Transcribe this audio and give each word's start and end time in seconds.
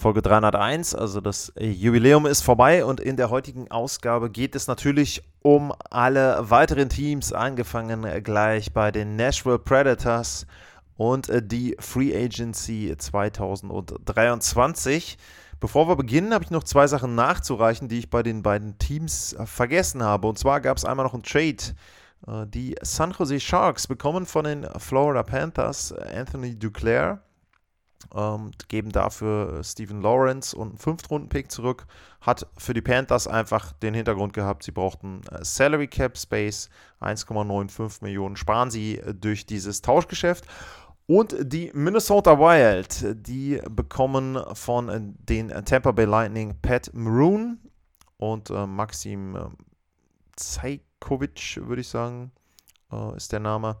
Folge 0.00 0.22
301, 0.22 0.94
also 0.94 1.20
das 1.20 1.52
Jubiläum 1.58 2.24
ist 2.24 2.42
vorbei 2.42 2.84
und 2.84 3.00
in 3.00 3.16
der 3.16 3.30
heutigen 3.30 3.68
Ausgabe 3.68 4.30
geht 4.30 4.54
es 4.54 4.68
natürlich 4.68 5.24
um 5.42 5.72
alle 5.90 6.38
weiteren 6.48 6.88
Teams, 6.88 7.32
angefangen 7.32 8.06
gleich 8.22 8.72
bei 8.72 8.92
den 8.92 9.16
Nashville 9.16 9.58
Predators 9.58 10.46
und 10.96 11.28
die 11.50 11.76
Free 11.80 12.16
Agency 12.16 12.94
2023. 12.96 15.18
Bevor 15.58 15.88
wir 15.88 15.96
beginnen, 15.96 16.32
habe 16.32 16.44
ich 16.44 16.52
noch 16.52 16.62
zwei 16.62 16.86
Sachen 16.86 17.16
nachzureichen, 17.16 17.88
die 17.88 17.98
ich 17.98 18.08
bei 18.08 18.22
den 18.22 18.44
beiden 18.44 18.78
Teams 18.78 19.34
vergessen 19.46 20.04
habe. 20.04 20.28
Und 20.28 20.38
zwar 20.38 20.60
gab 20.60 20.76
es 20.76 20.84
einmal 20.84 21.06
noch 21.06 21.14
einen 21.14 21.24
Trade 21.24 21.74
äh, 22.28 22.46
die 22.46 22.76
San 22.82 23.12
Jose 23.18 23.40
Sharks 23.40 23.88
bekommen 23.88 24.26
von 24.26 24.44
den 24.44 24.64
Florida 24.78 25.24
Panthers 25.24 25.92
Anthony 25.92 26.56
Duclair, 26.56 27.20
ähm, 28.14 28.52
geben 28.68 28.90
dafür 28.90 29.62
Stephen 29.64 30.00
Lawrence 30.00 30.56
und 30.56 30.68
einen 30.68 30.78
Fünftrunden-Pick 30.78 31.50
zurück. 31.50 31.86
Hat 32.20 32.46
für 32.56 32.74
die 32.74 32.80
Panthers 32.80 33.26
einfach 33.26 33.72
den 33.72 33.94
Hintergrund 33.94 34.32
gehabt, 34.32 34.62
sie 34.62 34.72
brauchten 34.72 35.20
äh, 35.30 35.44
Salary 35.44 35.88
Cap 35.88 36.16
Space, 36.16 36.68
1,95 37.00 38.02
Millionen 38.02 38.36
sparen 38.36 38.70
sie 38.70 38.98
äh, 38.98 39.14
durch 39.14 39.46
dieses 39.46 39.82
Tauschgeschäft. 39.82 40.46
Und 41.06 41.34
die 41.40 41.70
Minnesota 41.72 42.38
Wild, 42.38 43.26
die 43.26 43.62
bekommen 43.70 44.38
von 44.52 45.16
den 45.16 45.48
Tampa 45.64 45.92
Bay 45.92 46.04
Lightning 46.04 46.54
Pat 46.60 46.90
Maroon 46.92 47.58
und 48.18 48.50
äh, 48.50 48.66
Maxim 48.66 49.34
äh, 49.34 49.40
Zeig 50.36 50.82
Kovic, 51.00 51.60
würde 51.62 51.80
ich 51.80 51.88
sagen, 51.88 52.30
äh, 52.92 53.16
ist 53.16 53.32
der 53.32 53.40
Name. 53.40 53.78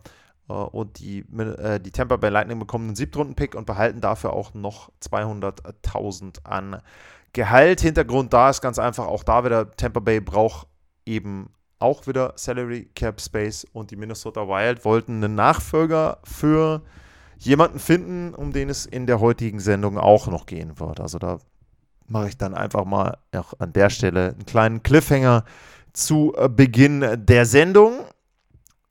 Äh, 0.48 0.52
und 0.52 0.98
die, 0.98 1.20
äh, 1.38 1.80
die 1.80 1.90
Tampa 1.90 2.16
Bay 2.16 2.30
Lightning 2.30 2.58
bekommen 2.58 2.88
einen 2.88 2.96
Siebtrunden-Pick 2.96 3.54
und 3.54 3.66
behalten 3.66 4.00
dafür 4.00 4.32
auch 4.32 4.54
noch 4.54 4.90
200.000 5.02 6.44
an 6.44 6.82
Gehalt. 7.32 7.80
Hintergrund 7.80 8.32
da 8.32 8.50
ist 8.50 8.62
ganz 8.62 8.78
einfach, 8.78 9.06
auch 9.06 9.22
da 9.22 9.44
wieder, 9.44 9.70
Tampa 9.72 10.00
Bay 10.00 10.20
braucht 10.20 10.66
eben 11.04 11.50
auch 11.78 12.06
wieder 12.06 12.32
Salary 12.36 12.90
Cap 12.94 13.20
Space 13.20 13.66
und 13.72 13.90
die 13.90 13.96
Minnesota 13.96 14.48
Wild 14.48 14.84
wollten 14.84 15.22
einen 15.22 15.34
Nachfolger 15.34 16.18
für 16.24 16.82
jemanden 17.38 17.78
finden, 17.78 18.34
um 18.34 18.52
den 18.52 18.68
es 18.68 18.84
in 18.84 19.06
der 19.06 19.20
heutigen 19.20 19.60
Sendung 19.60 19.96
auch 19.96 20.26
noch 20.26 20.46
gehen 20.46 20.80
wird. 20.80 21.00
Also 21.00 21.18
da 21.18 21.38
mache 22.08 22.28
ich 22.28 22.38
dann 22.38 22.54
einfach 22.54 22.84
mal 22.84 23.18
auch 23.36 23.54
an 23.58 23.72
der 23.72 23.90
Stelle 23.90 24.30
einen 24.30 24.46
kleinen 24.46 24.82
Cliffhanger 24.82 25.44
zu 25.92 26.34
äh, 26.36 26.48
Beginn 26.48 27.04
der 27.16 27.46
Sendung. 27.46 28.00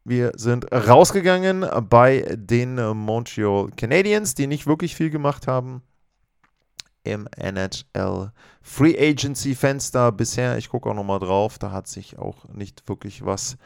Wir 0.10 0.32
sind 0.38 0.72
rausgegangen 0.72 1.66
bei 1.90 2.22
den 2.34 2.76
Montreal 2.76 3.68
Canadiens, 3.76 4.36
die 4.36 4.48
nicht 4.48 4.66
wirklich 4.66 4.96
viel 4.96 5.10
gemacht 5.10 5.48
haben 5.48 5.82
im 7.04 7.28
NHL 7.36 8.32
Free 8.62 8.98
Agency 8.98 9.54
Fenster 9.54 10.14
bisher. 10.14 10.58
Ich 10.58 10.70
gucke 10.70 10.90
auch 10.90 10.94
nochmal 10.94 11.20
drauf, 11.20 11.60
da 11.60 11.74
hat 11.74 11.90
sich 11.90 12.18
auch 12.18 12.48
nicht 12.48 12.88
wirklich 12.88 13.26
was 13.26 13.58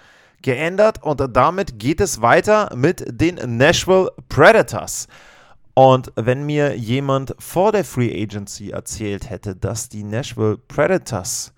geändert. 0.42 1.04
Und 1.04 1.22
damit 1.32 1.78
geht 1.78 2.02
es 2.02 2.24
weiter 2.24 2.76
mit 2.76 3.06
den 3.08 3.58
Nashville 3.58 4.12
Predators. 4.28 5.08
Und 5.76 6.12
wenn 6.16 6.48
mir 6.48 6.76
jemand 6.76 7.36
vor 7.38 7.72
der 7.72 7.86
Free 7.86 8.20
Agency 8.20 8.72
erzählt 8.72 9.30
hätte, 9.30 9.56
dass 9.56 9.90
die 9.90 10.04
Nashville 10.04 10.58
Predators 10.58 11.54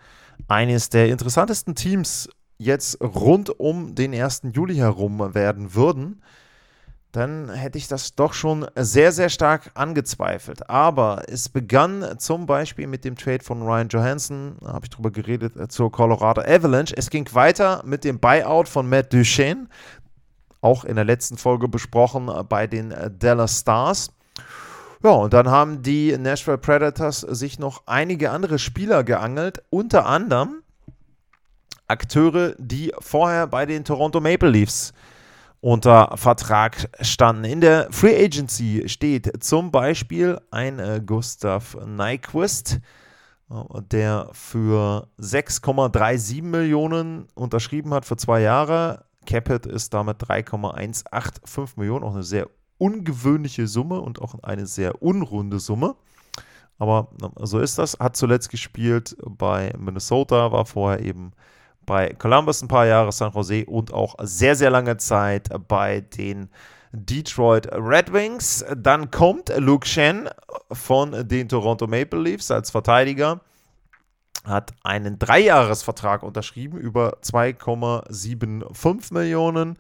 eines 0.50 0.90
der 0.90 1.08
interessantesten 1.08 1.74
Teams 1.74 2.28
jetzt 2.64 3.02
rund 3.02 3.60
um 3.60 3.96
den 3.96 4.14
1. 4.14 4.44
Juli 4.54 4.76
herum 4.76 5.34
werden 5.34 5.76
würden, 5.76 6.22
dann 7.14 7.50
hätte 7.54 7.78
ich 7.78 7.88
das 7.88 8.16
doch 8.16 8.34
schon 8.34 8.66
sehr, 8.76 9.12
sehr 9.12 9.30
stark 9.30 9.70
angezweifelt. 9.76 10.68
Aber 10.68 11.22
es 11.28 11.48
begann 11.48 12.16
zum 12.18 12.48
Beispiel 12.48 12.88
mit 12.88 13.06
dem 13.06 13.16
Trade 13.16 13.44
von 13.44 13.62
Ryan 13.62 13.88
Johansson, 13.90 14.56
da 14.62 14.74
habe 14.74 14.86
ich 14.86 14.90
drüber 14.90 15.12
geredet, 15.12 15.56
äh, 15.56 15.68
zur 15.68 15.92
Colorado 15.92 16.42
Avalanche. 16.42 16.96
Es 16.98 17.12
ging 17.12 17.30
weiter 17.34 17.84
mit 17.86 18.04
dem 18.04 18.20
Buyout 18.20 18.68
von 18.68 18.90
Matt 18.90 19.14
Duchesne, 19.14 19.68
auch 20.62 20.86
in 20.86 20.96
der 20.96 21.06
letzten 21.06 21.38
Folge 21.38 21.68
besprochen 21.68 22.32
bei 22.50 22.66
den 22.66 22.92
äh, 22.92 23.12
Dallas 23.12 23.60
Stars. 23.60 24.10
Ja, 25.04 25.12
und 25.12 25.34
dann 25.34 25.52
haben 25.52 25.84
die 25.84 26.18
Nashville 26.18 26.58
Predators 26.58 27.22
sich 27.22 27.60
noch 27.60 27.84
einige 27.86 28.32
andere 28.32 28.58
Spieler 28.58 29.04
geangelt, 29.04 29.62
unter 29.70 30.08
anderem 30.08 30.63
Akteure, 31.88 32.56
die 32.58 32.92
vorher 33.00 33.48
bei 33.48 33.66
den 33.66 33.84
Toronto 33.84 34.20
Maple 34.20 34.50
Leafs 34.50 34.94
unter 35.64 36.12
Vertrag 36.18 36.90
standen. 37.00 37.46
In 37.46 37.62
der 37.62 37.88
Free 37.90 38.26
Agency 38.26 38.84
steht 38.88 39.44
zum 39.44 39.72
Beispiel 39.72 40.40
ein 40.52 40.78
äh, 40.80 41.02
Gustav 41.06 41.78
Nyquist, 41.86 42.82
äh, 43.50 43.82
der 43.82 44.30
für 44.34 45.08
6,37 45.20 46.44
Millionen 46.44 47.28
unterschrieben 47.34 47.94
hat 47.94 48.06
für 48.06 48.18
zwei 48.18 48.42
Jahre. 48.42 49.06
Capit 49.26 49.66
ist 49.66 49.94
damit 49.94 50.18
3,185 50.20 51.78
Millionen, 51.78 52.04
auch 52.04 52.14
eine 52.14 52.24
sehr 52.24 52.50
ungewöhnliche 52.78 53.68
Summe 53.68 54.02
und 54.02 54.22
auch 54.22 54.36
eine 54.44 54.66
sehr 54.66 55.02
unrunde 55.02 55.60
Summe. 55.60 55.96
Aber 56.78 57.08
so 57.40 57.60
ist 57.60 57.78
das. 57.78 57.98
Hat 58.00 58.18
zuletzt 58.18 58.50
gespielt 58.50 59.16
bei 59.26 59.74
Minnesota, 59.78 60.52
war 60.52 60.66
vorher 60.66 61.00
eben 61.00 61.32
bei 61.86 62.14
Columbus 62.14 62.62
ein 62.62 62.68
paar 62.68 62.86
Jahre, 62.86 63.12
San 63.12 63.32
Jose 63.32 63.66
und 63.66 63.94
auch 63.94 64.16
sehr, 64.22 64.56
sehr 64.56 64.70
lange 64.70 64.98
Zeit 64.98 65.50
bei 65.68 66.02
den 66.02 66.50
Detroit 66.92 67.68
Red 67.72 68.14
Wings. 68.14 68.64
Dann 68.78 69.12
kommt 69.12 69.52
Luke 69.58 69.88
Shen 69.88 70.30
von 70.72 71.28
den 71.28 71.50
Toronto 71.50 71.88
Maple 71.88 72.20
Leafs 72.20 72.52
als 72.52 72.72
Verteidiger. 72.72 73.42
Hat 74.46 74.74
einen 74.84 75.20
Dreijahresvertrag 75.20 76.24
unterschrieben 76.24 76.78
über 76.78 77.18
2,75 77.22 79.14
Millionen. 79.14 79.78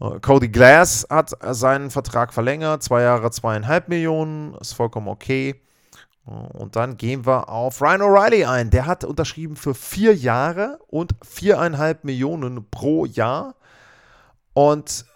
Äh, 0.00 0.20
Cody 0.20 0.48
Glass 0.48 1.06
hat 1.10 1.32
seinen 1.54 1.90
Vertrag 1.90 2.32
verlängert, 2.32 2.82
zwei 2.82 3.02
Jahre, 3.02 3.30
zweieinhalb 3.30 3.88
Millionen, 3.88 4.54
ist 4.54 4.74
vollkommen 4.74 5.08
okay. 5.08 5.60
Äh, 6.26 6.30
und 6.30 6.76
dann 6.76 6.96
gehen 6.96 7.26
wir 7.26 7.48
auf 7.48 7.80
Ryan 7.80 8.02
O'Reilly 8.02 8.48
ein. 8.48 8.70
Der 8.70 8.86
hat 8.86 9.04
unterschrieben 9.04 9.56
für 9.56 9.74
vier 9.74 10.14
Jahre 10.14 10.78
und 10.88 11.14
viereinhalb 11.22 12.04
Millionen 12.04 12.68
pro 12.70 13.06
Jahr. 13.06 13.54
Und 14.52 15.06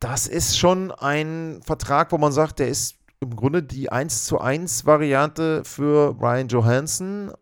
das 0.00 0.26
ist 0.26 0.58
schon 0.58 0.90
ein 0.90 1.60
Vertrag, 1.64 2.10
wo 2.12 2.18
man 2.18 2.32
sagt, 2.32 2.58
der 2.58 2.68
ist 2.68 2.96
im 3.20 3.36
Grunde 3.36 3.62
die 3.62 3.92
1 3.92 4.24
zu 4.24 4.40
1 4.40 4.84
Variante 4.84 5.62
für 5.64 6.16
Ryan 6.20 6.48
Johansson. 6.48 7.32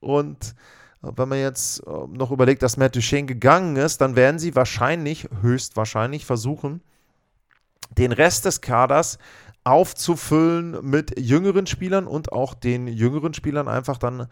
Und 0.00 0.54
wenn 1.00 1.28
man 1.28 1.38
jetzt 1.38 1.86
äh, 1.86 1.90
noch 2.08 2.32
überlegt, 2.32 2.62
dass 2.62 2.76
Matt 2.76 2.96
Duchesne 2.96 3.26
gegangen 3.26 3.76
ist, 3.76 4.00
dann 4.00 4.16
werden 4.16 4.40
sie 4.40 4.56
wahrscheinlich, 4.56 5.28
höchstwahrscheinlich 5.42 6.26
versuchen, 6.26 6.82
den 7.96 8.12
Rest 8.12 8.44
des 8.44 8.60
Kaders 8.60 9.18
aufzufüllen 9.66 10.78
mit 10.82 11.18
jüngeren 11.18 11.66
Spielern 11.66 12.06
und 12.06 12.30
auch 12.30 12.54
den 12.54 12.86
jüngeren 12.86 13.34
Spielern 13.34 13.66
einfach 13.66 13.98
dann 13.98 14.28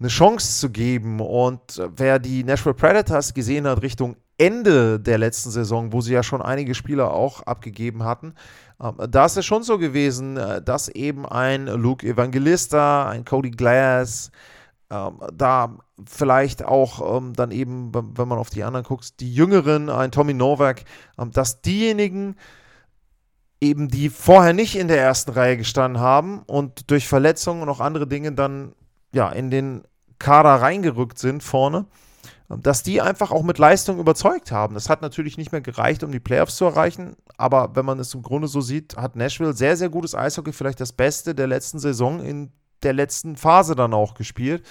eine 0.00 0.08
Chance 0.08 0.60
zu 0.60 0.70
geben. 0.70 1.20
Und 1.20 1.82
wer 1.96 2.18
die 2.18 2.42
Nashville 2.42 2.74
Predators 2.74 3.34
gesehen 3.34 3.66
hat 3.66 3.82
Richtung 3.82 4.16
Ende 4.38 4.98
der 4.98 5.18
letzten 5.18 5.50
Saison, 5.50 5.92
wo 5.92 6.00
sie 6.00 6.14
ja 6.14 6.22
schon 6.22 6.40
einige 6.40 6.74
Spieler 6.74 7.12
auch 7.12 7.42
abgegeben 7.42 8.04
hatten, 8.04 8.34
ähm, 8.82 8.94
da 9.10 9.26
ist 9.26 9.36
es 9.36 9.44
schon 9.44 9.62
so 9.62 9.76
gewesen, 9.76 10.38
äh, 10.38 10.62
dass 10.62 10.88
eben 10.88 11.26
ein 11.26 11.66
Luke 11.66 12.06
Evangelista, 12.06 13.10
ein 13.10 13.24
Cody 13.26 13.50
Glass, 13.50 14.30
ähm, 14.90 15.18
da 15.34 15.76
vielleicht 16.06 16.64
auch 16.64 17.18
ähm, 17.18 17.34
dann 17.34 17.50
eben, 17.50 17.92
wenn 17.92 18.28
man 18.28 18.38
auf 18.38 18.48
die 18.48 18.64
anderen 18.64 18.86
guckt, 18.86 19.20
die 19.20 19.34
Jüngeren, 19.34 19.90
ein 19.90 20.12
Tommy 20.12 20.32
Novak, 20.32 20.84
dass 21.16 21.60
diejenigen 21.60 22.36
eben, 23.60 23.88
die 23.88 24.08
vorher 24.08 24.52
nicht 24.52 24.76
in 24.76 24.88
der 24.88 25.00
ersten 25.00 25.32
Reihe 25.32 25.56
gestanden 25.56 26.00
haben 26.00 26.42
und 26.46 26.90
durch 26.90 27.08
Verletzungen 27.08 27.62
und 27.62 27.68
auch 27.68 27.80
andere 27.80 28.06
Dinge 28.06 28.32
dann 28.32 28.72
ja 29.12 29.30
in 29.30 29.50
den 29.50 29.82
Kader 30.18 30.60
reingerückt 30.62 31.18
sind 31.18 31.42
vorne, 31.42 31.86
ähm, 32.50 32.62
dass 32.62 32.82
die 32.82 33.00
einfach 33.00 33.30
auch 33.30 33.42
mit 33.42 33.58
Leistung 33.58 33.98
überzeugt 33.98 34.52
haben. 34.52 34.74
Das 34.74 34.88
hat 34.88 35.02
natürlich 35.02 35.38
nicht 35.38 35.52
mehr 35.52 35.60
gereicht, 35.60 36.02
um 36.02 36.12
die 36.12 36.20
Playoffs 36.20 36.56
zu 36.56 36.64
erreichen, 36.64 37.16
aber 37.36 37.74
wenn 37.74 37.84
man 37.84 37.98
es 37.98 38.14
im 38.14 38.22
Grunde 38.22 38.48
so 38.48 38.60
sieht, 38.60 38.96
hat 38.96 39.16
Nashville 39.16 39.52
sehr, 39.52 39.76
sehr 39.76 39.88
gutes 39.88 40.14
Eishockey, 40.14 40.52
vielleicht 40.52 40.80
das 40.80 40.92
Beste 40.92 41.34
der 41.34 41.46
letzten 41.46 41.78
Saison 41.78 42.20
in 42.20 42.52
der 42.82 42.92
letzten 42.92 43.36
Phase 43.36 43.74
dann 43.74 43.92
auch 43.92 44.14
gespielt. 44.14 44.64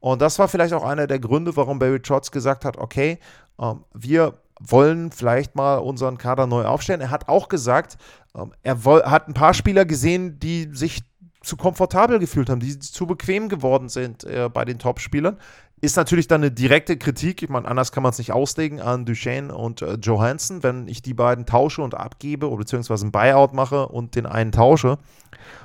Und 0.00 0.22
das 0.22 0.38
war 0.38 0.46
vielleicht 0.46 0.74
auch 0.74 0.84
einer 0.84 1.08
der 1.08 1.18
Gründe, 1.18 1.56
warum 1.56 1.80
Barry 1.80 2.00
Trotz 2.00 2.30
gesagt 2.30 2.64
hat, 2.64 2.76
okay, 2.76 3.18
ähm, 3.60 3.84
wir 3.92 4.34
wollen 4.60 5.12
vielleicht 5.12 5.54
mal 5.56 5.76
unseren 5.76 6.18
Kader 6.18 6.46
neu 6.46 6.64
aufstellen. 6.64 7.00
Er 7.00 7.10
hat 7.10 7.28
auch 7.28 7.48
gesagt, 7.48 7.96
ähm, 8.34 8.52
er 8.62 8.84
hat 9.10 9.28
ein 9.28 9.34
paar 9.34 9.54
Spieler 9.54 9.84
gesehen, 9.84 10.38
die 10.38 10.68
sich 10.72 11.02
zu 11.42 11.56
komfortabel 11.56 12.18
gefühlt 12.18 12.50
haben, 12.50 12.60
die 12.60 12.78
zu 12.78 13.06
bequem 13.06 13.48
geworden 13.48 13.88
sind 13.88 14.24
äh, 14.24 14.50
bei 14.52 14.64
den 14.64 14.78
Top-Spielern. 14.78 15.38
Ist 15.80 15.96
natürlich 15.96 16.26
dann 16.26 16.40
eine 16.40 16.50
direkte 16.50 16.96
Kritik, 16.96 17.40
ich 17.40 17.48
meine, 17.48 17.68
anders 17.68 17.92
kann 17.92 18.02
man 18.02 18.10
es 18.10 18.18
nicht 18.18 18.32
auslegen, 18.32 18.80
an 18.80 19.04
Duchesne 19.06 19.54
und 19.54 19.80
äh, 19.80 19.94
Johansson, 19.94 20.64
wenn 20.64 20.88
ich 20.88 21.02
die 21.02 21.14
beiden 21.14 21.46
tausche 21.46 21.82
und 21.82 21.94
abgebe 21.94 22.48
oder 22.48 22.58
beziehungsweise 22.58 23.06
ein 23.06 23.12
Buyout 23.12 23.52
mache 23.52 23.86
und 23.86 24.16
den 24.16 24.26
einen 24.26 24.50
tausche 24.50 24.98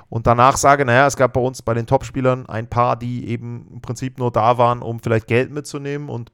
und 0.08 0.28
danach 0.28 0.56
sage, 0.56 0.84
naja, 0.84 1.08
es 1.08 1.16
gab 1.16 1.32
bei 1.32 1.40
uns 1.40 1.62
bei 1.62 1.74
den 1.74 1.86
Top-Spielern 1.86 2.46
ein 2.46 2.68
paar, 2.68 2.96
die 2.96 3.28
eben 3.28 3.66
im 3.72 3.80
Prinzip 3.80 4.18
nur 4.18 4.30
da 4.30 4.56
waren, 4.56 4.82
um 4.82 5.00
vielleicht 5.00 5.26
Geld 5.26 5.50
mitzunehmen 5.50 6.08
und 6.08 6.30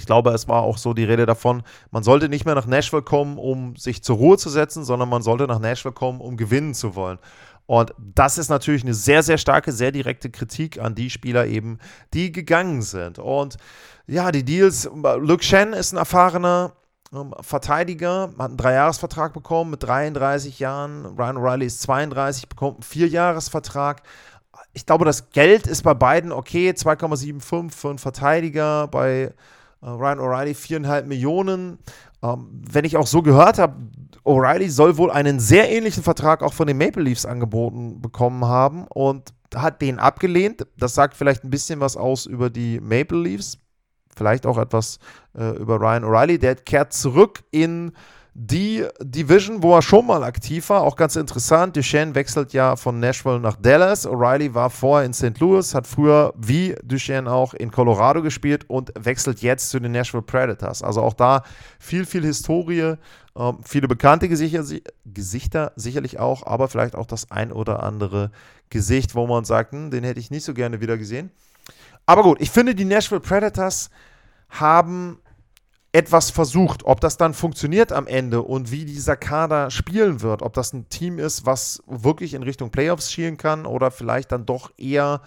ich 0.00 0.06
glaube, 0.06 0.30
es 0.30 0.48
war 0.48 0.62
auch 0.62 0.78
so 0.78 0.94
die 0.94 1.04
Rede 1.04 1.26
davon, 1.26 1.62
man 1.90 2.02
sollte 2.02 2.30
nicht 2.30 2.46
mehr 2.46 2.54
nach 2.54 2.66
Nashville 2.66 3.02
kommen, 3.02 3.36
um 3.36 3.76
sich 3.76 4.02
zur 4.02 4.16
Ruhe 4.16 4.38
zu 4.38 4.48
setzen, 4.48 4.82
sondern 4.82 5.10
man 5.10 5.20
sollte 5.20 5.46
nach 5.46 5.58
Nashville 5.58 5.92
kommen, 5.92 6.20
um 6.22 6.38
gewinnen 6.38 6.72
zu 6.72 6.94
wollen. 6.94 7.18
Und 7.66 7.92
das 7.98 8.38
ist 8.38 8.48
natürlich 8.48 8.82
eine 8.82 8.94
sehr, 8.94 9.22
sehr 9.22 9.36
starke, 9.36 9.72
sehr 9.72 9.92
direkte 9.92 10.30
Kritik 10.30 10.80
an 10.80 10.94
die 10.94 11.10
Spieler 11.10 11.46
eben, 11.46 11.78
die 12.14 12.32
gegangen 12.32 12.80
sind. 12.80 13.18
Und 13.18 13.58
ja, 14.06 14.32
die 14.32 14.42
Deals, 14.42 14.90
Luke 15.18 15.44
Shen 15.44 15.74
ist 15.74 15.92
ein 15.92 15.98
erfahrener 15.98 16.72
ähm, 17.12 17.34
Verteidiger, 17.42 18.32
hat 18.38 18.48
einen 18.48 18.56
Dreijahresvertrag 18.56 19.34
bekommen 19.34 19.70
mit 19.70 19.82
33 19.82 20.58
Jahren. 20.58 21.04
Ryan 21.04 21.36
O'Reilly 21.36 21.66
ist 21.66 21.82
32, 21.82 22.48
bekommt 22.48 22.76
einen 22.76 22.82
Vierjahresvertrag. 22.84 24.02
Ich 24.72 24.86
glaube, 24.86 25.04
das 25.04 25.28
Geld 25.30 25.66
ist 25.66 25.82
bei 25.82 25.92
beiden 25.92 26.32
okay, 26.32 26.70
2,75 26.70 27.70
für 27.70 27.90
einen 27.90 27.98
Verteidiger, 27.98 28.88
bei 28.88 29.34
Ryan 29.82 30.18
O'Reilly 30.18 30.54
4,5 30.54 31.04
Millionen. 31.04 31.78
Ähm, 32.22 32.48
wenn 32.52 32.84
ich 32.84 32.96
auch 32.96 33.06
so 33.06 33.22
gehört 33.22 33.58
habe, 33.58 33.76
O'Reilly 34.24 34.68
soll 34.68 34.96
wohl 34.98 35.10
einen 35.10 35.40
sehr 35.40 35.70
ähnlichen 35.70 36.02
Vertrag 36.02 36.42
auch 36.42 36.52
von 36.52 36.66
den 36.66 36.76
Maple 36.76 37.02
Leafs 37.02 37.24
angeboten 37.24 38.00
bekommen 38.00 38.44
haben 38.44 38.86
und 38.88 39.32
hat 39.54 39.80
den 39.82 39.98
abgelehnt. 39.98 40.66
Das 40.76 40.94
sagt 40.94 41.14
vielleicht 41.16 41.44
ein 41.44 41.50
bisschen 41.50 41.80
was 41.80 41.96
aus 41.96 42.26
über 42.26 42.50
die 42.50 42.80
Maple 42.80 43.18
Leafs. 43.18 43.58
Vielleicht 44.14 44.44
auch 44.44 44.58
etwas 44.58 44.98
äh, 45.34 45.56
über 45.56 45.80
Ryan 45.80 46.04
O'Reilly. 46.04 46.38
Der 46.38 46.56
kehrt 46.56 46.92
zurück 46.92 47.42
in 47.50 47.92
die 48.34 48.86
Division, 49.00 49.62
wo 49.62 49.74
er 49.74 49.82
schon 49.82 50.06
mal 50.06 50.22
aktiv 50.22 50.68
war, 50.70 50.82
auch 50.82 50.94
ganz 50.94 51.16
interessant. 51.16 51.76
Duchesne 51.76 52.14
wechselt 52.14 52.52
ja 52.52 52.76
von 52.76 53.00
Nashville 53.00 53.40
nach 53.40 53.56
Dallas. 53.56 54.06
O'Reilly 54.06 54.54
war 54.54 54.70
vorher 54.70 55.04
in 55.04 55.12
St. 55.12 55.38
Louis, 55.40 55.74
hat 55.74 55.86
früher 55.86 56.32
wie 56.36 56.76
Duchesne 56.84 57.30
auch 57.30 57.54
in 57.54 57.70
Colorado 57.72 58.22
gespielt 58.22 58.68
und 58.68 58.92
wechselt 58.98 59.42
jetzt 59.42 59.70
zu 59.70 59.80
den 59.80 59.92
Nashville 59.92 60.22
Predators. 60.22 60.82
Also 60.82 61.02
auch 61.02 61.14
da 61.14 61.42
viel, 61.80 62.06
viel 62.06 62.24
Historie, 62.24 62.94
ähm, 63.36 63.58
viele 63.64 63.88
bekannte 63.88 64.28
Gesichter, 64.28 64.64
Gesichter 65.04 65.72
sicherlich 65.74 66.20
auch, 66.20 66.46
aber 66.46 66.68
vielleicht 66.68 66.94
auch 66.94 67.06
das 67.06 67.30
ein 67.32 67.50
oder 67.50 67.82
andere 67.82 68.30
Gesicht, 68.68 69.16
wo 69.16 69.26
man 69.26 69.44
sagt, 69.44 69.72
hm, 69.72 69.90
den 69.90 70.04
hätte 70.04 70.20
ich 70.20 70.30
nicht 70.30 70.44
so 70.44 70.54
gerne 70.54 70.80
wieder 70.80 70.96
gesehen. 70.96 71.30
Aber 72.06 72.22
gut, 72.22 72.40
ich 72.40 72.50
finde, 72.50 72.76
die 72.76 72.84
Nashville 72.84 73.20
Predators 73.20 73.90
haben 74.48 75.18
etwas 75.92 76.30
versucht. 76.30 76.84
Ob 76.84 77.00
das 77.00 77.16
dann 77.16 77.34
funktioniert 77.34 77.92
am 77.92 78.06
Ende 78.06 78.42
und 78.42 78.70
wie 78.70 78.84
dieser 78.84 79.16
Kader 79.16 79.70
spielen 79.70 80.22
wird, 80.22 80.42
ob 80.42 80.52
das 80.52 80.72
ein 80.72 80.88
Team 80.88 81.18
ist, 81.18 81.46
was 81.46 81.82
wirklich 81.86 82.34
in 82.34 82.42
Richtung 82.42 82.70
Playoffs 82.70 83.10
schielen 83.10 83.36
kann 83.36 83.66
oder 83.66 83.90
vielleicht 83.90 84.32
dann 84.32 84.46
doch 84.46 84.70
eher 84.76 85.20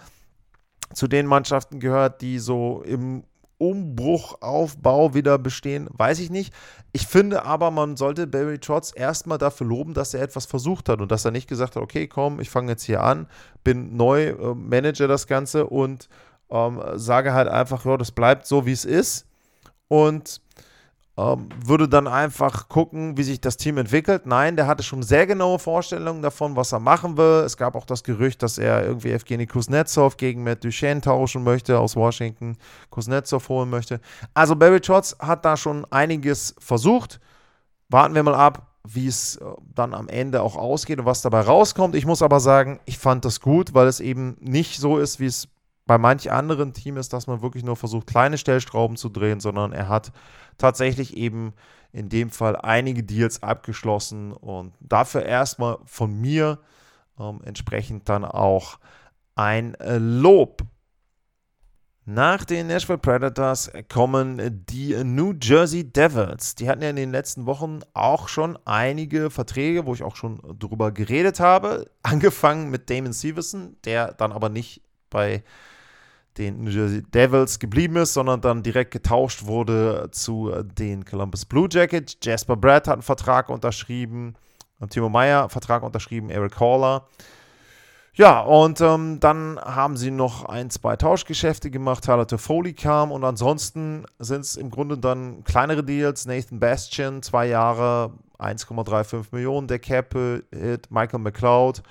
zu 0.92 1.08
den 1.08 1.26
Mannschaften 1.26 1.80
gehört, 1.80 2.22
die 2.22 2.38
so 2.38 2.82
im 2.86 3.24
Umbruchaufbau 3.58 5.14
wieder 5.14 5.38
bestehen, 5.38 5.88
weiß 5.92 6.18
ich 6.18 6.30
nicht. 6.30 6.52
Ich 6.92 7.06
finde 7.06 7.44
aber, 7.44 7.70
man 7.70 7.96
sollte 7.96 8.26
Barry 8.26 8.58
Trotz 8.58 8.92
erstmal 8.94 9.38
dafür 9.38 9.66
loben, 9.66 9.94
dass 9.94 10.12
er 10.12 10.22
etwas 10.22 10.46
versucht 10.46 10.88
hat 10.88 11.00
und 11.00 11.10
dass 11.10 11.24
er 11.24 11.30
nicht 11.30 11.48
gesagt 11.48 11.76
hat, 11.76 11.82
okay, 11.82 12.08
komm, 12.08 12.40
ich 12.40 12.50
fange 12.50 12.72
jetzt 12.72 12.82
hier 12.82 13.02
an, 13.02 13.26
bin 13.62 13.96
neu, 13.96 14.28
äh, 14.30 14.54
manage 14.54 15.06
das 15.06 15.26
Ganze 15.26 15.66
und 15.66 16.08
ähm, 16.50 16.82
sage 16.94 17.32
halt 17.32 17.48
einfach, 17.48 17.84
ja, 17.84 17.96
das 17.96 18.12
bleibt 18.12 18.46
so, 18.46 18.66
wie 18.66 18.72
es 18.72 18.84
ist. 18.84 19.26
Und 19.88 20.40
würde 21.16 21.88
dann 21.88 22.08
einfach 22.08 22.68
gucken, 22.68 23.16
wie 23.16 23.22
sich 23.22 23.40
das 23.40 23.56
Team 23.56 23.78
entwickelt. 23.78 24.26
Nein, 24.26 24.56
der 24.56 24.66
hatte 24.66 24.82
schon 24.82 25.04
sehr 25.04 25.28
genaue 25.28 25.60
Vorstellungen 25.60 26.22
davon, 26.22 26.56
was 26.56 26.72
er 26.72 26.80
machen 26.80 27.16
will. 27.16 27.44
Es 27.44 27.56
gab 27.56 27.76
auch 27.76 27.86
das 27.86 28.02
Gerücht, 28.02 28.42
dass 28.42 28.58
er 28.58 28.84
irgendwie 28.84 29.12
Evgeny 29.12 29.46
Kuznetsov 29.46 30.16
gegen 30.16 30.42
Matt 30.42 30.64
Duchesne 30.64 31.00
tauschen 31.00 31.44
möchte 31.44 31.78
aus 31.78 31.94
Washington, 31.94 32.56
Kuznetsov 32.90 33.48
holen 33.48 33.70
möchte. 33.70 34.00
Also 34.34 34.56
Barry 34.56 34.80
Trotz 34.80 35.16
hat 35.20 35.44
da 35.44 35.56
schon 35.56 35.86
einiges 35.90 36.56
versucht. 36.58 37.20
Warten 37.88 38.16
wir 38.16 38.24
mal 38.24 38.34
ab, 38.34 38.74
wie 38.86 39.06
es 39.06 39.36
äh, 39.36 39.44
dann 39.74 39.94
am 39.94 40.08
Ende 40.08 40.42
auch 40.42 40.56
ausgeht 40.56 40.98
und 40.98 41.06
was 41.06 41.22
dabei 41.22 41.42
rauskommt. 41.42 41.94
Ich 41.94 42.06
muss 42.06 42.22
aber 42.22 42.40
sagen, 42.40 42.80
ich 42.86 42.98
fand 42.98 43.24
das 43.24 43.40
gut, 43.40 43.72
weil 43.72 43.86
es 43.86 44.00
eben 44.00 44.36
nicht 44.40 44.80
so 44.80 44.98
ist, 44.98 45.20
wie 45.20 45.26
es 45.26 45.48
bei 45.86 45.98
manch 45.98 46.30
anderen 46.30 46.72
Team 46.72 46.96
ist, 46.96 47.12
dass 47.12 47.26
man 47.26 47.42
wirklich 47.42 47.64
nur 47.64 47.76
versucht, 47.76 48.06
kleine 48.06 48.38
Stellschrauben 48.38 48.96
zu 48.96 49.08
drehen, 49.08 49.40
sondern 49.40 49.72
er 49.72 49.88
hat 49.88 50.12
tatsächlich 50.56 51.16
eben 51.16 51.52
in 51.92 52.08
dem 52.08 52.30
Fall 52.30 52.56
einige 52.56 53.02
Deals 53.02 53.42
abgeschlossen 53.42 54.32
und 54.32 54.74
dafür 54.80 55.24
erstmal 55.24 55.78
von 55.84 56.20
mir 56.20 56.58
ähm, 57.18 57.40
entsprechend 57.44 58.08
dann 58.08 58.24
auch 58.24 58.78
ein 59.36 59.74
äh, 59.76 59.98
Lob. 59.98 60.62
Nach 62.06 62.44
den 62.44 62.66
Nashville 62.66 62.98
Predators 62.98 63.70
kommen 63.88 64.66
die 64.66 64.94
New 65.04 65.32
Jersey 65.40 65.90
Devils. 65.90 66.54
Die 66.54 66.68
hatten 66.68 66.82
ja 66.82 66.90
in 66.90 66.96
den 66.96 67.12
letzten 67.12 67.46
Wochen 67.46 67.80
auch 67.94 68.28
schon 68.28 68.58
einige 68.66 69.30
Verträge, 69.30 69.86
wo 69.86 69.94
ich 69.94 70.02
auch 70.02 70.16
schon 70.16 70.38
drüber 70.58 70.92
geredet 70.92 71.40
habe. 71.40 71.90
Angefangen 72.02 72.68
mit 72.68 72.90
Damon 72.90 73.14
Severson, 73.14 73.76
der 73.84 74.12
dann 74.12 74.32
aber 74.32 74.50
nicht 74.50 74.82
bei 75.08 75.42
den 76.38 76.64
New 76.64 76.70
Jersey 76.70 77.02
Devils 77.02 77.58
geblieben 77.58 77.96
ist, 77.96 78.14
sondern 78.14 78.40
dann 78.40 78.62
direkt 78.62 78.90
getauscht 78.90 79.44
wurde 79.44 80.08
zu 80.10 80.50
den 80.62 81.04
Columbus 81.04 81.44
Blue 81.44 81.68
Jackets. 81.70 82.16
Jasper 82.22 82.56
Brad 82.56 82.88
hat 82.88 82.94
einen 82.94 83.02
Vertrag 83.02 83.48
unterschrieben, 83.48 84.34
Timo 84.90 85.08
Meyer 85.08 85.48
Vertrag 85.48 85.82
unterschrieben, 85.82 86.30
Eric 86.30 86.58
Haller. 86.60 87.06
Ja, 88.16 88.40
und 88.42 88.80
ähm, 88.80 89.18
dann 89.18 89.58
haben 89.58 89.96
sie 89.96 90.12
noch 90.12 90.44
ein, 90.44 90.70
zwei 90.70 90.94
Tauschgeschäfte 90.94 91.68
gemacht. 91.68 92.04
Tyler 92.04 92.28
Toffoli 92.28 92.72
kam 92.72 93.10
und 93.10 93.24
ansonsten 93.24 94.06
sind 94.20 94.42
es 94.42 94.56
im 94.56 94.70
Grunde 94.70 94.96
dann 94.96 95.42
kleinere 95.42 95.82
Deals. 95.82 96.24
Nathan 96.24 96.60
Bastian, 96.60 97.22
zwei 97.22 97.48
Jahre, 97.48 98.12
1,35 98.38 99.26
Millionen 99.32 99.66
der 99.66 99.80
Cap-Hit. 99.80 100.92
Michael 100.92 101.18
McLeod, 101.18 101.82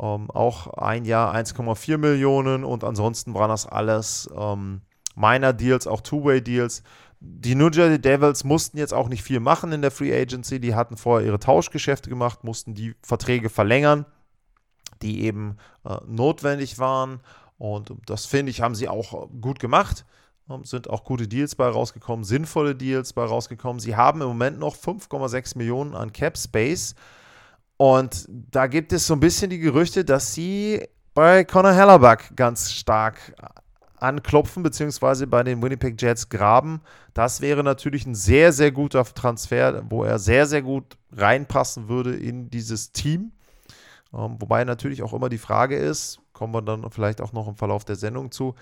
ähm, 0.00 0.30
auch 0.30 0.68
ein 0.68 1.04
Jahr 1.04 1.34
1,4 1.34 1.98
Millionen 1.98 2.64
und 2.64 2.84
ansonsten 2.84 3.34
waren 3.34 3.50
das 3.50 3.66
alles 3.66 4.30
ähm, 4.36 4.80
Minor 5.14 5.52
Deals, 5.52 5.86
auch 5.86 6.00
Two-Way-Deals. 6.00 6.82
Die 7.20 7.54
New 7.54 7.68
Jersey 7.68 8.00
Devils 8.00 8.44
mussten 8.44 8.78
jetzt 8.78 8.94
auch 8.94 9.10
nicht 9.10 9.22
viel 9.22 9.40
machen 9.40 9.72
in 9.72 9.82
der 9.82 9.90
Free 9.90 10.18
Agency. 10.18 10.58
Die 10.58 10.74
hatten 10.74 10.96
vorher 10.96 11.26
ihre 11.26 11.38
Tauschgeschäfte 11.38 12.08
gemacht, 12.08 12.44
mussten 12.44 12.74
die 12.74 12.94
Verträge 13.02 13.50
verlängern, 13.50 14.06
die 15.02 15.24
eben 15.24 15.58
äh, 15.84 15.96
notwendig 16.06 16.78
waren. 16.78 17.20
Und 17.58 17.92
das 18.06 18.24
finde 18.24 18.50
ich, 18.50 18.62
haben 18.62 18.74
sie 18.74 18.88
auch 18.88 19.28
gut 19.42 19.58
gemacht. 19.58 20.06
Ähm, 20.48 20.64
sind 20.64 20.88
auch 20.88 21.04
gute 21.04 21.28
Deals 21.28 21.54
bei 21.54 21.68
rausgekommen, 21.68 22.24
sinnvolle 22.24 22.74
Deals 22.74 23.12
bei 23.12 23.24
rausgekommen. 23.24 23.80
Sie 23.80 23.96
haben 23.96 24.22
im 24.22 24.28
Moment 24.28 24.58
noch 24.58 24.74
5,6 24.74 25.58
Millionen 25.58 25.94
an 25.94 26.14
Cap 26.14 26.38
Space. 26.38 26.94
Und 27.80 28.26
da 28.28 28.66
gibt 28.66 28.92
es 28.92 29.06
so 29.06 29.14
ein 29.14 29.20
bisschen 29.20 29.48
die 29.48 29.58
Gerüchte, 29.58 30.04
dass 30.04 30.34
sie 30.34 30.86
bei 31.14 31.44
Conor 31.44 31.72
Hellerback 31.72 32.36
ganz 32.36 32.72
stark 32.72 33.16
anklopfen, 33.96 34.62
beziehungsweise 34.62 35.26
bei 35.26 35.42
den 35.42 35.62
Winnipeg 35.62 35.98
Jets 35.98 36.28
graben. 36.28 36.82
Das 37.14 37.40
wäre 37.40 37.64
natürlich 37.64 38.04
ein 38.04 38.14
sehr, 38.14 38.52
sehr 38.52 38.70
guter 38.70 39.02
Transfer, 39.02 39.82
wo 39.88 40.04
er 40.04 40.18
sehr, 40.18 40.44
sehr 40.44 40.60
gut 40.60 40.98
reinpassen 41.12 41.88
würde 41.88 42.14
in 42.14 42.50
dieses 42.50 42.92
Team. 42.92 43.32
Ähm, 44.12 44.36
wobei 44.38 44.64
natürlich 44.64 45.02
auch 45.02 45.14
immer 45.14 45.30
die 45.30 45.38
Frage 45.38 45.76
ist, 45.76 46.20
kommen 46.34 46.52
wir 46.52 46.60
dann 46.60 46.90
vielleicht 46.90 47.22
auch 47.22 47.32
noch 47.32 47.48
im 47.48 47.56
Verlauf 47.56 47.86
der 47.86 47.96
Sendung 47.96 48.30
zu, 48.30 48.56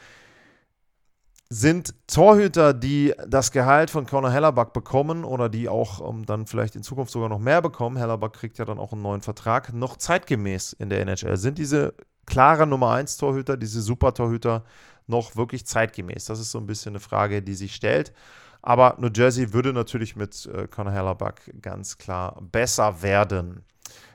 sind 1.50 1.94
Torhüter, 2.06 2.74
die 2.74 3.14
das 3.26 3.52
Gehalt 3.52 3.90
von 3.90 4.04
Conor 4.04 4.30
Hellerback 4.30 4.74
bekommen 4.74 5.24
oder 5.24 5.48
die 5.48 5.68
auch 5.68 6.00
um, 6.00 6.18
ähm, 6.18 6.26
dann 6.26 6.46
vielleicht 6.46 6.76
in 6.76 6.82
Zukunft 6.82 7.10
sogar 7.10 7.30
noch 7.30 7.38
mehr 7.38 7.62
bekommen, 7.62 7.96
Hellerback 7.96 8.34
kriegt 8.34 8.58
ja 8.58 8.66
dann 8.66 8.78
auch 8.78 8.92
einen 8.92 9.02
neuen 9.02 9.22
Vertrag, 9.22 9.72
noch 9.72 9.96
zeitgemäß 9.96 10.74
in 10.74 10.90
der 10.90 11.00
NHL? 11.00 11.38
Sind 11.38 11.56
diese 11.56 11.94
klare 12.26 12.66
Nummer 12.66 12.92
1 12.92 13.16
Torhüter, 13.16 13.56
diese 13.56 13.80
Super 13.80 14.12
Torhüter 14.12 14.64
noch 15.06 15.36
wirklich 15.36 15.64
zeitgemäß? 15.64 16.26
Das 16.26 16.38
ist 16.38 16.50
so 16.50 16.58
ein 16.58 16.66
bisschen 16.66 16.92
eine 16.92 17.00
Frage, 17.00 17.40
die 17.40 17.54
sich 17.54 17.74
stellt. 17.74 18.12
Aber 18.60 18.96
New 18.98 19.08
Jersey 19.14 19.54
würde 19.54 19.72
natürlich 19.72 20.16
mit 20.16 20.44
äh, 20.46 20.66
Conor 20.68 20.92
Hellerback 20.92 21.54
ganz 21.62 21.96
klar 21.96 22.38
besser 22.42 23.00
werden. 23.02 23.64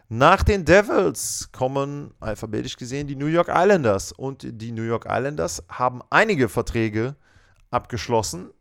Nach 0.10 0.44
den 0.44 0.66
Devils 0.66 1.50
kommen 1.52 2.14
alphabetisch 2.20 2.78
gesehen 2.78 3.08
die 3.08 3.16
New 3.16 3.26
York 3.26 3.48
Islanders 3.50 4.12
und 4.12 4.46
die 4.48 4.72
New 4.72 4.84
York 4.84 5.08
Islanders 5.10 5.64
haben 5.70 6.02
einige 6.12 6.50
Verträge 6.50 7.16
abgeschlossen, 7.74 8.52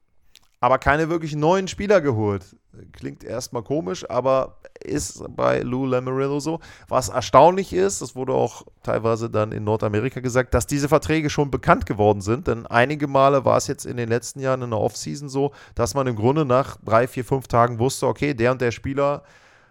aber 0.61 0.79
keine 0.79 1.09
wirklich 1.09 1.35
neuen 1.35 1.69
Spieler 1.69 2.01
geholt. 2.01 2.57
Klingt 2.93 3.25
erstmal 3.25 3.63
komisch, 3.63 4.09
aber 4.09 4.59
ist 4.83 5.23
bei 5.37 5.61
Lou 5.61 5.87
Lamarillo 5.87 6.41
so. 6.41 6.61
Was 6.89 7.09
erstaunlich 7.09 7.73
ist, 7.73 8.01
das 8.01 8.17
wurde 8.17 8.33
auch 8.33 8.65
teilweise 8.83 9.29
dann 9.29 9.53
in 9.53 9.65
Nordamerika 9.65 10.21
gesagt, 10.21 10.55
dass 10.55 10.67
diese 10.67 10.89
Verträge 10.89 11.31
schon 11.31 11.51
bekannt 11.51 11.85
geworden 11.85 12.21
sind. 12.21 12.47
Denn 12.47 12.67
einige 12.67 13.09
Male 13.09 13.45
war 13.45 13.57
es 13.57 13.67
jetzt 13.67 13.85
in 13.85 13.97
den 13.97 14.09
letzten 14.09 14.41
Jahren 14.41 14.63
in 14.63 14.71
der 14.71 14.81
Offseason 14.81 15.29
so, 15.29 15.53
dass 15.75 15.95
man 15.95 16.07
im 16.07 16.17
Grunde 16.17 16.45
nach 16.45 16.79
drei, 16.83 17.07
vier, 17.07 17.25
fünf 17.25 17.49
Tagen 17.49 17.79
wusste, 17.79 18.07
okay, 18.07 18.33
der 18.33 18.53
und 18.53 18.61
der 18.61 18.71
Spieler 18.71 19.23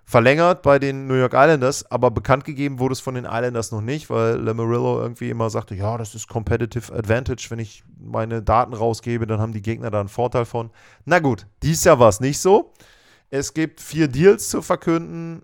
verlängert 0.03 0.61
bei 0.61 0.79
den 0.79 1.07
New 1.07 1.15
York 1.15 1.33
Islanders, 1.33 1.89
aber 1.89 2.11
bekannt 2.11 2.43
gegeben 2.43 2.79
wurde 2.79 2.93
es 2.93 2.99
von 2.99 3.15
den 3.15 3.25
Islanders 3.25 3.71
noch 3.71 3.81
nicht, 3.81 4.09
weil 4.09 4.35
Lamarillo 4.35 5.01
irgendwie 5.01 5.29
immer 5.29 5.49
sagte, 5.49 5.75
ja, 5.75 5.97
das 5.97 6.15
ist 6.15 6.27
Competitive 6.27 6.93
Advantage, 6.93 7.47
wenn 7.49 7.59
ich 7.59 7.83
meine 7.97 8.41
Daten 8.41 8.73
rausgebe, 8.73 9.25
dann 9.27 9.39
haben 9.39 9.53
die 9.53 9.61
Gegner 9.61 9.91
da 9.91 9.99
einen 9.99 10.09
Vorteil 10.09 10.45
von. 10.45 10.71
Na 11.05 11.19
gut, 11.19 11.47
dies 11.63 11.83
Jahr 11.83 11.99
war 11.99 12.09
es 12.09 12.19
nicht 12.19 12.39
so. 12.39 12.73
Es 13.29 13.53
gibt 13.53 13.79
vier 13.79 14.07
Deals 14.09 14.49
zu 14.49 14.61
verkünden, 14.61 15.43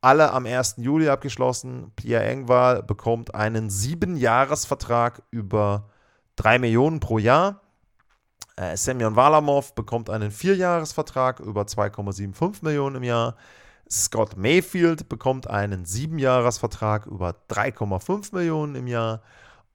alle 0.00 0.32
am 0.32 0.46
1. 0.46 0.74
Juli 0.78 1.08
abgeschlossen. 1.08 1.92
Pierre 1.96 2.24
Engwal 2.24 2.82
bekommt 2.82 3.34
einen 3.34 3.70
Siebenjahresvertrag 3.70 5.22
über 5.30 5.88
3 6.36 6.58
Millionen 6.58 7.00
pro 7.00 7.18
Jahr. 7.18 7.60
Äh, 8.56 8.76
Semyon 8.76 9.16
Walamov 9.16 9.74
bekommt 9.74 10.10
einen 10.10 10.30
Vierjahresvertrag 10.30 11.40
über 11.40 11.62
2,75 11.62 12.64
Millionen 12.64 12.96
im 12.96 13.02
Jahr. 13.04 13.36
Scott 13.90 14.36
Mayfield 14.36 15.08
bekommt 15.08 15.48
einen 15.48 15.84
Siebenjahresvertrag 15.84 17.06
über 17.06 17.34
3,5 17.50 18.34
Millionen 18.34 18.74
im 18.74 18.86
Jahr. 18.86 19.22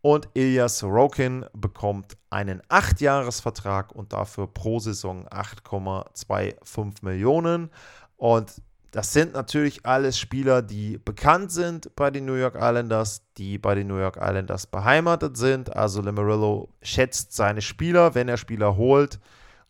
Und 0.02 0.30
Ilya 0.34 0.70
Sorokin 0.70 1.46
bekommt 1.54 2.18
einen 2.30 2.62
Achtjahresvertrag 2.70 3.92
und 3.92 4.14
dafür 4.14 4.48
pro 4.48 4.80
Saison 4.80 5.28
8,25 5.28 7.04
Millionen. 7.04 7.70
Und 8.16 8.62
das 8.92 9.14
sind 9.14 9.34
natürlich 9.34 9.86
alles 9.86 10.18
Spieler, 10.18 10.62
die 10.62 10.98
bekannt 10.98 11.52
sind 11.52 11.96
bei 11.96 12.10
den 12.10 12.26
New 12.26 12.36
York 12.36 12.56
Islanders, 12.56 13.22
die 13.38 13.58
bei 13.58 13.76
den 13.76 13.88
New 13.88 13.98
York 13.98 14.18
Islanders 14.18 14.66
beheimatet 14.66 15.36
sind. 15.38 15.76
Also 15.76 16.02
Lamarillo 16.02 16.70
schätzt 16.82 17.34
seine 17.34 17.62
Spieler, 17.62 18.16
wenn 18.16 18.30
er 18.30 18.38
Spieler 18.38 18.78
holt 18.78 19.20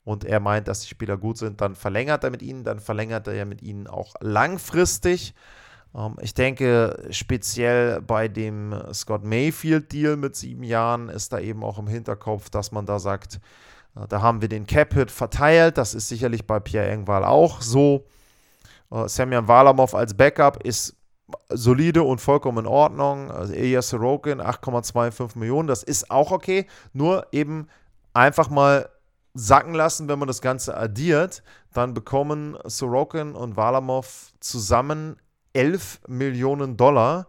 und 0.08 0.24
er 0.24 0.40
meint, 0.40 0.70
dass 0.70 0.80
die 0.80 0.88
Spieler 0.88 1.18
gut 1.18 1.38
sind, 1.38 1.60
dann 1.60 1.76
verlängert 1.76 2.24
er 2.24 2.30
mit 2.30 2.42
ihnen, 2.42 2.64
dann 2.64 2.80
verlängert 2.80 3.28
er 3.28 3.34
ja 3.34 3.44
mit 3.44 3.62
ihnen 3.62 3.88
auch 3.88 4.16
langfristig. 4.22 5.36
Ähm, 5.94 6.16
ich 6.22 6.34
denke, 6.34 7.08
speziell 7.10 8.02
bei 8.02 8.30
dem 8.30 8.74
Scott 8.94 9.26
Mayfield-Deal 9.26 10.16
mit 10.16 10.38
sieben 10.38 10.64
Jahren 10.64 11.10
ist 11.10 11.34
da 11.34 11.40
eben 11.40 11.62
auch 11.62 11.78
im 11.78 11.88
Hinterkopf, 11.88 12.50
dass 12.50 12.72
man 12.72 12.86
da 12.86 13.00
sagt, 13.00 13.42
äh, 13.98 14.08
da 14.08 14.22
haben 14.22 14.40
wir 14.40 14.48
den 14.48 14.66
Cap-Hit 14.66 15.12
verteilt. 15.12 15.78
Das 15.78 15.94
ist 15.94 16.08
sicherlich 16.08 16.48
bei 16.48 16.62
Pierre 16.62 16.88
Engval 16.88 17.26
auch 17.26 17.62
so. 17.62 18.06
Äh, 18.90 19.10
Semyon 19.10 19.50
Walamov 19.50 19.94
als 19.94 20.14
Backup 20.14 20.64
ist 20.64 20.96
solide 21.50 22.04
und 22.04 22.22
vollkommen 22.22 22.60
in 22.60 22.68
Ordnung. 22.68 23.30
Also 23.30 23.52
Ilya 23.52 23.82
Sorokin 23.82 24.40
8,25 24.40 25.38
Millionen, 25.38 25.68
das 25.68 25.84
ist 25.84 26.10
auch 26.10 26.32
okay. 26.32 26.66
Nur 26.94 27.28
eben 27.34 27.68
einfach 28.14 28.50
mal 28.50 28.88
sacken 29.38 29.74
lassen, 29.74 30.08
wenn 30.08 30.20
man 30.20 30.28
das 30.28 30.42
Ganze 30.42 30.76
addiert, 30.76 31.44
dann 31.74 31.94
bekommen 31.94 32.58
Sorokin 32.66 33.34
und 33.34 33.56
Walamov 33.56 34.32
zusammen 34.40 35.18
11 35.54 36.02
Millionen 36.08 36.78
Dollar. 36.78 37.28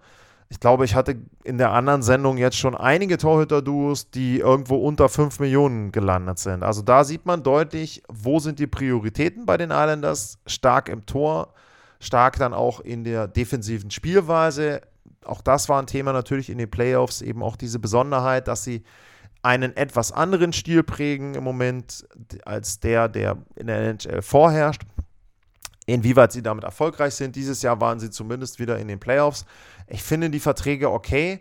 Ich 0.51 0.61
glaube, 0.61 0.87
ich 0.87 0.95
hatte 0.95 1.17
in 1.45 1.59
der 1.59 1.73
anderen 1.73 2.03
Sendung 2.03 2.39
jetzt 2.39 2.57
schon 2.57 2.75
einige 2.75 3.19
Torhüter-Duos, 3.19 4.11
die 4.11 4.39
irgendwo 4.39 4.77
unter 4.77 5.11
5 5.11 5.41
Millionen 5.41 5.93
gelandet 5.93 6.39
sind. 6.39 6.63
Also 6.63 6.81
da 6.81 7.05
sieht 7.05 7.27
man 7.27 7.43
deutlich, 7.43 8.03
wo 8.09 8.39
sind 8.39 8.59
die 8.59 8.67
Prioritäten 8.67 9.45
bei 9.45 9.59
den 9.59 9.71
Islanders. 9.71 10.39
Stark 10.47 10.89
im 10.89 11.05
Tor, 11.05 11.53
stark 12.01 12.39
dann 12.39 12.55
auch 12.55 12.81
in 12.81 13.05
der 13.05 13.29
defensiven 13.29 13.91
Spielweise. 13.91 14.81
Auch 15.25 15.43
das 15.43 15.69
war 15.69 15.81
ein 15.83 15.87
Thema 15.87 16.15
natürlich 16.15 16.49
in 16.49 16.57
den 16.57 16.71
Playoffs, 16.71 17.21
eben 17.21 17.43
auch 17.43 17.57
diese 17.57 17.79
Besonderheit, 17.79 18.49
dass 18.49 18.65
sie 18.65 18.83
einen 19.49 19.75
etwas 19.79 20.13
anderen 20.13 20.53
Stil 20.53 20.83
prägen 20.83 21.35
im 21.35 21.43
Moment 21.43 22.07
als 22.45 22.81
der, 22.81 23.09
der 23.09 23.39
in 23.57 23.69
der 23.69 23.79
NHL 23.79 24.21
vorherrscht. 24.21 24.83
Inwieweit 25.87 26.33
sie 26.33 26.43
damit 26.43 26.65
erfolgreich 26.65 27.15
sind. 27.15 27.35
Dieses 27.35 27.63
Jahr 27.63 27.81
waren 27.81 27.99
sie 27.99 28.11
zumindest 28.11 28.59
wieder 28.59 28.79
in 28.79 28.89
den 28.89 29.01
Playoffs. 29.01 29.47
Ich 29.87 30.03
finde 30.03 30.29
die 30.29 30.39
Verträge 30.39 30.91
okay, 30.91 31.41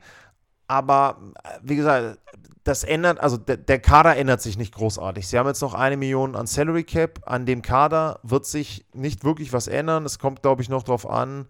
aber 0.68 1.18
wie 1.62 1.76
gesagt, 1.76 2.20
das 2.64 2.86
ändert, 2.86 3.20
also 3.20 3.36
der, 3.36 3.58
der, 3.58 3.80
Kader 3.80 4.16
ändert 4.16 4.42
sich 4.42 4.58
nicht 4.58 4.74
großartig. 4.74 5.28
Sie 5.28 5.38
haben 5.38 5.48
jetzt 5.48 5.62
noch 5.62 5.74
eine 5.74 5.98
Million 5.98 6.38
an 6.38 6.48
Salary 6.48 6.86
Cap. 6.86 7.20
An 7.26 7.46
dem 7.46 7.62
Kader 7.62 8.22
wird 8.24 8.46
sich 8.46 8.86
nicht 8.94 9.26
wirklich 9.26 9.52
was 9.52 9.68
ändern. 9.68 10.06
Es 10.06 10.18
kommt, 10.18 10.44
glaube 10.44 10.62
ich, 10.62 10.70
noch 10.70 10.84
darauf 10.84 11.10
an, 11.10 11.48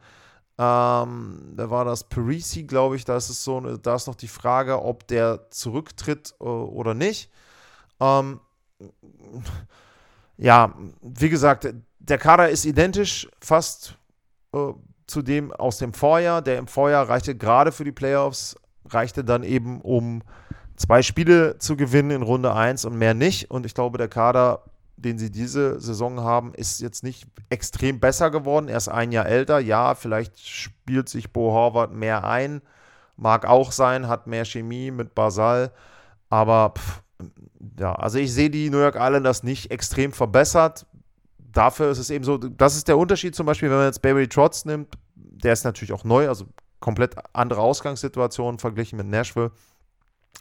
ähm, 0.60 1.54
da 1.56 1.70
war 1.70 1.86
das 1.86 2.04
Parisi, 2.04 2.64
glaube 2.64 2.96
ich. 2.96 3.06
Da 3.06 3.16
ist 3.16 3.30
es 3.30 3.44
so, 3.44 3.60
da 3.60 3.96
ist 3.96 4.08
noch 4.08 4.16
die 4.16 4.28
Frage, 4.28 4.82
ob 4.82 5.08
der 5.08 5.52
zurücktritt 5.52 6.34
äh, 6.40 6.44
oder 6.44 6.96
nicht. 6.96 7.32
Ähm, 8.00 8.40
ja, 10.38 10.74
wie 11.02 11.30
gesagt, 11.30 11.72
der 12.00 12.18
Kader 12.18 12.50
ist 12.50 12.66
identisch, 12.66 13.28
fast 13.40 13.98
äh, 14.54 14.74
zu 15.06 15.22
dem 15.22 15.52
aus 15.52 15.78
dem 15.78 15.94
Vorjahr. 15.94 16.42
Der 16.42 16.58
im 16.58 16.68
Vorjahr 16.68 17.08
reichte 17.08 17.36
gerade 17.36 17.72
für 17.72 17.84
die 17.84 17.92
Playoffs, 17.92 18.56
reichte 18.86 19.24
dann 19.24 19.44
eben, 19.44 19.82
um 19.82 20.24
zwei 20.76 21.04
Spiele 21.04 21.60
zu 21.60 21.76
gewinnen 21.76 22.12
in 22.12 22.22
Runde 22.24 22.54
1 22.54 22.86
und 22.86 22.98
mehr 22.98 23.14
nicht. 23.14 23.52
Und 23.52 23.66
ich 23.68 23.76
glaube, 23.76 24.00
der 24.00 24.08
Kader 24.08 24.64
den 24.98 25.20
sie 25.20 25.32
diese 25.32 25.80
Saison 25.80 26.22
haben, 26.22 26.54
ist 26.54 26.82
jetzt 26.82 27.04
nicht 27.04 27.28
extrem 27.50 28.00
besser 28.00 28.32
geworden. 28.32 28.68
Er 28.68 28.78
ist 28.78 28.88
ein 28.88 29.12
Jahr 29.12 29.28
älter. 29.28 29.60
Ja, 29.60 29.96
vielleicht 29.96 30.40
spielt 30.40 31.08
sich 31.08 31.32
Bo 31.32 31.52
Horvath 31.52 31.94
mehr 31.94 32.24
ein. 32.24 32.62
Mag 33.16 33.46
auch 33.46 33.72
sein, 33.72 34.08
hat 34.08 34.28
mehr 34.28 34.44
Chemie 34.44 34.92
mit 34.92 35.16
Basal. 35.16 35.72
Aber 36.30 36.74
pff, 36.76 37.04
ja, 37.80 37.94
also 37.94 38.18
ich 38.18 38.34
sehe 38.34 38.50
die 38.50 38.70
New 38.70 38.80
York 38.80 38.96
Islanders 38.96 39.44
nicht 39.44 39.72
extrem 39.72 40.12
verbessert. 40.12 40.88
Dafür 41.38 41.92
ist 41.92 42.00
es 42.00 42.10
eben 42.10 42.24
so, 42.24 42.38
das 42.38 42.76
ist 42.76 42.88
der 42.88 42.98
Unterschied 42.98 43.36
zum 43.36 43.46
Beispiel, 43.46 43.70
wenn 43.70 43.78
man 43.78 43.86
jetzt 43.86 44.02
Barry 44.02 44.28
Trotz 44.28 44.66
nimmt. 44.66 44.98
Der 45.16 45.54
ist 45.54 45.64
natürlich 45.64 45.94
auch 45.94 46.04
neu, 46.04 46.28
also 46.28 46.46
komplett 46.80 47.16
andere 47.34 47.62
Ausgangssituation 47.62 48.60
verglichen 48.60 48.98
mit 48.98 49.08
Nashville. 49.08 49.52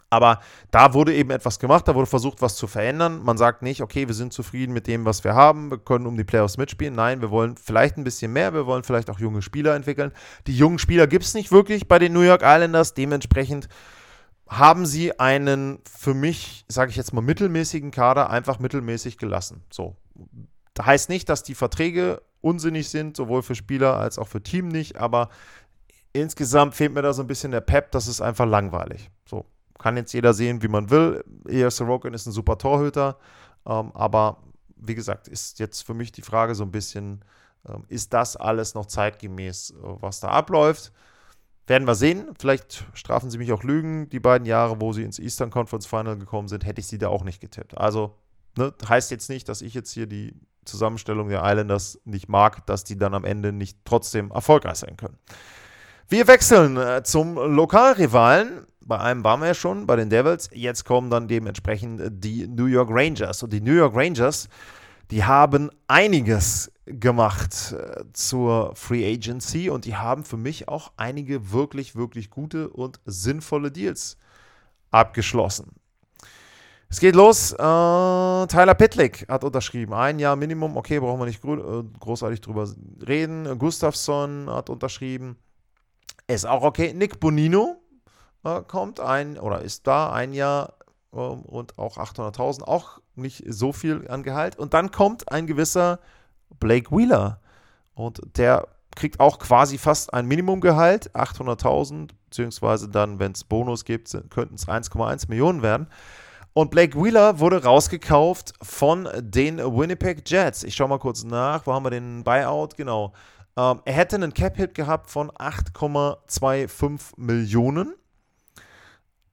Aber 0.09 0.41
da 0.71 0.95
wurde 0.95 1.15
eben 1.15 1.31
etwas 1.31 1.59
gemacht, 1.59 1.89
da 1.89 1.95
wurde 1.95 2.07
versucht, 2.07 2.41
was 2.41 2.57
zu 2.57 2.67
verändern. 2.67 3.23
Man 3.25 3.37
sagt 3.37 3.63
nicht, 3.63 3.83
okay, 3.83 4.07
wir 4.07 4.15
sind 4.15 4.33
zufrieden 4.33 4.73
mit 4.73 4.87
dem, 4.87 5.05
was 5.05 5.25
wir 5.25 5.35
haben, 5.35 5.71
wir 5.71 5.79
können 5.79 6.07
um 6.07 6.17
die 6.17 6.25
Playoffs 6.25 6.59
mitspielen. 6.59 6.95
Nein, 6.95 7.21
wir 7.21 7.31
wollen 7.31 7.57
vielleicht 7.57 7.97
ein 7.97 8.05
bisschen 8.05 8.33
mehr, 8.33 8.55
wir 8.55 8.67
wollen 8.67 8.85
vielleicht 8.85 9.11
auch 9.11 9.19
junge 9.19 9.43
Spieler 9.43 9.75
entwickeln. 9.75 10.13
Die 10.47 10.57
jungen 10.57 10.79
Spieler 10.79 11.07
gibt 11.07 11.25
es 11.25 11.35
nicht 11.35 11.51
wirklich 11.51 11.89
bei 11.89 11.99
den 11.99 12.13
New 12.13 12.21
York 12.21 12.43
Islanders. 12.45 12.95
Dementsprechend 12.95 13.69
haben 14.49 14.87
sie 14.87 15.19
einen 15.19 15.81
für 15.91 16.15
mich, 16.15 16.65
sage 16.69 16.91
ich 16.91 16.97
jetzt 16.97 17.13
mal, 17.13 17.21
mittelmäßigen 17.21 17.91
Kader 17.91 18.31
einfach 18.31 18.61
mittelmäßig 18.61 19.19
gelassen. 19.19 19.65
So. 19.71 19.97
Das 20.75 20.87
heißt 20.87 21.09
nicht, 21.09 21.29
dass 21.29 21.43
die 21.43 21.55
Verträge 21.55 22.23
unsinnig 22.41 22.89
sind, 22.91 23.17
sowohl 23.17 23.43
für 23.43 23.57
Spieler 23.57 23.97
als 23.97 24.19
auch 24.19 24.29
für 24.29 24.43
Team 24.43 24.69
nicht, 24.69 24.97
aber 24.97 25.31
insgesamt 26.13 26.75
fehlt 26.75 26.95
mir 26.95 27.03
da 27.03 27.13
so 27.13 27.23
ein 27.23 27.27
bisschen 27.27 27.51
der 27.51 27.61
Pep, 27.61 27.91
das 27.91 28.07
ist 28.07 28.21
einfach 28.21 28.47
langweilig. 28.47 29.11
So, 29.29 29.47
kann 29.79 29.97
jetzt 29.97 30.13
jeder 30.13 30.35
sehen, 30.35 30.63
wie 30.63 30.69
man 30.69 30.91
will. 30.91 31.25
Ilya 31.47 31.71
Sorokin 31.71 32.15
ist 32.15 32.27
ein 32.27 32.33
super 32.33 32.59
Torhüter, 32.59 33.19
ähm, 33.67 33.93
aber 33.95 34.39
wie 34.77 34.95
gesagt, 34.95 35.29
ist 35.29 35.59
jetzt 35.59 35.83
für 35.83 35.95
mich 35.95 36.13
die 36.13 36.23
Frage 36.23 36.55
so 36.55 36.65
ein 36.65 36.71
bisschen, 36.71 37.25
ähm, 37.69 37.85
ist 37.89 38.13
das 38.13 38.37
alles 38.37 38.75
noch 38.75 38.87
zeitgemäß, 38.87 39.71
äh, 39.71 39.75
was 39.81 40.21
da 40.21 40.29
abläuft? 40.29 40.93
Werden 41.67 41.89
wir 41.89 41.97
sehen. 41.97 42.29
Vielleicht 42.39 42.87
strafen 42.95 43.31
sie 43.31 43.39
mich 43.39 43.53
auch 43.53 43.65
Lügen. 43.65 44.09
Die 44.11 44.21
beiden 44.21 44.47
Jahre, 44.47 44.81
wo 44.81 44.93
sie 44.93 45.03
ins 45.03 45.19
Eastern 45.19 45.51
Conference 45.51 45.87
Final 45.87 46.17
gekommen 46.17 46.47
sind, 46.47 46.65
hätte 46.65 46.81
ich 46.81 46.87
sie 46.87 46.99
da 46.99 47.09
auch 47.09 47.25
nicht 47.25 47.41
getippt. 47.41 47.77
Also 47.77 48.15
ne, 48.57 48.73
heißt 48.89 49.11
jetzt 49.11 49.29
nicht, 49.29 49.49
dass 49.49 49.63
ich 49.63 49.75
jetzt 49.75 49.91
hier 49.91 50.07
die 50.07 50.35
Zusammenstellung 50.65 51.29
der 51.29 51.43
Islanders 51.45 52.01
nicht 52.05 52.29
mag, 52.29 52.67
dass 52.67 52.85
die 52.85 52.97
dann 52.97 53.15
am 53.15 53.25
Ende 53.25 53.53
nicht 53.53 53.79
trotzdem 53.85 54.31
erfolgreich 54.31 54.77
sein 54.77 54.97
können. 54.97 55.19
Wir 56.09 56.29
wechseln 56.29 56.77
äh, 56.77 57.03
zum 57.03 57.35
Lokalrivalen. 57.35 58.67
Bei 58.87 58.99
einem 59.01 59.25
waren 59.25 59.41
wir 59.41 59.49
ja 59.49 59.55
schon, 59.55 59.87
bei 59.87 59.97
den 59.97 60.11
Devils. 60.11 60.49
Jetzt 60.53 60.85
kommen 60.85 61.11
dann 61.11 61.27
dementsprechend 61.27 62.01
die 62.25 62.47
New 62.47 62.67
York 62.67 62.89
Rangers. 62.91 63.43
Und 63.43 63.53
die 63.53 63.61
New 63.61 63.75
York 63.75 63.97
Rangers, 63.97 64.49
die 65.11 65.25
haben 65.25 65.71
einiges 65.89 66.71
gemacht 66.87 67.73
äh, 67.73 68.05
zur 68.13 68.77
Free 68.77 69.13
Agency 69.13 69.71
und 69.71 69.87
die 69.87 69.97
haben 69.97 70.25
für 70.25 70.37
mich 70.37 70.69
auch 70.69 70.93
einige 70.97 71.51
wirklich, 71.51 71.97
wirklich 71.97 72.31
gute 72.31 72.69
und 72.69 73.01
sinnvolle 73.05 73.73
Deals 73.73 74.17
abgeschlossen. 74.93 75.73
Es 76.89 77.01
geht 77.01 77.17
los. 77.17 77.53
Äh, 77.53 77.57
Tyler 77.57 78.75
Pitlick 78.75 79.27
hat 79.29 79.43
unterschrieben. 79.43 79.93
Ein 79.93 80.21
Jahr 80.21 80.37
Minimum. 80.37 80.77
Okay, 80.77 81.01
brauchen 81.01 81.21
wir 81.21 81.27
nicht 81.27 81.43
gro 81.43 81.81
äh, 81.81 81.85
großartig 81.99 82.41
drüber 82.41 82.69
reden. 83.07 83.59
Gustafsson 83.59 84.49
hat 84.49 84.71
unterschrieben. 84.71 85.37
Ist 86.29 86.47
auch 86.47 86.63
okay. 86.63 86.93
Nick 86.95 87.19
Bonino 87.19 87.77
äh, 87.81 87.86
kommt 88.67 89.01
ein 89.01 89.39
oder 89.39 89.63
ist 89.63 89.87
da 89.87 90.13
ein 90.13 90.33
Jahr 90.33 90.75
ähm, 91.13 91.43
und 91.43 91.79
auch 91.79 91.97
800.000. 91.97 92.63
Auch 92.63 93.01
nicht 93.15 93.45
so 93.47 93.73
viel 93.73 94.09
an 94.09 94.23
Gehalt. 94.23 94.57
Und 94.59 94.75
dann 94.75 94.91
kommt 94.91 95.31
ein 95.33 95.47
gewisser 95.47 95.99
Blake 96.61 96.91
Wheeler. 96.91 97.41
Und 97.95 98.21
der 98.37 98.69
kriegt 98.95 99.21
auch 99.21 99.39
quasi 99.39 99.79
fast 99.79 100.13
ein 100.13 100.27
Minimumgehalt, 100.27 101.15
800.000, 101.15 102.11
beziehungsweise 102.25 102.89
dann, 102.89 103.19
wenn 103.19 103.33
es 103.33 103.45
Bonus 103.45 103.85
gibt, 103.85 104.11
könnten 104.31 104.55
es 104.55 104.67
1,1 104.67 105.29
Millionen 105.29 105.63
werden. 105.63 105.89
Und 106.53 106.71
Blake 106.71 106.99
Wheeler 106.99 107.39
wurde 107.39 107.63
rausgekauft 107.63 108.55
von 108.63 109.09
den 109.21 109.59
Winnipeg 109.59 110.29
Jets. 110.29 110.65
Ich 110.65 110.75
schaue 110.75 110.89
mal 110.89 110.99
kurz 110.99 111.23
nach. 111.23 111.67
Wo 111.67 111.75
haben 111.75 111.85
wir 111.85 111.91
den 111.91 112.25
Buyout? 112.25 112.77
Genau. 112.79 113.13
Ähm, 113.59 113.83
er 113.85 113.93
hätte 113.93 114.17
einen 114.17 114.33
Cap-Hit 114.33 114.75
gehabt 114.75 115.11
von 115.11 115.31
8,25 115.31 117.13
Millionen 117.19 117.95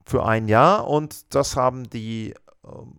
für 0.04 0.24
ein 0.24 0.48
Jahr. 0.48 0.88
Und 0.88 1.34
das 1.34 1.56
haben 1.56 1.88
die 1.90 2.34
ähm, 2.64 2.98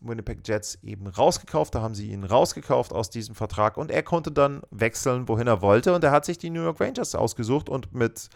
Winnipeg 0.00 0.46
Jets 0.46 0.78
eben 0.82 1.06
rausgekauft. 1.06 1.74
Da 1.74 1.82
haben 1.82 1.94
sie 1.94 2.10
ihn 2.10 2.24
rausgekauft 2.24 2.92
aus 2.92 3.10
diesem 3.10 3.34
Vertrag. 3.34 3.76
Und 3.76 3.90
er 3.90 4.02
konnte 4.02 4.30
dann 4.30 4.62
wechseln, 4.70 5.28
wohin 5.28 5.46
er 5.46 5.62
wollte. 5.62 5.94
Und 5.94 6.04
er 6.04 6.10
hat 6.10 6.24
sich 6.24 6.38
die 6.38 6.50
New 6.50 6.62
York 6.62 6.80
Rangers 6.80 7.14
ausgesucht. 7.14 7.68
Und 7.68 7.94
mit 7.94 8.28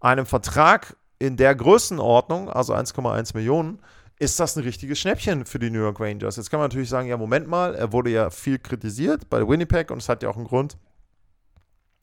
einem 0.00 0.26
Vertrag 0.26 0.96
in 1.18 1.36
der 1.36 1.54
Größenordnung, 1.54 2.50
also 2.50 2.74
1,1 2.74 3.34
Millionen, 3.34 3.80
ist 4.18 4.38
das 4.38 4.56
ein 4.56 4.62
richtiges 4.62 4.98
Schnäppchen 4.98 5.44
für 5.44 5.58
die 5.58 5.70
New 5.70 5.80
York 5.80 6.00
Rangers. 6.00 6.36
Jetzt 6.36 6.50
kann 6.50 6.60
man 6.60 6.68
natürlich 6.68 6.88
sagen, 6.88 7.08
ja, 7.08 7.16
Moment 7.16 7.48
mal, 7.48 7.74
er 7.74 7.92
wurde 7.92 8.10
ja 8.10 8.30
viel 8.30 8.58
kritisiert 8.58 9.28
bei 9.28 9.46
Winnipeg 9.46 9.90
und 9.90 9.98
es 9.98 10.08
hat 10.08 10.22
ja 10.22 10.28
auch 10.28 10.36
einen 10.36 10.46
Grund, 10.46 10.76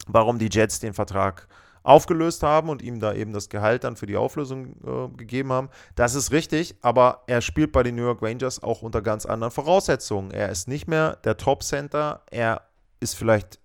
warum 0.07 0.37
die 0.37 0.49
Jets 0.51 0.79
den 0.79 0.93
Vertrag 0.93 1.47
aufgelöst 1.83 2.43
haben 2.43 2.69
und 2.69 2.81
ihm 2.81 2.99
da 2.99 3.13
eben 3.13 3.33
das 3.33 3.49
Gehalt 3.49 3.83
dann 3.83 3.95
für 3.95 4.05
die 4.05 4.17
Auflösung 4.17 4.75
äh, 4.85 5.17
gegeben 5.17 5.51
haben. 5.51 5.69
Das 5.95 6.15
ist 6.15 6.31
richtig, 6.31 6.75
aber 6.81 7.23
er 7.27 7.41
spielt 7.41 7.71
bei 7.71 7.83
den 7.83 7.95
New 7.95 8.03
York 8.03 8.21
Rangers 8.21 8.61
auch 8.61 8.81
unter 8.81 9.01
ganz 9.01 9.25
anderen 9.25 9.51
Voraussetzungen. 9.51 10.31
Er 10.31 10.49
ist 10.49 10.67
nicht 10.67 10.87
mehr 10.87 11.17
der 11.23 11.37
Top 11.37 11.63
Center, 11.63 12.21
er 12.29 12.61
ist 12.99 13.15
vielleicht 13.15 13.59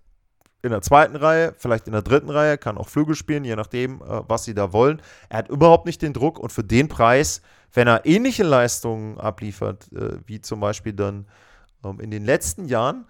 in 0.63 0.71
der 0.71 0.81
zweiten 0.81 1.15
Reihe, 1.15 1.53
vielleicht 1.57 1.87
in 1.87 1.93
der 1.93 2.01
dritten 2.01 2.29
Reihe, 2.29 2.57
kann 2.57 2.77
auch 2.77 2.89
Flügel 2.89 3.15
spielen, 3.15 3.45
je 3.45 3.55
nachdem, 3.55 4.01
äh, 4.01 4.21
was 4.27 4.43
sie 4.43 4.53
da 4.53 4.73
wollen. 4.73 5.01
Er 5.29 5.39
hat 5.39 5.49
überhaupt 5.49 5.85
nicht 5.85 6.01
den 6.01 6.13
Druck 6.13 6.39
und 6.39 6.51
für 6.51 6.63
den 6.63 6.87
Preis 6.87 7.41
wenn 7.73 7.87
er 7.87 8.05
ähnliche 8.05 8.43
Leistungen 8.43 9.19
abliefert, 9.19 9.91
äh, 9.93 10.19
wie 10.25 10.41
zum 10.41 10.59
Beispiel 10.59 10.93
dann 10.93 11.27
ähm, 11.83 11.99
in 11.99 12.11
den 12.11 12.25
letzten 12.25 12.65
Jahren, 12.65 13.05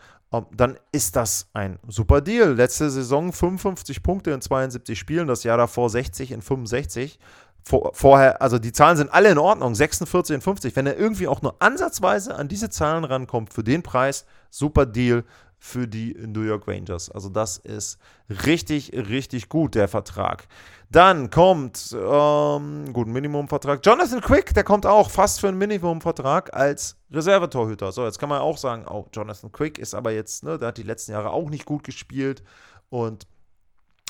dann 0.51 0.77
ist 0.91 1.15
das 1.15 1.49
ein 1.53 1.79
super 1.87 2.21
Deal. 2.21 2.53
Letzte 2.53 2.89
Saison 2.89 3.31
55 3.31 4.03
Punkte 4.03 4.31
in 4.31 4.41
72 4.41 4.99
Spielen, 4.99 5.27
das 5.27 5.43
Jahr 5.43 5.57
davor 5.57 5.89
60 5.89 6.31
in 6.31 6.41
65. 6.41 7.19
Vor, 7.63 7.91
vorher, 7.93 8.41
also 8.41 8.59
die 8.59 8.71
Zahlen 8.71 8.97
sind 8.97 9.13
alle 9.13 9.29
in 9.31 9.37
Ordnung, 9.37 9.75
46 9.75 10.35
in 10.35 10.41
50. 10.41 10.75
Wenn 10.75 10.87
er 10.87 10.97
irgendwie 10.97 11.27
auch 11.27 11.41
nur 11.41 11.61
ansatzweise 11.61 12.35
an 12.35 12.47
diese 12.47 12.69
Zahlen 12.69 13.03
rankommt, 13.03 13.53
für 13.53 13.63
den 13.63 13.83
Preis, 13.83 14.25
super 14.49 14.85
Deal 14.85 15.23
für 15.59 15.87
die 15.87 16.13
New 16.13 16.43
York 16.43 16.67
Rangers. 16.67 17.09
Also 17.09 17.29
das 17.29 17.57
ist 17.57 17.97
richtig, 18.45 18.93
richtig 18.93 19.49
gut, 19.49 19.75
der 19.75 19.87
Vertrag. 19.87 20.47
Dann 20.89 21.29
kommt, 21.29 21.93
ähm, 21.99 22.93
gut, 22.93 23.07
Minimumvertrag. 23.07 23.85
Jonathan 23.85 24.21
Quick, 24.21 24.53
der 24.53 24.63
kommt 24.63 24.85
auch 24.85 25.09
fast 25.09 25.41
für 25.41 25.49
einen 25.49 25.57
Minimumvertrag 25.57 26.53
als 26.53 26.95
Reservetorhüter. 27.11 27.91
So, 27.91 28.05
jetzt 28.05 28.19
kann 28.19 28.29
man 28.29 28.39
auch 28.39 28.57
sagen, 28.57 28.85
oh, 28.89 29.05
Jonathan 29.11 29.51
Quick 29.51 29.79
ist 29.79 29.93
aber 29.93 30.11
jetzt, 30.11 30.43
ne, 30.43 30.57
der 30.57 30.69
hat 30.69 30.77
die 30.77 30.83
letzten 30.83 31.11
Jahre 31.11 31.31
auch 31.31 31.49
nicht 31.49 31.65
gut 31.65 31.83
gespielt 31.83 32.41
und 32.89 33.27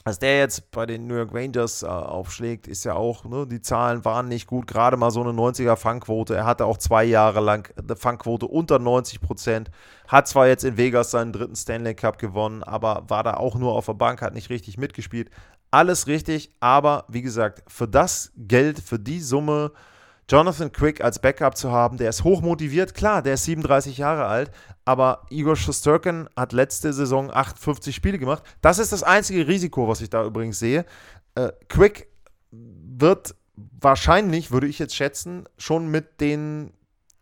was 0.07 0.19
der 0.19 0.37
jetzt 0.37 0.71
bei 0.71 0.85
den 0.85 1.05
New 1.05 1.15
York 1.15 1.33
Rangers 1.33 1.83
äh, 1.83 1.87
aufschlägt, 1.87 2.65
ist 2.67 2.85
ja 2.85 2.93
auch, 2.93 3.25
ne, 3.25 3.45
die 3.45 3.61
Zahlen 3.61 4.05
waren 4.05 4.29
nicht 4.29 4.47
gut, 4.47 4.65
gerade 4.65 4.95
mal 4.95 5.11
so 5.11 5.21
eine 5.21 5.31
90er 5.31 5.75
Fangquote. 5.75 6.33
Er 6.33 6.45
hatte 6.45 6.63
auch 6.63 6.77
zwei 6.77 7.03
Jahre 7.03 7.41
lang 7.41 7.69
eine 7.77 7.97
Fangquote 7.97 8.47
unter 8.47 8.79
90 8.79 9.19
Prozent. 9.19 9.69
Hat 10.07 10.29
zwar 10.29 10.47
jetzt 10.47 10.63
in 10.63 10.77
Vegas 10.77 11.11
seinen 11.11 11.33
dritten 11.33 11.57
Stanley 11.57 11.93
Cup 11.93 12.19
gewonnen, 12.19 12.63
aber 12.63 13.03
war 13.09 13.23
da 13.23 13.33
auch 13.33 13.55
nur 13.55 13.73
auf 13.73 13.87
der 13.87 13.95
Bank, 13.95 14.21
hat 14.21 14.33
nicht 14.33 14.49
richtig 14.49 14.77
mitgespielt. 14.77 15.29
Alles 15.71 16.07
richtig, 16.07 16.51
aber 16.59 17.05
wie 17.09 17.21
gesagt, 17.21 17.63
für 17.67 17.87
das 17.87 18.31
Geld, 18.37 18.79
für 18.79 18.99
die 18.99 19.19
Summe, 19.19 19.71
Jonathan 20.29 20.71
Quick 20.71 21.01
als 21.01 21.19
Backup 21.19 21.55
zu 21.55 21.71
haben, 21.71 21.97
der 21.97 22.09
ist 22.09 22.23
hoch 22.23 22.41
motiviert. 22.41 22.93
Klar, 22.93 23.21
der 23.21 23.35
ist 23.35 23.45
37 23.45 23.97
Jahre 23.97 24.25
alt, 24.25 24.51
aber 24.83 25.25
Igor 25.29 25.55
Shosturkin 25.55 26.27
hat 26.35 26.51
letzte 26.51 26.91
Saison 26.91 27.31
58 27.31 27.95
Spiele 27.95 28.19
gemacht. 28.19 28.43
Das 28.61 28.77
ist 28.77 28.91
das 28.91 29.03
einzige 29.03 29.47
Risiko, 29.47 29.87
was 29.87 30.01
ich 30.01 30.09
da 30.09 30.25
übrigens 30.25 30.59
sehe. 30.59 30.85
Äh, 31.35 31.51
Quick 31.69 32.09
wird 32.51 33.35
wahrscheinlich, 33.79 34.51
würde 34.51 34.67
ich 34.67 34.79
jetzt 34.79 34.95
schätzen, 34.95 35.47
schon 35.57 35.87
mit 35.87 36.19
den 36.19 36.73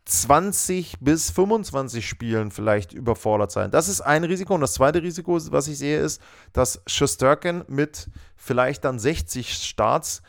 20 0.05 0.97
bis 0.99 1.31
25 1.31 2.07
Spielen 2.07 2.51
vielleicht 2.51 2.93
überfordert 2.93 3.51
sein. 3.51 3.71
Das 3.71 3.89
ist 3.89 4.01
ein 4.01 4.23
Risiko. 4.23 4.53
Und 4.53 4.61
das 4.61 4.73
zweite 4.73 5.01
Risiko, 5.01 5.39
was 5.51 5.67
ich 5.67 5.79
sehe, 5.79 5.99
ist, 5.99 6.21
dass 6.53 6.81
Shosturkin 6.85 7.63
mit 7.67 8.09
vielleicht 8.35 8.85
dann 8.85 8.99
60 8.99 9.53
Starts 9.53 10.21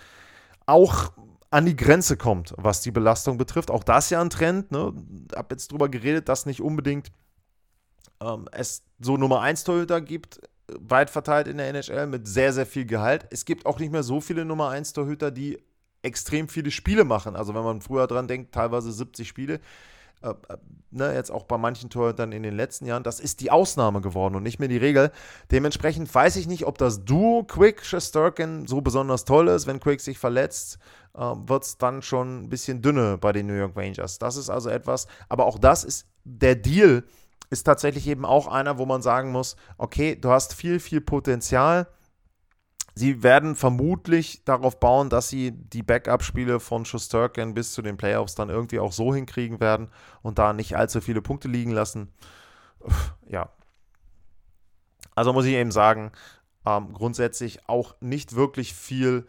auch 0.65 1.13
an 1.51 1.67
die 1.67 1.77
Grenze 1.77 2.17
kommt, 2.17 2.55
was 2.57 2.81
die 2.81 2.91
Belastung 2.91 3.37
betrifft. 3.37 3.71
Auch 3.71 3.85
das 3.85 4.11
ja 4.11 4.21
ein 4.21 4.31
Trend. 4.31 4.73
Ne? 4.73 4.95
Ich 5.31 5.37
habe 5.37 5.55
jetzt 5.55 5.71
drüber 5.71 5.89
geredet, 5.89 6.29
dass 6.29 6.47
nicht 6.47 6.63
unbedingt 6.63 7.13
ähm, 8.21 8.49
es 8.53 8.83
so 8.99 9.17
Nummer 9.17 9.43
1 9.43 9.65
Torhüter 9.65 10.01
gibt, 10.01 10.41
weit 10.69 11.11
verteilt 11.11 11.49
in 11.49 11.59
der 11.59 11.69
NHL 11.69 12.07
mit 12.07 12.27
sehr, 12.27 12.53
sehr 12.53 12.67
viel 12.67 12.87
Gehalt. 12.87 13.27
Es 13.31 13.45
gibt 13.45 13.67
auch 13.67 13.79
nicht 13.79 13.93
mehr 13.93 14.03
so 14.03 14.21
viele 14.21 14.45
Nummer 14.45 14.71
1 14.71 14.95
Torhüter, 14.95 15.31
die 15.31 15.59
extrem 16.07 16.49
viele 16.49 16.71
Spiele 16.71 17.05
machen. 17.05 17.37
Also 17.37 17.55
wenn 17.55 17.65
man 17.65 17.81
früher 17.83 18.07
dran 18.07 18.29
denkt, 18.29 18.55
teilweise 18.55 18.93
70 18.93 19.29
Spiele. 19.29 19.61
Äh, 20.23 20.31
äh, 20.31 20.57
ne, 20.91 21.15
jetzt 21.15 21.31
auch 21.31 21.45
bei 21.45 21.59
manchen 21.59 21.91
Torhütern 21.91 22.33
in 22.33 22.43
den 22.43 22.57
letzten 22.57 22.87
Jahren, 22.87 23.03
das 23.03 23.21
ist 23.21 23.41
die 23.41 23.51
Ausnahme 23.51 24.01
geworden 24.01 24.35
und 24.35 24.43
nicht 24.43 24.59
mehr 24.59 24.69
die 24.69 24.79
Regel. 24.79 25.13
Dementsprechend 25.51 26.13
weiß 26.13 26.37
ich 26.37 26.47
nicht, 26.47 26.67
ob 26.67 26.79
das 26.79 27.05
Duo 27.05 27.45
Quick 27.45 27.85
Shesterkin 27.85 28.67
so 28.67 28.81
besonders 28.81 29.25
toll 29.25 29.49
ist. 29.49 29.67
Wenn 29.67 29.81
Quick 29.81 30.01
sich 30.01 30.19
verletzt, 30.19 30.79
äh, 31.15 31.21
wird 31.21 31.65
es 31.65 31.77
dann 31.77 32.01
schon 32.01 32.45
ein 32.45 32.49
bisschen 32.49 32.81
dünne 32.81 33.19
bei 33.19 33.33
den 33.33 33.47
New 33.47 33.55
York 33.55 33.77
Rangers. 33.77 34.19
Das 34.19 34.37
ist 34.37 34.49
also 34.49 34.71
etwas, 34.71 35.07
aber 35.29 35.45
auch 35.45 35.59
das 35.59 35.85
ist 35.85 36.07
der 36.25 36.55
Deal, 36.55 37.05
ist 37.51 37.65
tatsächlich 37.65 38.07
eben 38.09 38.25
auch 38.25 38.49
einer, 38.49 38.79
wo 38.79 38.87
man 38.87 39.03
sagen 39.03 39.33
muss, 39.33 39.57
okay, 39.79 40.17
du 40.17 40.31
hast 40.31 40.55
viel, 40.55 40.81
viel 40.81 41.01
Potenzial. 41.01 41.87
Sie 42.99 43.23
werden 43.23 43.57
vermutlich 43.57 44.43
darauf 44.47 44.81
bauen, 44.81 45.11
dass 45.11 45.29
sie 45.29 45.53
die 45.53 45.83
Backup-Spiele 45.83 46.61
von 46.61 46.87
Schusterkin 46.87 47.53
bis 47.53 47.73
zu 47.75 47.83
den 47.83 47.99
Playoffs 47.99 48.35
dann 48.35 48.49
irgendwie 48.49 48.81
auch 48.81 48.93
so 48.93 49.15
hinkriegen 49.15 49.61
werden 49.61 49.91
und 50.23 50.39
da 50.39 50.55
nicht 50.55 50.79
allzu 50.79 51.03
viele 51.03 51.21
Punkte 51.21 51.47
liegen 51.47 51.73
lassen. 51.73 52.11
Ja. 53.29 53.51
Also 55.15 55.35
muss 55.35 55.45
ich 55.45 55.53
eben 55.53 55.73
sagen, 55.73 56.11
ähm, 56.65 56.95
grundsätzlich 56.95 57.69
auch 57.69 57.97
nicht 58.01 58.35
wirklich 58.35 58.73
viel 58.73 59.27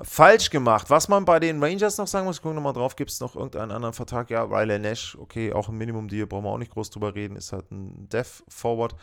falsch 0.00 0.50
gemacht. 0.50 0.88
Was 0.88 1.08
man 1.08 1.24
bei 1.24 1.40
den 1.40 1.60
Rangers 1.60 1.98
noch 1.98 2.06
sagen 2.06 2.26
muss, 2.26 2.40
gucken 2.40 2.54
nochmal 2.54 2.72
drauf, 2.72 2.94
gibt 2.94 3.10
es 3.10 3.18
noch 3.18 3.34
irgendeinen 3.34 3.72
anderen 3.72 3.94
Vertrag? 3.94 4.30
Ja, 4.30 4.44
Riley 4.44 4.78
Nash, 4.78 5.16
okay, 5.20 5.52
auch 5.52 5.68
ein 5.68 5.76
Minimum-Deal, 5.76 6.28
brauchen 6.28 6.44
wir 6.44 6.50
auch 6.50 6.58
nicht 6.58 6.72
groß 6.72 6.90
drüber 6.90 7.16
reden, 7.16 7.36
ist 7.36 7.52
halt 7.52 7.70
ein 7.72 8.08
Dev-Forward. 8.08 8.94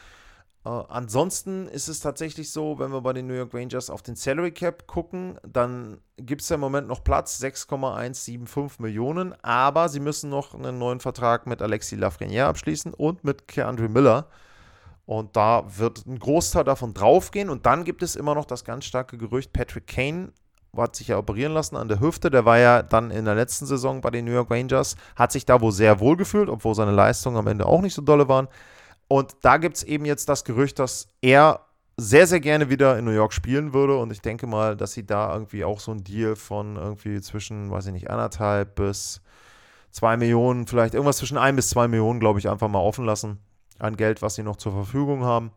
Äh, 0.65 0.69
ansonsten 0.69 1.67
ist 1.67 1.87
es 1.87 1.99
tatsächlich 1.99 2.51
so, 2.51 2.79
wenn 2.79 2.91
wir 2.91 3.01
bei 3.01 3.13
den 3.13 3.27
New 3.27 3.33
York 3.33 3.53
Rangers 3.53 3.89
auf 3.89 4.01
den 4.01 4.15
Salary 4.15 4.51
Cap 4.51 4.87
gucken, 4.87 5.37
dann 5.47 5.99
gibt 6.17 6.41
es 6.41 6.49
ja 6.49 6.55
im 6.55 6.61
Moment 6.61 6.87
noch 6.87 7.03
Platz, 7.03 7.37
6,175 7.37 8.79
Millionen, 8.79 9.35
aber 9.43 9.89
sie 9.89 9.99
müssen 9.99 10.29
noch 10.29 10.55
einen 10.55 10.79
neuen 10.79 10.99
Vertrag 10.99 11.45
mit 11.45 11.61
Alexis 11.61 11.99
Lafreniere 11.99 12.47
abschließen 12.47 12.93
und 12.93 13.23
mit 13.23 13.47
Keandre 13.47 13.87
Miller. 13.87 14.27
Und 15.05 15.35
da 15.35 15.65
wird 15.77 16.07
ein 16.07 16.17
Großteil 16.17 16.63
davon 16.63 16.95
draufgehen. 16.95 17.51
Und 17.51 17.67
dann 17.67 17.83
gibt 17.83 18.01
es 18.01 18.15
immer 18.15 18.33
noch 18.33 18.45
das 18.45 18.65
ganz 18.65 18.85
starke 18.85 19.19
Gerücht, 19.19 19.53
Patrick 19.53 19.85
Kane 19.85 20.31
hat 20.75 20.95
sich 20.95 21.07
ja 21.07 21.17
operieren 21.17 21.53
lassen 21.53 21.77
an 21.77 21.87
der 21.87 22.01
Hüfte. 22.01 22.29
Der 22.29 22.43
war 22.43 22.57
ja 22.57 22.81
dann 22.81 23.09
in 23.09 23.23
der 23.23 23.35
letzten 23.35 23.65
Saison 23.65 24.01
bei 24.01 24.09
den 24.09 24.25
New 24.25 24.31
York 24.31 24.51
Rangers, 24.51 24.97
hat 25.15 25.31
sich 25.31 25.45
da 25.45 25.61
wohl 25.61 25.71
sehr 25.71 26.01
wohl 26.01 26.17
gefühlt, 26.17 26.49
obwohl 26.49 26.75
seine 26.75 26.91
Leistungen 26.91 27.37
am 27.37 27.47
Ende 27.47 27.65
auch 27.65 27.81
nicht 27.81 27.93
so 27.93 28.01
dolle 28.01 28.27
waren. 28.27 28.49
Und 29.07 29.35
da 29.41 29.57
gibt 29.57 29.77
es 29.77 29.83
eben 29.83 30.05
jetzt 30.05 30.29
das 30.29 30.43
Gerücht, 30.43 30.79
dass 30.79 31.09
er 31.21 31.61
sehr, 31.97 32.27
sehr 32.27 32.39
gerne 32.39 32.69
wieder 32.69 32.97
in 32.97 33.05
New 33.05 33.11
York 33.11 33.33
spielen 33.33 33.73
würde. 33.73 33.97
Und 33.97 34.11
ich 34.11 34.21
denke 34.21 34.47
mal, 34.47 34.75
dass 34.75 34.93
sie 34.93 35.05
da 35.05 35.33
irgendwie 35.33 35.63
auch 35.63 35.79
so 35.79 35.91
ein 35.91 36.03
Deal 36.03 36.35
von 36.35 36.75
irgendwie 36.75 37.21
zwischen, 37.21 37.71
weiß 37.71 37.87
ich 37.87 37.93
nicht, 37.93 38.09
anderthalb 38.09 38.75
bis 38.75 39.21
zwei 39.91 40.17
Millionen, 40.17 40.67
vielleicht 40.67 40.93
irgendwas 40.93 41.17
zwischen 41.17 41.37
ein 41.37 41.55
bis 41.55 41.69
zwei 41.69 41.87
Millionen, 41.87 42.19
glaube 42.19 42.39
ich, 42.39 42.49
einfach 42.49 42.67
mal 42.67 42.79
offen 42.79 43.05
lassen 43.05 43.39
an 43.79 43.95
Geld, 43.95 44.21
was 44.21 44.35
sie 44.35 44.43
noch 44.43 44.57
zur 44.57 44.73
Verfügung 44.73 45.23
haben. 45.23 45.51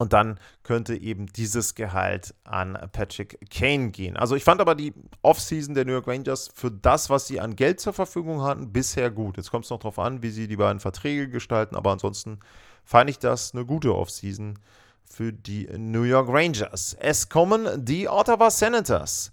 Und 0.00 0.12
dann 0.12 0.38
könnte 0.62 0.94
eben 0.94 1.26
dieses 1.26 1.74
Gehalt 1.74 2.32
an 2.44 2.78
Patrick 2.92 3.50
Kane 3.50 3.90
gehen. 3.90 4.16
Also 4.16 4.36
ich 4.36 4.44
fand 4.44 4.60
aber 4.60 4.76
die 4.76 4.94
Offseason 5.22 5.74
der 5.74 5.84
New 5.84 5.92
York 5.92 6.06
Rangers 6.06 6.48
für 6.54 6.70
das, 6.70 7.10
was 7.10 7.26
sie 7.26 7.40
an 7.40 7.56
Geld 7.56 7.80
zur 7.80 7.92
Verfügung 7.92 8.42
hatten, 8.42 8.72
bisher 8.72 9.10
gut. 9.10 9.36
Jetzt 9.36 9.50
kommt 9.50 9.64
es 9.64 9.70
noch 9.70 9.80
darauf 9.80 9.98
an, 9.98 10.22
wie 10.22 10.30
sie 10.30 10.46
die 10.46 10.56
beiden 10.56 10.78
Verträge 10.78 11.28
gestalten, 11.28 11.74
aber 11.74 11.90
ansonsten 11.90 12.38
fand 12.84 13.10
ich 13.10 13.18
das 13.18 13.54
eine 13.54 13.66
gute 13.66 13.92
Offseason 13.92 14.60
für 15.04 15.32
die 15.32 15.68
New 15.76 16.04
York 16.04 16.28
Rangers. 16.28 16.96
Es 17.00 17.28
kommen 17.28 17.84
die 17.84 18.08
Ottawa 18.08 18.50
Senators. 18.50 19.32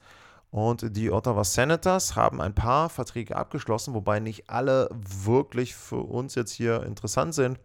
Und 0.49 0.95
die 0.95 1.11
Ottawa 1.11 1.43
Senators 1.43 2.15
haben 2.15 2.41
ein 2.41 2.55
paar 2.55 2.89
Verträge 2.89 3.35
abgeschlossen, 3.35 3.93
wobei 3.93 4.19
nicht 4.19 4.49
alle 4.49 4.89
wirklich 4.91 5.75
für 5.75 5.97
uns 5.97 6.33
jetzt 6.33 6.53
hier 6.53 6.81
interessant 6.83 7.35
sind. 7.35 7.59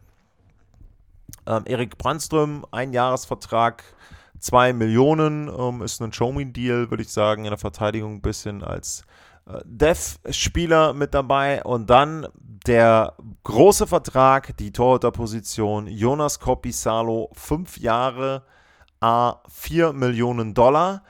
Ähm, 1.47 1.63
Erik 1.67 1.99
Brandström, 1.99 2.65
ein 2.71 2.93
Jahresvertrag, 2.93 3.85
2 4.39 4.73
Millionen, 4.73 5.49
ähm, 5.49 5.83
ist 5.83 6.01
ein 6.01 6.13
Show-Me-Deal, 6.13 6.91
würde 6.91 7.03
ich 7.03 7.13
sagen, 7.13 7.45
in 7.45 7.51
der 7.51 7.59
Verteidigung 7.59 8.15
ein 8.15 8.23
bisschen 8.23 8.65
als 8.65 9.05
äh, 9.47 9.61
Dev-Spieler 9.65 10.95
mit 10.95 11.15
dabei. 11.15 11.63
Und 11.63 11.91
dann 11.91 12.27
der 12.67 13.15
große 13.45 13.87
Vertrag, 13.87 14.57
die 14.57 14.73
Torhüterposition, 14.73 15.87
Jonas 15.87 16.41
Kopisalo, 16.41 17.31
5 17.35 17.79
Jahre, 17.79 18.45
A, 19.01 19.41
4 19.49 19.93
Millionen 19.93 20.55
Dollar. 20.55 21.03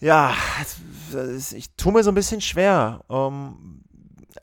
Ja, 0.00 0.32
ich 1.54 1.74
tue 1.76 1.92
mir 1.92 2.04
so 2.04 2.10
ein 2.10 2.14
bisschen 2.14 2.40
schwer. 2.40 3.00
Ähm, 3.10 3.82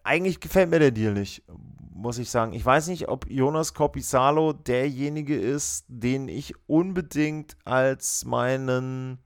eigentlich 0.04 0.40
gefällt 0.40 0.70
mir 0.70 0.80
der 0.80 0.92
Deal 0.92 1.14
nicht 1.14 1.44
muss 1.96 2.18
ich 2.18 2.30
sagen. 2.30 2.54
Ich 2.54 2.66
weiß 2.66 2.88
nicht, 2.88 3.08
ob 3.08 3.26
Jonas 3.30 3.74
Korpisalo 3.74 4.52
derjenige 4.52 5.40
ist, 5.40 5.86
den 5.88 6.28
ich 6.28 6.54
unbedingt 6.68 7.56
als 7.64 8.26
meinen 8.26 9.20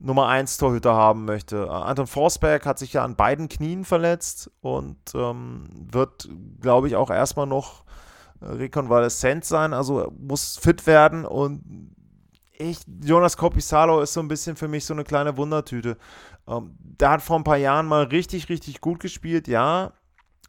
Nummer 0.00 0.26
1 0.26 0.56
Torhüter 0.56 0.94
haben 0.94 1.24
möchte. 1.26 1.70
Anton 1.70 2.08
Forsberg 2.08 2.66
hat 2.66 2.78
sich 2.78 2.94
ja 2.94 3.04
an 3.04 3.14
beiden 3.14 3.48
Knien 3.48 3.84
verletzt 3.84 4.50
und 4.60 4.98
ähm, 5.14 5.68
wird, 5.92 6.28
glaube 6.60 6.88
ich, 6.88 6.96
auch 6.96 7.10
erstmal 7.10 7.46
noch 7.46 7.84
rekonvaleszent 8.42 9.44
sein, 9.44 9.72
also 9.74 10.12
muss 10.18 10.56
fit 10.56 10.86
werden 10.86 11.26
und 11.26 11.62
ich, 12.58 12.78
Jonas 13.02 13.36
Korpisalo 13.36 14.00
ist 14.00 14.12
so 14.12 14.20
ein 14.20 14.28
bisschen 14.28 14.56
für 14.56 14.68
mich 14.68 14.84
so 14.84 14.92
eine 14.92 15.04
kleine 15.04 15.36
Wundertüte. 15.36 15.96
Ähm, 16.46 16.76
der 16.80 17.10
hat 17.10 17.22
vor 17.22 17.36
ein 17.36 17.44
paar 17.44 17.56
Jahren 17.56 17.86
mal 17.86 18.04
richtig, 18.04 18.48
richtig 18.48 18.80
gut 18.80 19.00
gespielt, 19.00 19.46
ja, 19.48 19.92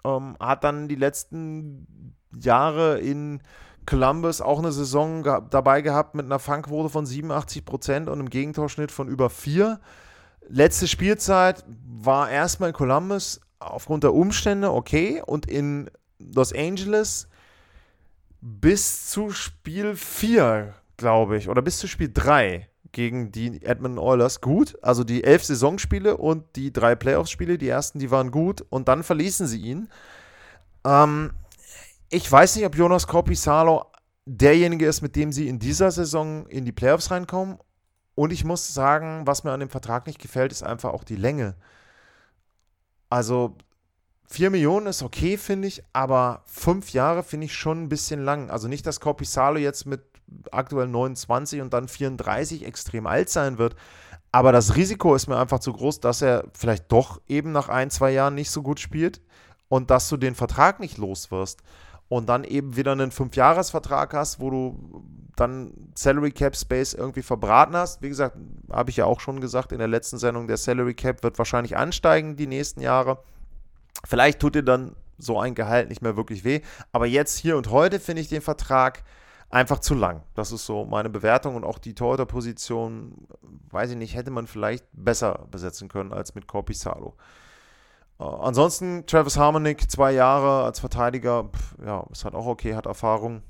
ähm, 0.04 0.36
hat 0.40 0.64
dann 0.64 0.88
die 0.88 0.96
letzten 0.96 2.16
Jahre 2.40 3.00
in 3.00 3.42
Columbus 3.86 4.42
auch 4.42 4.60
eine 4.60 4.72
Saison 4.72 5.24
ge 5.24 5.42
dabei 5.50 5.82
gehabt 5.82 6.16
mit 6.16 6.26
einer 6.26 6.40
Fangquote 6.40 6.90
von 6.90 7.06
87 7.06 7.66
Prozent 7.66 8.08
und 8.08 8.20
einem 8.20 8.30
Gegentorschnitt 8.30 8.92
von 8.92 9.08
über 9.08 9.30
4. 9.30 9.80
Letzte 10.48 10.88
Spielzeit 10.88 11.66
war 11.86 12.30
erstmal 12.30 12.70
in 12.70 12.76
Columbus 12.76 13.42
aufgrund 13.60 14.04
der 14.04 14.14
Umstände 14.14 14.72
okay 14.72 15.22
und 15.26 15.46
in 15.46 15.90
Los 16.20 16.54
Angeles 16.54 17.28
bis 18.42 19.10
zu 19.10 19.32
Spiel 19.32 19.96
4, 19.96 20.74
glaube 20.98 21.38
ich, 21.38 21.50
oder 21.50 21.62
bis 21.62 21.78
zu 21.78 21.88
Spiel 21.88 22.12
3 22.14 22.71
gegen 22.92 23.32
die 23.32 23.64
Edmonton 23.64 24.00
Oilers 24.00 24.42
gut. 24.42 24.78
Also 24.82 25.04
die 25.04 25.24
elf 25.24 25.44
Saisonspiele 25.44 26.18
und 26.18 26.56
die 26.56 26.74
drei 26.74 26.96
Playoffs-Spiele, 26.96 27.58
die 27.58 27.70
ersten, 27.70 28.00
die 28.00 28.12
waren 28.12 28.32
gut 28.32 28.66
und 28.70 28.88
dann 28.88 29.04
verließen 29.04 29.48
sie 29.48 29.62
ihn. 29.62 29.90
Ähm, 30.86 31.32
ich 32.10 32.30
weiß 32.30 32.56
nicht, 32.56 32.66
ob 32.66 32.76
Jonas 32.76 33.08
Korpisalo 33.08 33.86
derjenige 34.26 34.86
ist, 34.86 35.02
mit 35.02 35.16
dem 35.16 35.32
sie 35.32 35.48
in 35.48 35.60
dieser 35.60 35.92
Saison 35.92 36.46
in 36.48 36.66
die 36.66 36.72
Playoffs 36.72 37.12
reinkommen. 37.12 37.58
Und 38.16 38.32
ich 38.32 38.44
muss 38.44 38.74
sagen, 38.74 39.26
was 39.26 39.44
mir 39.44 39.52
an 39.52 39.62
dem 39.62 39.70
Vertrag 39.70 40.06
nicht 40.08 40.20
gefällt, 40.20 40.52
ist 40.52 40.64
einfach 40.64 40.92
auch 40.94 41.04
die 41.04 41.16
Länge. 41.16 41.56
Also 43.10 43.56
4 44.28 44.50
Millionen 44.50 44.88
ist 44.88 45.04
okay, 45.04 45.38
finde 45.38 45.68
ich, 45.68 45.84
aber 45.94 46.44
5 46.46 46.92
Jahre 46.92 47.24
finde 47.24 47.46
ich 47.46 47.56
schon 47.56 47.84
ein 47.84 47.90
bisschen 47.90 48.24
lang. 48.24 48.50
Also 48.50 48.68
nicht, 48.68 48.86
dass 48.86 49.00
Corpisalo 49.00 49.58
jetzt 49.58 49.86
mit 49.86 50.02
aktuell 50.52 50.88
29 50.88 51.62
und 51.62 51.74
dann 51.74 51.88
34 51.88 52.66
extrem 52.66 53.08
alt 53.08 53.30
sein 53.30 53.58
wird. 53.58 53.76
Aber 54.32 54.52
das 54.52 54.76
Risiko 54.76 55.14
ist 55.16 55.28
mir 55.28 55.38
einfach 55.38 55.60
zu 55.60 55.74
groß, 55.74 56.00
dass 56.00 56.22
er 56.22 56.46
vielleicht 56.54 56.92
doch 56.92 57.22
eben 57.28 57.52
nach 57.52 57.70
ein, 57.70 57.90
zwei 57.90 58.12
Jahren 58.12 58.36
nicht 58.36 58.50
so 58.50 58.62
gut 58.62 58.80
spielt 58.80 59.22
und 59.68 59.92
dass 59.92 60.08
du 60.10 60.18
den 60.18 60.36
Vertrag 60.36 60.80
nicht 60.80 60.98
los 60.98 61.32
wirst 61.32 61.62
und 62.08 62.30
dann 62.30 62.44
eben 62.44 62.76
wieder 62.76 62.92
einen 62.94 63.12
Fünfjahresvertrag 63.12 64.14
hast, 64.14 64.40
wo 64.40 64.50
du 64.50 65.04
dann 65.36 65.74
Salary 65.96 66.32
Cap 66.32 66.56
Space 66.56 66.94
irgendwie 66.94 67.22
verbraten 67.22 67.76
hast. 67.76 68.02
Wie 68.02 68.10
gesagt, 68.10 68.38
habe 68.70 68.90
ich 68.90 68.98
ja 68.98 69.06
auch 69.06 69.20
schon 69.20 69.42
gesagt 69.42 69.72
in 69.72 69.80
der 69.80 69.88
letzten 69.88 70.18
Sendung, 70.18 70.48
der 70.48 70.58
Salary 70.58 70.94
Cap 70.94 71.24
wird 71.24 71.38
wahrscheinlich 71.38 71.78
ansteigen 71.78 72.36
die 72.36 72.48
nächsten 72.48 72.82
Jahre. 72.82 73.24
Vielleicht 74.06 74.40
tut 74.40 74.56
dir 74.56 74.64
dann 74.64 74.96
so 75.18 75.40
ein 75.40 75.56
Gehalt 75.56 75.90
nicht 75.90 76.02
mehr 76.02 76.18
wirklich 76.18 76.44
weh. 76.44 76.62
Aber 76.92 77.06
jetzt, 77.06 77.38
hier 77.38 77.58
und 77.58 77.70
heute 77.70 78.00
finde 78.00 78.22
ich 78.22 78.28
den 78.28 78.42
Vertrag 78.42 79.04
einfach 79.52 79.80
zu 79.80 79.94
lang. 79.94 80.24
Das 80.34 80.52
ist 80.52 80.66
so 80.66 80.86
meine 80.86 81.10
Bewertung 81.10 81.56
und 81.56 81.64
auch 81.64 81.78
die 81.78 81.94
Torhüter-Position, 81.94 83.28
weiß 83.70 83.92
ich 83.92 83.98
nicht, 83.98 84.16
hätte 84.16 84.32
man 84.32 84.48
vielleicht 84.48 84.86
besser 84.94 85.46
besetzen 85.52 85.90
können 85.90 86.14
als 86.14 86.36
mit 86.36 86.48
Corpi 86.48 86.74
Salo. 86.74 87.16
Äh, 88.20 88.24
ansonsten 88.24 89.06
Travis 89.06 89.38
Harmonic, 89.38 89.92
zwei 89.92 90.14
Jahre 90.14 90.64
als 90.64 90.80
Verteidiger, 90.80 91.46
pff, 91.46 91.76
ja, 91.86 92.06
ist 92.12 92.24
halt 92.24 92.36
auch 92.36 92.46
okay, 92.46 92.76
hat 92.76 92.86
Erfahrung. 92.86 93.44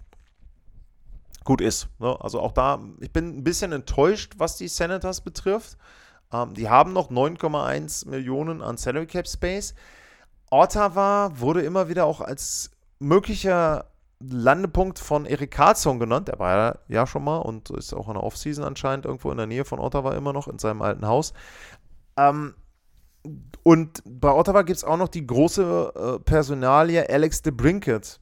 Gut 1.43 1.61
ist. 1.61 1.87
Ne? 1.99 2.15
Also 2.19 2.39
auch 2.39 2.51
da, 2.51 2.79
ich 2.99 3.11
bin 3.11 3.37
ein 3.37 3.43
bisschen 3.43 3.71
enttäuscht, 3.71 4.33
was 4.37 4.57
die 4.57 4.67
Senators 4.67 5.21
betrifft. 5.21 5.77
Ähm, 6.31 6.53
die 6.53 6.69
haben 6.69 6.93
noch 6.93 7.09
9,1 7.11 8.07
Millionen 8.07 8.61
an 8.61 8.77
Salary 8.77 9.07
Cap 9.07 9.27
Space. 9.27 9.75
Ottawa 10.49 11.31
wurde 11.35 11.61
immer 11.61 11.89
wieder 11.89 12.05
auch 12.05 12.21
als 12.21 12.71
möglicher 12.99 13.90
Landepunkt 14.29 14.99
von 14.99 15.25
Erik 15.25 15.51
Karlsson 15.51 15.99
genannt. 15.99 16.27
Der 16.27 16.39
war 16.39 16.79
ja, 16.87 17.07
schon 17.07 17.23
mal 17.23 17.37
und 17.37 17.69
ist 17.71 17.93
auch 17.93 18.07
in 18.07 18.13
der 18.13 18.23
Offseason 18.23 18.63
anscheinend 18.63 19.05
irgendwo 19.05 19.31
in 19.31 19.37
der 19.37 19.47
Nähe 19.47 19.65
von 19.65 19.79
Ottawa 19.79 20.13
immer 20.13 20.33
noch, 20.33 20.47
in 20.47 20.59
seinem 20.59 20.81
alten 20.81 21.07
Haus. 21.07 21.33
Ähm, 22.17 22.55
und 23.63 24.01
bei 24.05 24.31
Ottawa 24.31 24.63
gibt 24.63 24.77
es 24.77 24.83
auch 24.83 24.97
noch 24.97 25.07
die 25.07 25.25
große 25.25 25.93
äh, 25.95 26.19
Personalie 26.23 27.07
Alex 27.07 27.41
de 27.41 27.51
Brinket, 27.51 28.19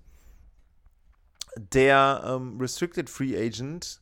der 1.57 2.21
ähm, 2.25 2.57
Restricted 2.59 3.09
Free 3.09 3.38
Agent 3.38 4.01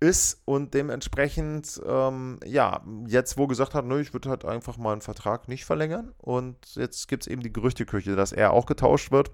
ist 0.00 0.42
und 0.44 0.74
dementsprechend, 0.74 1.80
ähm, 1.86 2.40
ja, 2.44 2.82
jetzt 3.06 3.38
wo 3.38 3.46
gesagt 3.46 3.74
hat, 3.74 3.84
nö, 3.84 4.00
ich 4.00 4.12
würde 4.12 4.28
halt 4.28 4.44
einfach 4.44 4.76
mal 4.76 4.92
einen 4.92 5.00
Vertrag 5.00 5.48
nicht 5.48 5.64
verlängern 5.64 6.12
und 6.18 6.74
jetzt 6.74 7.06
gibt 7.06 7.22
es 7.22 7.26
eben 7.28 7.42
die 7.42 7.52
Gerüchteküche, 7.52 8.16
dass 8.16 8.32
er 8.32 8.52
auch 8.52 8.66
getauscht 8.66 9.12
wird. 9.12 9.30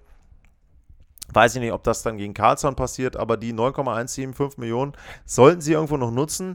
Weiß 1.33 1.55
ich 1.55 1.61
nicht, 1.61 1.73
ob 1.73 1.85
das 1.85 2.03
dann 2.03 2.17
gegen 2.17 2.33
Carlson 2.33 2.75
passiert, 2.75 3.17
aber 3.17 3.37
die 3.37 3.53
9,175 3.53 4.59
Millionen 4.59 4.93
sollten 5.27 5.61
sie 5.61 5.73
irgendwo 5.73 5.99
noch 5.99 6.11
nutzen. 6.11 6.55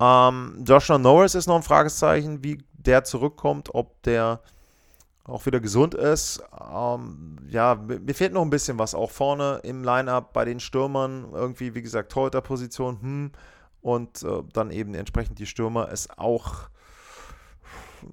Ähm, 0.00 0.64
Joshua 0.66 0.98
Norris 0.98 1.34
ist 1.34 1.46
noch 1.46 1.56
ein 1.56 1.62
Fragezeichen, 1.62 2.42
wie 2.42 2.58
der 2.72 3.04
zurückkommt, 3.04 3.74
ob 3.74 4.02
der 4.02 4.40
auch 5.24 5.44
wieder 5.46 5.60
gesund 5.60 5.94
ist. 5.94 6.42
Ähm, 6.72 7.38
ja, 7.48 7.74
mir 7.74 8.14
fehlt 8.14 8.32
noch 8.32 8.42
ein 8.42 8.50
bisschen 8.50 8.78
was 8.78 8.94
auch 8.94 9.10
vorne 9.10 9.60
im 9.62 9.84
Lineup 9.84 10.32
bei 10.32 10.44
den 10.44 10.60
Stürmern. 10.60 11.28
Irgendwie, 11.32 11.74
wie 11.74 11.82
gesagt, 11.82 12.12
Torhüter-Position, 12.12 13.00
hm. 13.00 13.32
Und 13.80 14.22
äh, 14.22 14.42
dann 14.54 14.70
eben 14.70 14.94
entsprechend 14.94 15.38
die 15.38 15.46
Stürmer 15.46 15.90
ist 15.90 16.18
auch, 16.18 16.70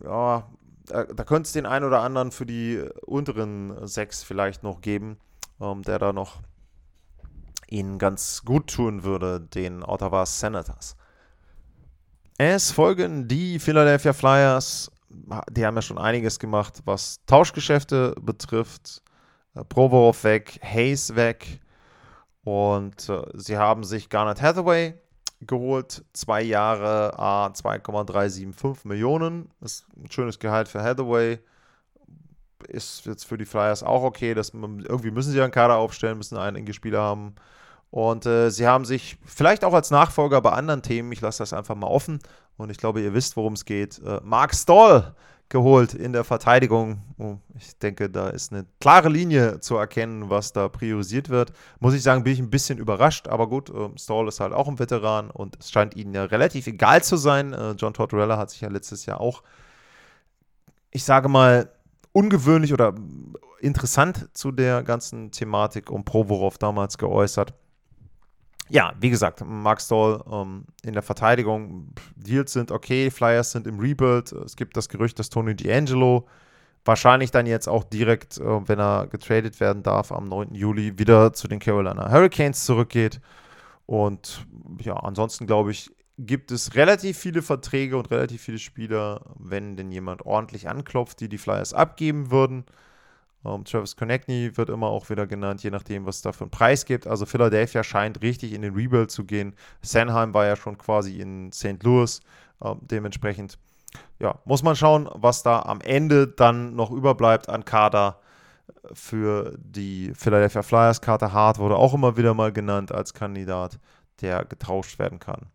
ja, 0.03 0.45
da, 0.85 1.05
da 1.05 1.23
könnte 1.23 1.47
es 1.47 1.53
den 1.53 1.65
einen 1.65 1.85
oder 1.85 2.01
anderen 2.01 2.31
für 2.31 2.45
die 2.45 2.83
unteren 3.05 3.87
sechs 3.87 4.21
vielleicht 4.21 4.63
noch 4.63 4.81
geben 4.81 5.17
ähm, 5.61 5.83
der 5.83 5.99
da 5.99 6.11
noch 6.11 6.41
ihnen 7.69 7.99
ganz 7.99 8.43
gut 8.43 8.67
tun 8.67 9.03
würde, 9.03 9.39
den 9.39 9.83
Ottawa 9.83 10.25
Senators. 10.25 10.95
Es 12.37 12.71
folgen 12.71 13.27
die 13.27 13.59
Philadelphia 13.59 14.13
Flyers. 14.13 14.91
Die 15.51 15.65
haben 15.65 15.75
ja 15.75 15.81
schon 15.81 15.97
einiges 15.97 16.39
gemacht, 16.39 16.81
was 16.85 17.23
Tauschgeschäfte 17.25 18.15
betrifft. 18.19 19.03
Äh, 19.55 19.63
Provorov 19.63 20.23
weg, 20.23 20.59
Hayes 20.63 21.15
weg. 21.15 21.61
Und 22.43 23.07
äh, 23.09 23.21
sie 23.35 23.57
haben 23.57 23.83
sich 23.83 24.09
Garnet 24.09 24.41
Hathaway 24.41 24.95
geholt. 25.41 26.03
Zwei 26.13 26.41
Jahre, 26.41 27.17
A, 27.19 27.53
2,375 27.53 28.85
Millionen. 28.85 29.49
Das 29.59 29.73
ist 29.73 29.85
ein 29.95 30.09
schönes 30.09 30.39
Gehalt 30.39 30.67
für 30.67 30.81
Hathaway 30.81 31.39
ist 32.67 33.05
jetzt 33.05 33.25
für 33.25 33.37
die 33.37 33.45
Flyers 33.45 33.83
auch 33.83 34.03
okay. 34.03 34.33
Dass 34.33 34.53
man, 34.53 34.79
irgendwie 34.79 35.11
müssen 35.11 35.31
sie 35.31 35.41
einen 35.41 35.51
Kader 35.51 35.77
aufstellen, 35.77 36.17
müssen 36.17 36.37
einige 36.37 36.73
Spieler 36.73 37.01
haben. 37.01 37.35
Und 37.91 38.25
äh, 38.25 38.49
sie 38.49 38.67
haben 38.67 38.85
sich 38.85 39.17
vielleicht 39.25 39.65
auch 39.65 39.73
als 39.73 39.91
Nachfolger 39.91 40.41
bei 40.41 40.51
anderen 40.51 40.81
Themen, 40.81 41.11
ich 41.11 41.19
lasse 41.19 41.39
das 41.39 41.51
einfach 41.51 41.75
mal 41.75 41.87
offen 41.87 42.19
und 42.55 42.69
ich 42.69 42.77
glaube, 42.77 43.01
ihr 43.01 43.13
wisst, 43.13 43.35
worum 43.35 43.53
es 43.53 43.65
geht. 43.65 43.99
Äh, 43.99 44.21
Mark 44.23 44.55
Stoll 44.55 45.13
geholt 45.49 45.93
in 45.93 46.13
der 46.13 46.23
Verteidigung. 46.23 47.01
Oh, 47.17 47.35
ich 47.57 47.77
denke, 47.77 48.09
da 48.09 48.29
ist 48.29 48.53
eine 48.53 48.65
klare 48.79 49.09
Linie 49.09 49.59
zu 49.59 49.75
erkennen, 49.75 50.29
was 50.29 50.53
da 50.53 50.69
priorisiert 50.69 51.27
wird. 51.27 51.51
Muss 51.81 51.93
ich 51.93 52.01
sagen, 52.01 52.23
bin 52.23 52.31
ich 52.31 52.39
ein 52.39 52.49
bisschen 52.49 52.79
überrascht, 52.79 53.27
aber 53.27 53.47
gut, 53.47 53.69
äh, 53.69 53.89
Stall 53.99 54.29
ist 54.29 54.39
halt 54.39 54.53
auch 54.53 54.69
ein 54.69 54.79
Veteran 54.79 55.29
und 55.29 55.57
es 55.59 55.69
scheint 55.69 55.95
ihnen 55.97 56.13
ja 56.13 56.23
relativ 56.23 56.67
egal 56.67 57.03
zu 57.03 57.17
sein. 57.17 57.51
Äh, 57.51 57.71
John 57.71 57.93
Tortorella 57.93 58.37
hat 58.37 58.49
sich 58.49 58.61
ja 58.61 58.69
letztes 58.69 59.05
Jahr 59.05 59.19
auch, 59.19 59.43
ich 60.91 61.03
sage 61.03 61.27
mal, 61.27 61.69
ungewöhnlich 62.13 62.73
oder 62.73 62.93
interessant 63.59 64.29
zu 64.33 64.51
der 64.51 64.83
ganzen 64.83 65.31
Thematik 65.31 65.89
um 65.89 66.03
Provorov 66.03 66.57
damals 66.57 66.97
geäußert. 66.97 67.53
Ja, 68.69 68.93
wie 68.99 69.09
gesagt, 69.09 69.43
Mark 69.45 69.81
Stoll 69.81 70.23
ähm, 70.31 70.65
in 70.83 70.93
der 70.93 71.03
Verteidigung, 71.03 71.93
Deals 72.15 72.53
sind 72.53 72.71
okay, 72.71 73.11
Flyers 73.11 73.51
sind 73.51 73.67
im 73.67 73.79
Rebuild. 73.79 74.31
Es 74.31 74.55
gibt 74.55 74.77
das 74.77 74.87
Gerücht, 74.87 75.19
dass 75.19 75.29
Tony 75.29 75.51
D'Angelo 75.51 76.23
wahrscheinlich 76.85 77.31
dann 77.31 77.45
jetzt 77.45 77.67
auch 77.67 77.83
direkt, 77.83 78.37
äh, 78.37 78.67
wenn 78.67 78.79
er 78.79 79.07
getradet 79.07 79.59
werden 79.59 79.83
darf, 79.83 80.11
am 80.11 80.29
9. 80.29 80.55
Juli 80.55 80.97
wieder 80.97 81.33
zu 81.33 81.47
den 81.47 81.59
Carolina 81.59 82.09
Hurricanes 82.09 82.65
zurückgeht. 82.65 83.19
Und 83.85 84.47
ja, 84.79 84.95
ansonsten 84.95 85.47
glaube 85.47 85.71
ich, 85.71 85.91
gibt 86.17 86.51
es 86.51 86.75
relativ 86.75 87.17
viele 87.17 87.41
Verträge 87.41 87.97
und 87.97 88.11
relativ 88.11 88.41
viele 88.41 88.59
Spieler, 88.59 89.21
wenn 89.37 89.75
denn 89.75 89.91
jemand 89.91 90.25
ordentlich 90.25 90.69
anklopft, 90.69 91.19
die 91.19 91.29
die 91.29 91.37
Flyers 91.37 91.73
abgeben 91.73 92.31
würden. 92.31 92.65
Um, 93.43 93.55
ähm, 93.55 93.65
Travis 93.65 93.95
Konechny 93.95 94.55
wird 94.55 94.69
immer 94.69 94.87
auch 94.87 95.09
wieder 95.09 95.25
genannt, 95.25 95.63
je 95.63 95.71
nachdem, 95.71 96.05
was 96.05 96.17
es 96.17 96.21
da 96.21 96.31
für 96.31 96.43
einen 96.43 96.51
Preis 96.51 96.85
gibt. 96.85 97.07
Also 97.07 97.25
Philadelphia 97.25 97.83
scheint 97.83 98.21
richtig 98.21 98.53
in 98.53 98.61
den 98.61 98.75
Rebuild 98.75 99.09
zu 99.09 99.25
gehen. 99.25 99.55
Sanheim 99.81 100.33
war 100.35 100.45
ja 100.45 100.55
schon 100.55 100.77
quasi 100.77 101.19
in 101.19 101.51
St. 101.51 101.81
Louis. 101.81 102.19
Um, 102.59 102.73
ähm, 102.73 102.79
dementsprechend, 102.81 103.57
ja, 104.19 104.39
muss 104.45 104.61
man 104.61 104.75
schauen, 104.75 105.09
was 105.13 105.41
da 105.41 105.61
am 105.63 105.81
Ende 105.81 106.27
dann 106.27 106.75
noch 106.75 106.91
überbleibt 106.91 107.49
an 107.49 107.65
Kader 107.65 108.19
für 108.93 109.57
die 109.57 110.13
Philadelphia 110.15 110.61
Flyers. 110.61 111.01
Carter 111.01 111.33
Hart 111.33 111.57
wurde 111.59 111.75
auch 111.75 111.93
immer 111.93 112.17
wieder 112.17 112.33
mal 112.33 112.51
genannt 112.51 112.91
als 112.91 113.13
Kandidat, 113.13 113.79
der 114.21 114.45
getauscht 114.45 114.99
werden 114.99 115.19
kann. 115.19 115.47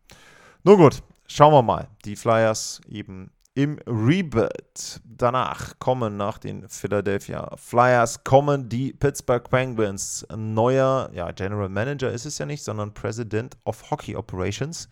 Nun 0.66 0.78
gut, 0.78 1.00
schauen 1.28 1.52
wir 1.52 1.62
mal. 1.62 1.86
Die 2.04 2.16
Flyers 2.16 2.80
eben 2.88 3.30
im 3.54 3.78
Rebuild. 3.86 5.00
Danach 5.04 5.78
kommen 5.78 6.16
nach 6.16 6.38
den 6.38 6.68
Philadelphia 6.68 7.54
Flyers 7.56 8.24
kommen 8.24 8.68
die 8.68 8.92
Pittsburgh 8.92 9.48
Penguins. 9.48 10.26
Ein 10.28 10.54
neuer, 10.54 11.08
ja, 11.14 11.30
General 11.30 11.68
Manager 11.68 12.10
ist 12.10 12.26
es 12.26 12.38
ja 12.38 12.46
nicht, 12.46 12.64
sondern 12.64 12.92
President 12.92 13.56
of 13.64 13.92
Hockey 13.92 14.16
Operations. 14.16 14.88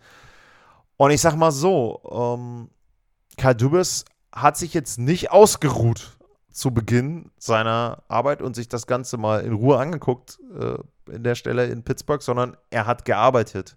Und 0.95 1.11
ich 1.11 1.19
sag 1.19 1.35
mal 1.35 1.51
so, 1.51 1.99
ähm, 2.09 2.69
Karl 3.35 3.55
Dubas 3.55 4.05
hat 4.33 4.55
sich 4.55 4.73
jetzt 4.73 4.97
nicht 4.97 5.31
ausgeruht 5.31 6.17
zu 6.51 6.71
Beginn 6.73 7.31
seiner 7.37 8.01
Arbeit 8.07 8.41
und 8.41 8.55
sich 8.55 8.69
das 8.69 8.87
Ganze 8.87 9.17
mal 9.17 9.41
in 9.41 9.51
Ruhe 9.51 9.77
angeguckt 9.77 10.39
äh, 10.57 10.77
in 11.11 11.25
der 11.25 11.35
Stelle 11.35 11.65
in 11.65 11.83
Pittsburgh, 11.83 12.21
sondern 12.23 12.55
er 12.69 12.85
hat 12.85 13.03
gearbeitet. 13.03 13.75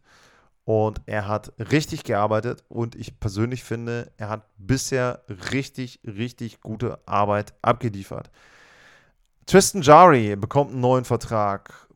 Und 0.69 1.01
er 1.07 1.27
hat 1.27 1.53
richtig 1.59 2.05
gearbeitet 2.05 2.63
und 2.69 2.95
ich 2.95 3.19
persönlich 3.19 3.65
finde, 3.65 4.13
er 4.19 4.29
hat 4.29 4.43
bisher 4.59 5.25
richtig, 5.51 5.99
richtig 6.05 6.61
gute 6.61 7.01
Arbeit 7.09 7.55
abgeliefert. 7.63 8.31
Tristan 9.47 9.81
Jari 9.81 10.37
bekommt 10.37 10.73
einen 10.73 10.83
neuen 10.83 11.07
Vertrag. 11.07 11.89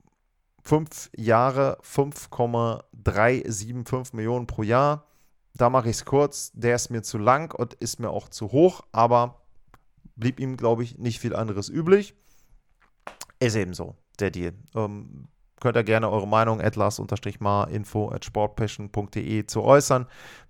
Fünf 0.63 1.11
Jahre, 1.15 1.77
5,375 1.83 4.15
Millionen 4.15 4.47
pro 4.47 4.63
Jahr. 4.63 5.05
Da 5.53 5.69
mache 5.69 5.91
ich 5.91 5.97
es 5.97 6.07
kurz. 6.07 6.51
Der 6.55 6.77
ist 6.77 6.89
mir 6.89 7.03
zu 7.03 7.19
lang 7.19 7.55
und 7.55 7.75
ist 7.75 8.01
mir 8.01 8.09
auch 8.09 8.31
zu 8.31 8.53
hoch, 8.53 8.81
aber 8.91 9.43
blieb 10.17 10.41
ihm, 10.41 10.57
glaube 10.57 10.83
ich, 10.83 10.97
nicht 10.97 11.21
viel 11.21 11.37
anderes 11.37 11.69
üblich. 11.69 12.15
Ist 13.39 13.55
eben 13.55 13.75
so, 13.75 13.97
der 14.19 14.31
Deal. 14.31 14.55
Ähm, 14.75 15.29
könnt 15.63 15.77
ihr 15.77 15.85
gerne 15.85 16.11
eure 16.11 16.27
Meinung 16.27 16.61
atlas-mar-info 16.61 18.11
at 18.11 18.25
sportpassion.de 18.25 19.47
zu 19.47 19.63
äußern. 19.63 20.07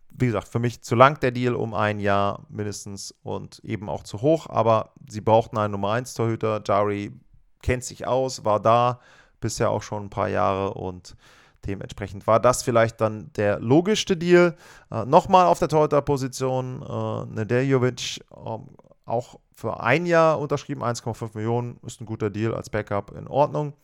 Wie 0.08 0.26
gesagt, 0.26 0.48
für 0.48 0.58
mich 0.58 0.80
zu 0.80 0.94
lang 0.94 1.20
der 1.20 1.32
Deal 1.32 1.54
um 1.54 1.74
ein 1.74 2.00
Jahr 2.00 2.46
mindestens 2.48 3.14
und 3.22 3.60
eben 3.62 3.90
auch 3.90 4.04
zu 4.04 4.22
hoch, 4.22 4.48
aber 4.48 4.94
sie 5.06 5.20
brauchten 5.20 5.58
einen 5.58 5.72
Nummer 5.72 5.92
1 5.92 6.14
Torhüter. 6.14 6.62
Jari 6.66 7.12
kennt 7.60 7.84
sich 7.84 8.06
aus, 8.06 8.46
war 8.46 8.58
da 8.58 9.00
bisher 9.38 9.70
auch 9.70 9.82
schon 9.82 10.04
ein 10.04 10.10
paar 10.10 10.28
Jahre 10.28 10.72
und 10.72 11.14
dementsprechend 11.66 12.26
war 12.26 12.40
das 12.40 12.62
vielleicht 12.62 12.98
dann 13.02 13.30
der 13.36 13.60
logischste 13.60 14.16
Deal. 14.16 14.56
Äh, 14.90 15.04
Nochmal 15.04 15.46
auf 15.46 15.58
der 15.58 15.68
Torhüter-Position, 15.68 16.82
äh, 16.82 17.34
Nedeljovic 17.34 18.20
äh, 18.30 18.58
auch 19.04 19.38
für 19.54 19.80
ein 19.80 20.06
Jahr 20.06 20.40
unterschrieben, 20.40 20.82
1,5 20.82 21.32
Millionen, 21.34 21.78
ist 21.86 22.00
ein 22.00 22.06
guter 22.06 22.30
Deal 22.30 22.54
als 22.54 22.70
Backup 22.70 23.14
in 23.14 23.28
Ordnung. 23.28 23.74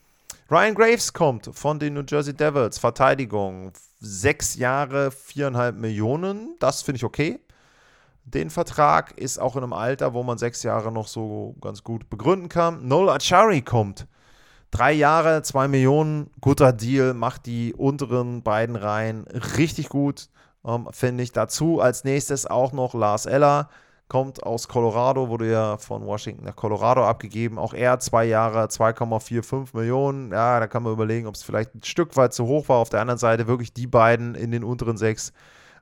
Ryan 0.51 0.73
Graves 0.73 1.13
kommt 1.13 1.47
von 1.53 1.77
den 1.77 1.93
New 1.93 2.01
Jersey 2.07 2.33
Devils. 2.33 2.79
Verteidigung. 2.79 3.71
Sechs 3.99 4.55
Jahre, 4.55 5.11
viereinhalb 5.11 5.75
Millionen. 5.75 6.55
Das 6.59 6.81
finde 6.81 6.97
ich 6.97 7.03
okay. 7.03 7.39
Den 8.23 8.49
Vertrag 8.49 9.15
ist 9.15 9.39
auch 9.39 9.55
in 9.55 9.61
einem 9.61 9.73
Alter, 9.73 10.15
wo 10.15 10.23
man 10.23 10.39
sechs 10.39 10.63
Jahre 10.63 10.91
noch 10.91 11.07
so 11.07 11.55
ganz 11.61 11.83
gut 11.83 12.09
begründen 12.09 12.49
kann. 12.49 12.87
Noel 12.87 13.09
Achari 13.09 13.61
kommt. 13.61 14.07
Drei 14.71 14.91
Jahre, 14.91 15.43
zwei 15.43 15.67
Millionen. 15.67 16.31
Guter 16.41 16.73
Deal. 16.73 17.13
Macht 17.13 17.45
die 17.45 17.75
unteren 17.75 18.41
beiden 18.41 18.75
Reihen 18.75 19.27
richtig 19.57 19.89
gut, 19.89 20.29
ähm, 20.65 20.87
finde 20.89 21.23
ich. 21.23 21.31
Dazu 21.31 21.79
als 21.79 22.05
nächstes 22.05 22.47
auch 22.47 22.71
noch 22.71 22.95
Lars 22.95 23.27
Eller 23.27 23.69
kommt 24.09 24.43
aus 24.43 24.67
Colorado, 24.67 25.29
wurde 25.29 25.49
ja 25.49 25.77
von 25.77 26.05
Washington 26.05 26.43
nach 26.43 26.55
Colorado 26.55 27.05
abgegeben. 27.05 27.57
Auch 27.57 27.73
er 27.73 27.99
zwei 27.99 28.25
Jahre, 28.25 28.65
2,45 28.65 29.77
Millionen. 29.77 30.31
Ja, 30.31 30.59
da 30.59 30.67
kann 30.67 30.83
man 30.83 30.91
überlegen, 30.91 31.27
ob 31.27 31.35
es 31.35 31.43
vielleicht 31.43 31.75
ein 31.75 31.83
Stück 31.83 32.17
weit 32.17 32.33
zu 32.33 32.47
hoch 32.47 32.67
war. 32.67 32.77
Auf 32.77 32.89
der 32.89 33.01
anderen 33.01 33.19
Seite 33.19 33.47
wirklich 33.47 33.71
die 33.71 33.87
beiden 33.87 34.35
in 34.35 34.51
den 34.51 34.63
unteren 34.63 34.97
sechs 34.97 35.31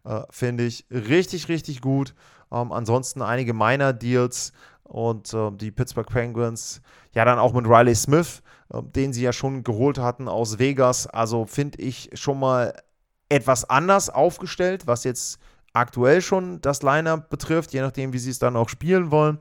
äh, 0.03 0.21
finde 0.29 0.65
ich 0.65 0.85
richtig, 0.91 1.47
richtig 1.47 1.81
gut. 1.81 2.13
Ähm, 2.51 2.71
ansonsten 2.71 3.21
einige 3.21 3.53
Minor 3.53 3.93
Deals 3.93 4.51
und 4.83 5.33
äh, 5.33 5.51
die 5.51 5.71
Pittsburgh 5.71 6.07
Penguins, 6.07 6.81
ja, 7.13 7.25
dann 7.25 7.39
auch 7.39 7.53
mit 7.53 7.65
Riley 7.65 7.95
Smith, 7.95 8.41
äh, 8.73 8.81
den 8.83 9.13
sie 9.13 9.23
ja 9.23 9.31
schon 9.31 9.63
geholt 9.63 9.99
hatten 9.99 10.27
aus 10.27 10.59
Vegas. 10.59 11.07
Also 11.07 11.45
finde 11.45 11.81
ich 11.81 12.09
schon 12.13 12.39
mal 12.39 12.73
etwas 13.29 13.69
anders 13.69 14.09
aufgestellt, 14.09 14.85
was 14.85 15.05
jetzt 15.05 15.39
aktuell 15.77 16.21
schon 16.21 16.61
das 16.61 16.81
Lineup 16.83 17.29
betrifft, 17.29 17.73
je 17.73 17.81
nachdem, 17.81 18.13
wie 18.13 18.19
sie 18.19 18.31
es 18.31 18.39
dann 18.39 18.55
auch 18.55 18.69
spielen 18.69 19.11
wollen. 19.11 19.39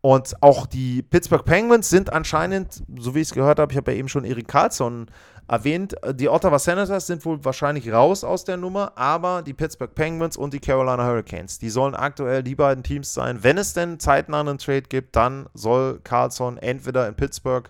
Und 0.00 0.40
auch 0.42 0.66
die 0.66 1.02
Pittsburgh 1.02 1.44
Penguins 1.44 1.90
sind 1.90 2.12
anscheinend, 2.12 2.82
so 2.98 3.14
wie 3.14 3.20
ich 3.20 3.28
es 3.28 3.34
gehört 3.34 3.58
habe, 3.58 3.72
ich 3.72 3.76
habe 3.76 3.90
ja 3.92 3.98
eben 3.98 4.08
schon 4.08 4.24
Erik 4.24 4.46
Karlsson 4.46 5.06
erwähnt, 5.48 5.96
die 6.14 6.28
Ottawa 6.28 6.58
Senators 6.58 7.06
sind 7.06 7.24
wohl 7.24 7.44
wahrscheinlich 7.44 7.90
raus 7.90 8.22
aus 8.22 8.44
der 8.44 8.58
Nummer, 8.58 8.92
aber 8.96 9.42
die 9.42 9.54
Pittsburgh 9.54 9.92
Penguins 9.94 10.36
und 10.36 10.52
die 10.52 10.60
Carolina 10.60 11.04
Hurricanes, 11.04 11.58
die 11.58 11.70
sollen 11.70 11.94
aktuell 11.94 12.42
die 12.42 12.54
beiden 12.54 12.84
Teams 12.84 13.12
sein. 13.12 13.42
Wenn 13.42 13.58
es 13.58 13.72
denn 13.72 13.98
zeitnah 13.98 14.40
einen 14.40 14.58
Trade 14.58 14.82
gibt, 14.82 15.16
dann 15.16 15.48
soll 15.54 16.00
Carlsson 16.04 16.58
entweder 16.58 17.08
in 17.08 17.14
Pittsburgh 17.14 17.68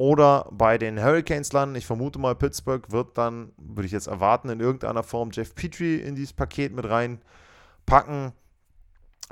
oder 0.00 0.48
bei 0.50 0.78
den 0.78 0.98
Hurricanes 0.98 1.52
landen. 1.52 1.74
Ich 1.74 1.84
vermute 1.84 2.18
mal, 2.18 2.34
Pittsburgh 2.34 2.90
wird 2.90 3.18
dann, 3.18 3.52
würde 3.58 3.84
ich 3.84 3.92
jetzt 3.92 4.06
erwarten, 4.06 4.48
in 4.48 4.58
irgendeiner 4.58 5.02
Form 5.02 5.28
Jeff 5.30 5.54
Petrie 5.54 5.96
in 5.96 6.14
dieses 6.14 6.32
Paket 6.32 6.72
mit 6.72 6.88
reinpacken. 6.88 8.32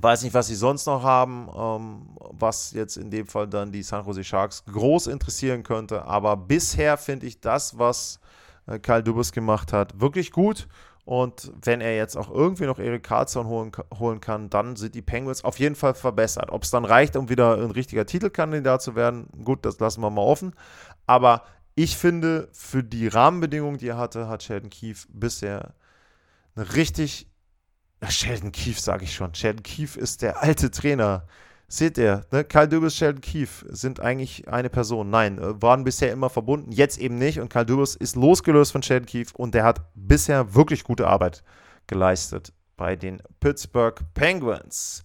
Weiß 0.02 0.22
nicht, 0.24 0.34
was 0.34 0.48
sie 0.48 0.54
sonst 0.54 0.84
noch 0.84 1.02
haben, 1.02 1.48
ähm, 1.56 2.18
was 2.18 2.72
jetzt 2.72 2.98
in 2.98 3.10
dem 3.10 3.26
Fall 3.26 3.48
dann 3.48 3.72
die 3.72 3.82
San 3.82 4.04
Jose 4.04 4.22
Sharks 4.22 4.62
groß 4.66 5.06
interessieren 5.06 5.62
könnte. 5.62 6.04
Aber 6.04 6.36
bisher 6.36 6.98
finde 6.98 7.24
ich 7.24 7.40
das, 7.40 7.78
was 7.78 8.20
äh, 8.66 8.78
Kyle 8.78 9.02
Dubus 9.02 9.32
gemacht 9.32 9.72
hat, 9.72 9.98
wirklich 10.02 10.32
gut. 10.32 10.68
Und 11.08 11.52
wenn 11.62 11.80
er 11.80 11.96
jetzt 11.96 12.18
auch 12.18 12.30
irgendwie 12.30 12.66
noch 12.66 12.78
Erik 12.78 13.02
Karlsson 13.02 13.46
holen, 13.46 13.72
holen 13.98 14.20
kann, 14.20 14.50
dann 14.50 14.76
sind 14.76 14.94
die 14.94 15.00
Penguins 15.00 15.42
auf 15.42 15.58
jeden 15.58 15.74
Fall 15.74 15.94
verbessert. 15.94 16.50
Ob 16.50 16.64
es 16.64 16.70
dann 16.70 16.84
reicht, 16.84 17.16
um 17.16 17.30
wieder 17.30 17.54
ein 17.56 17.70
richtiger 17.70 18.04
Titelkandidat 18.04 18.82
zu 18.82 18.94
werden, 18.94 19.26
gut, 19.42 19.64
das 19.64 19.80
lassen 19.80 20.02
wir 20.02 20.10
mal 20.10 20.20
offen. 20.20 20.54
Aber 21.06 21.44
ich 21.74 21.96
finde, 21.96 22.50
für 22.52 22.84
die 22.84 23.08
Rahmenbedingungen, 23.08 23.78
die 23.78 23.88
er 23.88 23.96
hatte, 23.96 24.28
hat 24.28 24.42
Sheldon 24.42 24.68
Keefe 24.68 25.08
bisher 25.10 25.72
eine 26.54 26.74
richtig. 26.74 27.26
Sheldon 28.06 28.52
Keefe 28.52 28.78
sage 28.78 29.04
ich 29.04 29.14
schon. 29.14 29.34
Sheldon 29.34 29.62
Keefe 29.62 29.98
ist 29.98 30.20
der 30.20 30.42
alte 30.42 30.70
Trainer 30.70 31.26
Seht 31.70 31.98
ihr, 31.98 32.24
ne? 32.32 32.44
Karl 32.44 32.66
Dubus, 32.66 32.96
Sheldon 32.96 33.20
Keefe 33.20 33.66
sind 33.68 34.00
eigentlich 34.00 34.48
eine 34.48 34.70
Person. 34.70 35.10
Nein, 35.10 35.38
äh, 35.38 35.60
waren 35.60 35.84
bisher 35.84 36.10
immer 36.10 36.30
verbunden, 36.30 36.72
jetzt 36.72 36.96
eben 36.98 37.18
nicht. 37.18 37.40
Und 37.40 37.50
Karl 37.50 37.66
Dubus 37.66 37.94
ist 37.94 38.16
losgelöst 38.16 38.72
von 38.72 38.82
Sheldon 38.82 39.04
Keefe 39.06 39.36
und 39.36 39.54
der 39.54 39.64
hat 39.64 39.82
bisher 39.94 40.54
wirklich 40.54 40.82
gute 40.82 41.06
Arbeit 41.06 41.44
geleistet 41.86 42.54
bei 42.78 42.96
den 42.96 43.20
Pittsburgh 43.40 44.00
Penguins. 44.14 45.04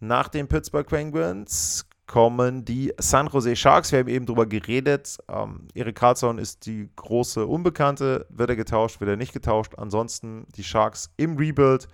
Nach 0.00 0.26
den 0.26 0.48
Pittsburgh 0.48 0.88
Penguins 0.88 1.86
kommen 2.08 2.64
die 2.64 2.92
San 2.98 3.28
Jose 3.28 3.54
Sharks. 3.54 3.92
Wir 3.92 4.00
haben 4.00 4.08
eben 4.08 4.26
drüber 4.26 4.46
geredet. 4.46 5.18
Ähm, 5.28 5.68
Erik 5.74 5.94
Karlsson 5.94 6.38
ist 6.38 6.66
die 6.66 6.88
große 6.96 7.46
Unbekannte. 7.46 8.26
Wird 8.30 8.50
er 8.50 8.56
getauscht, 8.56 8.98
wird 9.00 9.10
er 9.10 9.16
nicht 9.16 9.32
getauscht. 9.32 9.74
Ansonsten 9.76 10.44
die 10.56 10.64
Sharks 10.64 11.12
im 11.18 11.36
Rebuild. 11.36 11.86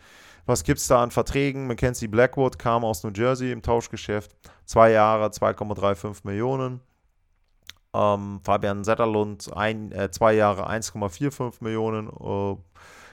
Was 0.47 0.63
gibt 0.63 0.79
es 0.79 0.87
da 0.87 1.03
an 1.03 1.11
Verträgen? 1.11 1.67
Mackenzie 1.67 2.07
Blackwood 2.07 2.59
kam 2.59 2.85
aus 2.85 3.03
New 3.03 3.11
Jersey 3.11 3.51
im 3.51 3.63
Tauschgeschäft. 3.63 4.37
Zwei 4.65 4.93
Jahre, 4.93 5.27
2,35 5.27 6.21
Millionen. 6.23 6.81
Ähm, 7.93 8.41
Fabian 8.45 8.85
Setterlund, 8.85 9.51
ein, 9.57 9.91
äh, 9.91 10.11
zwei 10.13 10.35
Jahre, 10.35 10.69
1,45 10.69 11.55
Millionen. 11.61 12.09
Äh, 12.09 12.57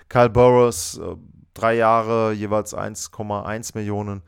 Kyle 0.10 0.30
Burrows, 0.30 1.00
äh, 1.00 1.16
drei 1.56 1.76
Jahre, 1.76 2.34
jeweils 2.34 2.76
1,1 2.76 3.76
Millionen. 3.76 4.22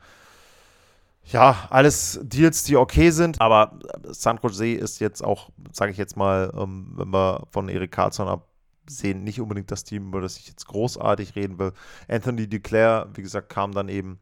Ja, 1.24 1.66
alles 1.70 2.20
Deals, 2.22 2.64
die 2.64 2.76
okay 2.76 3.10
sind, 3.10 3.40
aber 3.40 3.78
San 4.04 4.38
Jose 4.42 4.72
ist 4.74 5.00
jetzt 5.00 5.22
auch, 5.22 5.50
sage 5.72 5.90
ich 5.92 5.98
jetzt 5.98 6.16
mal, 6.16 6.52
ähm, 6.56 6.92
wenn 6.96 7.10
wir 7.12 7.46
von 7.50 7.68
Erik 7.68 7.92
Karlsson 7.92 8.40
absehen, 8.86 9.24
nicht 9.24 9.40
unbedingt 9.40 9.70
das 9.70 9.84
Team, 9.84 10.08
über 10.08 10.20
das 10.20 10.38
ich 10.38 10.46
jetzt 10.48 10.66
großartig 10.66 11.34
reden 11.34 11.58
will. 11.58 11.72
Anthony 12.08 12.48
Duclair, 12.48 13.08
wie 13.14 13.22
gesagt, 13.22 13.48
kam 13.48 13.72
dann 13.72 13.88
eben. 13.88 14.20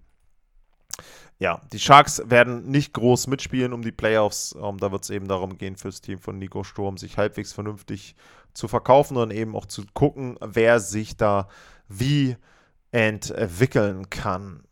Ja, 1.39 1.61
die 1.73 1.81
Sharks 1.81 2.23
werden 2.27 2.71
nicht 2.71 2.95
groß 2.95 3.27
mitspielen 3.27 3.73
um 3.73 3.83
die 3.83 3.93
Playoffs. 3.93 4.55
Ähm, 4.61 4.79
da 4.79 4.93
wird 4.93 5.03
es 5.03 5.11
eben 5.11 5.29
darum 5.29 5.59
gehen, 5.59 5.77
fürs 5.77 6.01
Team 6.01 6.19
von 6.19 6.39
Nico 6.39 6.63
Sturm 6.63 6.97
sich 6.97 7.19
halbwegs 7.19 7.53
vernünftig 7.53 8.15
zu 8.55 8.69
verkaufen 8.69 9.17
und 9.17 9.33
eben 9.33 9.57
auch 9.57 9.67
zu 9.67 9.85
gucken, 9.93 10.39
wer 10.41 10.81
sich 10.81 11.17
da 11.17 11.49
wie 11.89 12.37
entwickeln 12.93 14.09
kann. 14.09 14.63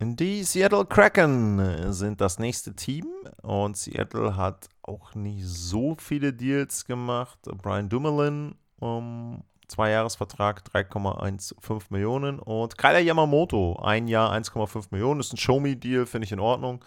Die 0.00 0.44
Seattle 0.44 0.84
Kraken 0.84 1.92
sind 1.92 2.20
das 2.20 2.38
nächste 2.38 2.74
Team 2.74 3.06
und 3.42 3.76
Seattle 3.76 4.36
hat 4.36 4.68
auch 4.82 5.14
nicht 5.14 5.46
so 5.46 5.96
viele 5.98 6.34
Deals 6.34 6.84
gemacht. 6.84 7.38
Brian 7.62 7.88
Dumoulin, 7.88 8.54
um, 8.84 9.42
zwei 9.66 9.90
Jahresvertrag, 9.90 10.62
3,15 10.74 11.84
Millionen 11.88 12.38
und 12.38 12.76
Kyler 12.76 13.00
Yamamoto, 13.00 13.76
ein 13.82 14.08
Jahr, 14.08 14.32
1,5 14.32 14.88
Millionen. 14.90 15.20
Ist 15.20 15.32
ein 15.32 15.38
Show-Me-Deal, 15.38 16.06
finde 16.06 16.26
ich 16.26 16.32
in 16.32 16.40
Ordnung. 16.40 16.84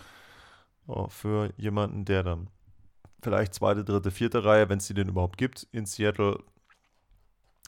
Oh, 0.86 1.08
für 1.10 1.52
jemanden, 1.58 2.06
der 2.06 2.24
dann 2.24 2.50
vielleicht 3.22 3.56
zweite, 3.56 3.84
dritte, 3.84 4.12
vierte 4.12 4.46
Reihe, 4.46 4.70
wenn 4.70 4.78
es 4.78 4.88
die 4.88 4.94
denn 4.94 5.10
überhaupt 5.10 5.38
gibt, 5.38 5.68
in 5.72 5.86
Seattle 5.86 6.44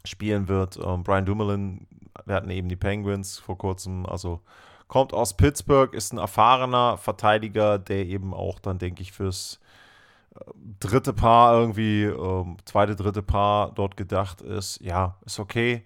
spielen 0.06 0.48
wird. 0.48 0.78
Um, 0.78 1.04
Brian 1.04 1.26
Dumoulin, 1.26 1.88
wir 2.26 2.36
hatten 2.36 2.52
eben 2.52 2.70
die 2.70 2.76
Penguins 2.76 3.40
vor 3.40 3.58
kurzem, 3.58 4.06
also 4.06 4.42
kommt 4.88 5.14
aus 5.14 5.36
Pittsburgh, 5.36 5.94
ist 5.94 6.14
ein 6.14 6.20
erfahrener 6.20 6.98
Verteidiger, 6.98 7.80
der 7.80 8.06
eben 8.06 8.34
auch 8.34 8.60
dann, 8.60 8.78
denke 8.78 9.02
ich, 9.02 9.12
fürs 9.12 9.60
äh, 9.64 9.69
dritte 10.80 11.14
Paar 11.14 11.60
irgendwie, 11.60 12.04
ähm, 12.04 12.58
zweite, 12.66 12.96
dritte 12.96 13.24
Paar 13.24 13.72
dort 13.74 13.98
gedacht 13.98 14.42
ist. 14.42 14.80
Ja, 14.82 15.18
ist 15.26 15.40
okay. 15.40 15.86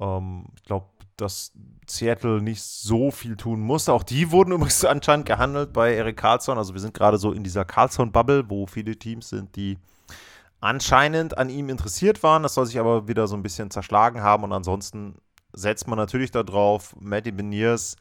Ähm, 0.00 0.46
ich 0.56 0.64
glaube, 0.64 0.86
dass 1.16 1.52
Seattle 1.86 2.42
nicht 2.42 2.62
so 2.62 3.10
viel 3.10 3.36
tun 3.36 3.60
musste. 3.60 3.92
Auch 3.92 4.02
die 4.02 4.30
wurden 4.30 4.52
übrigens 4.52 4.84
anscheinend 4.84 5.26
gehandelt 5.26 5.72
bei 5.72 5.94
Eric 5.94 6.18
Carlson. 6.18 6.58
Also 6.58 6.74
wir 6.74 6.80
sind 6.80 6.94
gerade 6.94 7.18
so 7.18 7.32
in 7.32 7.44
dieser 7.44 7.64
Carlson-Bubble, 7.64 8.50
wo 8.50 8.66
viele 8.66 8.96
Teams 8.96 9.28
sind, 9.28 9.56
die 9.56 9.78
anscheinend 10.60 11.38
an 11.38 11.48
ihm 11.48 11.68
interessiert 11.68 12.22
waren. 12.22 12.42
Das 12.42 12.54
soll 12.54 12.66
sich 12.66 12.78
aber 12.78 13.08
wieder 13.08 13.26
so 13.26 13.36
ein 13.36 13.42
bisschen 13.42 13.70
zerschlagen 13.70 14.22
haben. 14.22 14.44
Und 14.44 14.52
ansonsten 14.52 15.16
setzt 15.52 15.88
man 15.88 15.96
natürlich 15.98 16.30
darauf, 16.30 16.94
Matty 17.00 17.32
Beniers 17.32 17.96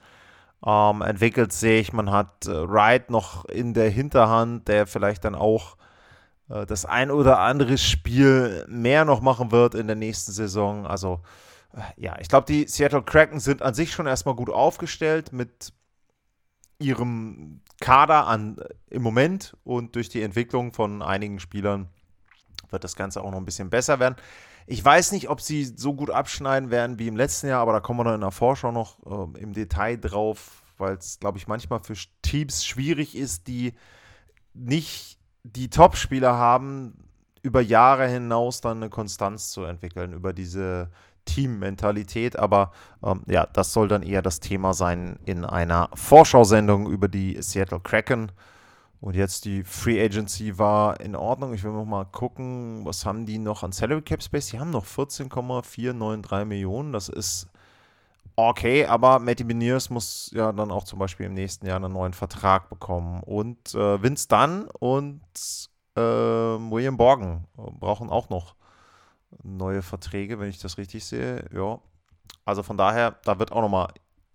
ähm, 0.65 1.01
entwickelt 1.01 1.53
sich. 1.53 1.93
Man 1.93 2.11
hat 2.11 2.45
äh, 2.45 2.69
Wright 2.69 3.09
noch 3.09 3.45
in 3.45 3.73
der 3.73 3.89
Hinterhand, 3.89 4.67
der 4.67 4.87
vielleicht 4.87 5.25
dann 5.25 5.35
auch 5.35 5.77
äh, 6.49 6.65
das 6.65 6.85
ein 6.85 7.11
oder 7.11 7.39
andere 7.39 7.77
Spiel 7.77 8.65
mehr 8.67 9.05
noch 9.05 9.21
machen 9.21 9.51
wird 9.51 9.75
in 9.75 9.87
der 9.87 9.95
nächsten 9.95 10.31
Saison. 10.31 10.85
Also 10.85 11.21
äh, 11.73 11.79
ja, 11.97 12.17
ich 12.19 12.27
glaube, 12.27 12.45
die 12.45 12.67
Seattle 12.67 13.03
Kraken 13.03 13.39
sind 13.39 13.61
an 13.61 13.73
sich 13.73 13.91
schon 13.91 14.07
erstmal 14.07 14.35
gut 14.35 14.49
aufgestellt 14.49 15.33
mit 15.33 15.73
ihrem 16.79 17.61
Kader 17.79 18.27
an, 18.27 18.57
äh, 18.57 18.95
im 18.95 19.01
Moment 19.01 19.55
und 19.63 19.95
durch 19.95 20.09
die 20.09 20.21
Entwicklung 20.21 20.73
von 20.73 21.01
einigen 21.01 21.39
Spielern 21.39 21.89
wird 22.69 22.83
das 22.83 22.95
Ganze 22.95 23.21
auch 23.21 23.31
noch 23.31 23.37
ein 23.37 23.45
bisschen 23.45 23.69
besser 23.69 23.99
werden. 23.99 24.15
Ich 24.67 24.83
weiß 24.83 25.11
nicht, 25.11 25.29
ob 25.29 25.41
sie 25.41 25.63
so 25.63 25.93
gut 25.93 26.09
abschneiden 26.09 26.71
werden 26.71 26.97
wie 26.97 27.07
im 27.07 27.15
letzten 27.15 27.47
Jahr, 27.47 27.61
aber 27.61 27.73
da 27.73 27.79
kommen 27.79 27.99
wir 27.99 28.03
dann 28.05 28.15
in 28.15 28.21
der 28.21 28.31
Vorschau 28.31 28.71
noch 28.71 28.97
äh, 29.05 29.39
im 29.39 29.53
Detail 29.53 29.97
drauf, 29.97 30.63
weil 30.77 30.95
es, 30.95 31.19
glaube 31.19 31.37
ich, 31.37 31.47
manchmal 31.47 31.79
für 31.79 31.93
Teams 32.21 32.65
schwierig 32.65 33.15
ist, 33.15 33.47
die 33.47 33.73
nicht 34.53 35.19
die 35.43 35.69
Top-Spieler 35.69 36.33
haben, 36.33 37.05
über 37.43 37.61
Jahre 37.61 38.07
hinaus 38.07 38.61
dann 38.61 38.77
eine 38.77 38.89
Konstanz 38.89 39.51
zu 39.51 39.63
entwickeln, 39.63 40.13
über 40.13 40.33
diese 40.33 40.89
Team-Mentalität. 41.25 42.37
Aber 42.37 42.71
ähm, 43.03 43.21
ja, 43.27 43.45
das 43.45 43.71
soll 43.71 43.87
dann 43.87 44.01
eher 44.01 44.23
das 44.23 44.39
Thema 44.39 44.73
sein 44.73 45.19
in 45.25 45.45
einer 45.45 45.89
Vorschau-Sendung 45.93 46.89
über 46.89 47.07
die 47.07 47.39
Seattle 47.41 47.79
Kraken. 47.79 48.31
Und 49.05 49.15
jetzt 49.15 49.45
die 49.45 49.63
Free 49.63 50.03
Agency 50.03 50.57
war 50.57 50.99
in 50.99 51.15
Ordnung. 51.15 51.53
Ich 51.53 51.63
will 51.63 51.71
noch 51.71 51.85
mal 51.85 52.05
gucken, 52.05 52.83
was 52.85 53.05
haben 53.05 53.27
die 53.27 53.37
noch 53.37 53.61
an 53.61 53.71
Salary 53.71 54.01
Cap 54.01 54.23
Space? 54.23 54.47
Die 54.47 54.59
haben 54.59 54.71
noch 54.71 54.85
14,493 54.85 56.47
Millionen. 56.47 56.91
Das 56.91 57.09
ist 57.09 57.47
okay, 58.35 58.87
aber 58.87 59.19
Matty 59.19 59.43
Beniers 59.43 59.91
muss 59.91 60.31
ja 60.33 60.51
dann 60.51 60.71
auch 60.71 60.85
zum 60.85 60.97
Beispiel 60.97 61.27
im 61.27 61.35
nächsten 61.35 61.67
Jahr 61.67 61.75
einen 61.75 61.93
neuen 61.93 62.13
Vertrag 62.13 62.67
bekommen. 62.67 63.21
Und 63.21 63.75
äh, 63.75 64.01
Vince 64.01 64.27
Dunn 64.27 64.67
und 64.79 65.21
äh, 65.95 66.01
William 66.01 66.97
Borgen 66.97 67.45
brauchen 67.55 68.09
auch 68.09 68.29
noch 68.29 68.55
neue 69.43 69.83
Verträge, 69.83 70.39
wenn 70.39 70.49
ich 70.49 70.57
das 70.57 70.79
richtig 70.79 71.05
sehe. 71.05 71.45
Ja. 71.53 71.77
Also 72.43 72.63
von 72.63 72.75
daher, 72.75 73.19
da 73.23 73.37
wird 73.37 73.51
auch 73.51 73.61
noch 73.61 73.69
mal 73.69 73.89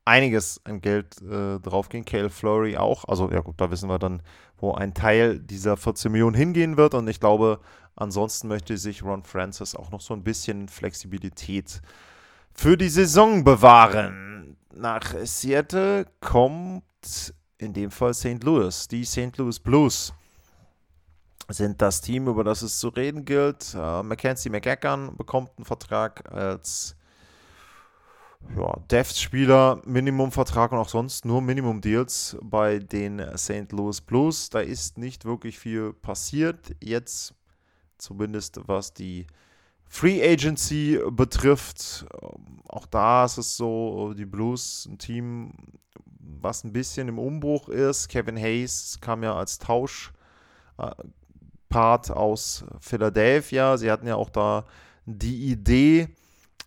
einiges 0.05 0.61
an 0.65 0.81
Geld 0.81 1.21
äh, 1.23 1.59
draufgehen. 1.61 2.05
Cale 2.05 2.31
Flurry 2.31 2.77
auch. 2.77 3.05
Also 3.07 3.31
ja 3.31 3.41
gut, 3.41 3.61
da 3.61 3.71
wissen 3.71 3.89
wir 3.89 3.99
dann, 3.99 4.23
wo 4.59 4.73
ein 4.73 4.95
Teil 4.95 5.39
dieser 5.39 5.77
14 5.77 6.11
Millionen 6.11 6.37
hingehen 6.37 6.77
wird. 6.77 6.95
Und 6.95 7.09
ich 7.09 7.21
glaube, 7.21 7.61
ansonsten 7.97 8.49
möchte 8.49 8.77
sich 8.77 9.03
Ron 9.03 9.23
Francis 9.23 9.75
auch 9.75 9.91
noch 9.91 10.01
so 10.01 10.15
ein 10.15 10.25
bisschen 10.25 10.69
Flexibilität 10.69 11.81
für 12.53 12.77
die 12.77 12.89
Saison 12.89 13.45
bewahren. 13.45 14.57
Nach 14.75 15.15
Seattle 15.25 16.07
kommt 16.21 17.35
in 17.59 17.73
dem 17.73 17.91
Fall 17.91 18.15
St. 18.15 18.43
Louis. 18.43 18.89
Die 18.89 19.05
St. 19.05 19.37
Louis 19.37 19.59
Blues 19.59 20.13
sind 21.49 21.83
das 21.83 22.01
Team, 22.01 22.29
über 22.29 22.45
das 22.45 22.63
es 22.63 22.79
zu 22.79 22.89
reden 22.89 23.25
gilt. 23.25 23.75
Uh, 23.75 24.03
Mackenzie 24.03 24.51
McEachern 24.51 25.17
bekommt 25.17 25.51
einen 25.57 25.65
Vertrag 25.65 26.31
als 26.33 26.97
ja, 28.57 28.77
Devs-Spieler, 28.91 29.81
Minimumvertrag 29.85 30.73
und 30.73 30.79
auch 30.79 30.89
sonst 30.89 31.25
nur 31.25 31.41
Minimum-Deals 31.41 32.39
bei 32.43 32.79
den 32.79 33.23
St. 33.37 33.71
Louis 33.73 34.01
Blues. 34.01 34.51
Da 34.51 34.61
ist 34.61 34.99
nicht 34.99 35.25
wirklich 35.25 35.59
viel 35.59 35.93
passiert. 35.93 36.75
Jetzt 36.81 37.35
zumindest 37.99 38.61
was 38.67 38.93
die 38.93 39.27
Free 39.89 40.23
Agency 40.23 41.01
betrifft. 41.11 42.07
Auch 42.69 42.87
da 42.87 43.25
ist 43.25 43.39
es 43.39 43.57
so, 43.57 44.15
die 44.15 44.27
Blues, 44.27 44.87
ein 44.91 44.99
Team, 44.99 45.53
was 46.19 46.65
ein 46.65 46.73
bisschen 46.73 47.09
im 47.09 47.19
Umbruch 47.19 47.69
ist. 47.69 48.09
Kevin 48.09 48.37
Hayes 48.37 48.99
kam 49.01 49.23
ja 49.23 49.35
als 49.35 49.59
Tauschpart 49.59 50.13
aus 52.11 52.65
Philadelphia. 52.81 53.77
Sie 53.77 53.91
hatten 53.91 54.07
ja 54.07 54.15
auch 54.15 54.31
da 54.31 54.65
die 55.07 55.51
Idee, 55.51 56.09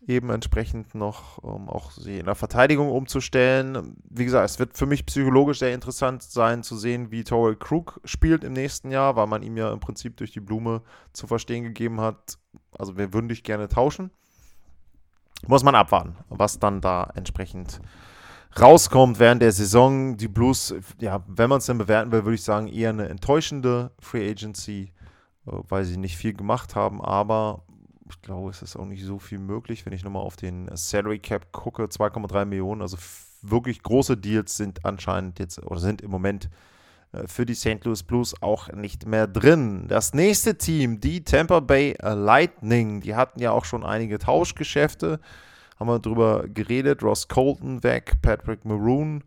eben 0.08 0.30
entsprechend 0.30 0.96
noch 0.96 1.38
um, 1.40 1.64
ähm, 1.64 1.70
auch 1.70 1.92
sie 1.92 2.20
in 2.20 2.26
der 2.26 2.36
Verteidigung 2.36 2.92
umzustellen. 2.92 3.96
Wie 4.10 4.26
gesagt, 4.26 4.50
es 4.50 4.60
wird 4.60 4.78
für 4.78 4.86
mich 4.86 5.06
psychologisch 5.06 5.60
sehr 5.60 5.74
interessant 5.74 6.24
sein 6.24 6.64
zu 6.64 6.76
sehen, 6.76 7.12
wie 7.12 7.24
Torrey 7.24 7.56
Krug 7.56 8.00
spielt 8.04 8.44
im 8.44 8.54
nächsten 8.54 8.92
Jahr, 8.92 9.16
weil 9.16 9.28
man 9.28 9.44
ihm 9.44 9.58
ja 9.58 9.72
im 9.72 9.80
Prinzip 9.80 10.18
durch 10.18 10.32
die 10.32 10.42
Blume 10.42 10.82
zu 11.14 11.28
verstehen 11.28 11.64
gegeben 11.64 12.02
hat, 12.02 12.38
also 12.78 12.98
wir 12.98 13.14
würden 13.14 13.30
dich 13.30 13.44
gerne 13.44 13.68
tauschen. 13.68 14.12
Muss 15.48 15.64
man 15.64 15.76
abwarten, 15.76 16.16
was 16.30 16.60
dann 16.60 16.80
da 16.80 17.10
entsprechend 17.16 17.82
rauskommt 18.60 19.20
während 19.20 19.42
der 19.42 19.52
Saison. 19.52 20.16
Die 20.16 20.28
Blues, 20.28 20.74
ja, 21.00 21.24
wenn 21.28 21.50
man 21.50 21.58
es 21.60 21.66
denn 21.66 21.78
bewerten 21.78 22.12
will, 22.12 22.24
würde 22.24 22.36
ich 22.36 22.44
sagen, 22.44 22.68
eher 22.68 22.90
eine 22.90 23.10
enttäuschende 23.10 23.92
Free 24.00 24.30
Agency, 24.30 24.94
äh, 25.46 25.52
weil 25.70 25.86
sie 25.86 25.98
nicht 25.98 26.18
viel 26.18 26.34
gemacht 26.34 26.76
haben, 26.76 27.02
aber 27.02 27.64
ich 28.10 28.22
glaube, 28.22 28.50
es 28.50 28.62
ist 28.62 28.76
auch 28.76 28.86
nicht 28.86 29.04
so 29.04 29.20
viel 29.20 29.40
möglich, 29.40 29.86
wenn 29.86 29.94
ich 29.94 30.04
nochmal 30.04 30.24
auf 30.24 30.36
den 30.36 30.70
Salary 30.76 31.20
Cap 31.20 31.52
gucke, 31.52 31.84
2,3 31.84 32.46
Millionen, 32.46 32.82
also 32.82 32.98
wirklich 33.42 33.84
große 33.84 34.18
Deals 34.18 34.58
sind 34.58 34.86
anscheinend 34.86 35.40
jetzt 35.40 35.62
oder 35.64 35.80
sind 35.80 36.02
im 36.02 36.12
Moment 36.12 36.50
äh, 37.12 37.28
für 37.28 37.46
die 37.46 37.56
St. 37.56 37.84
Louis 37.84 38.04
Blues 38.04 38.42
auch 38.42 38.72
nicht 38.72 39.06
mehr 39.06 39.28
drin. 39.28 39.88
Das 39.88 40.14
nächste 40.14 40.58
Team, 40.58 41.00
die 41.00 41.24
Tampa 41.24 41.60
Bay 41.60 41.96
Lightning, 42.02 43.02
die 43.02 43.16
hatten 43.16 43.40
ja 43.40 43.52
auch 43.52 43.66
schon 43.66 43.86
einige 43.86 44.18
Tauschgeschäfte, 44.20 45.20
haben 45.80 45.88
wir 45.88 46.00
drüber 46.00 46.48
geredet, 46.48 47.04
Ross 47.04 47.28
Colton 47.28 47.84
weg, 47.84 48.14
Patrick 48.22 48.66
Maroon 48.66 49.24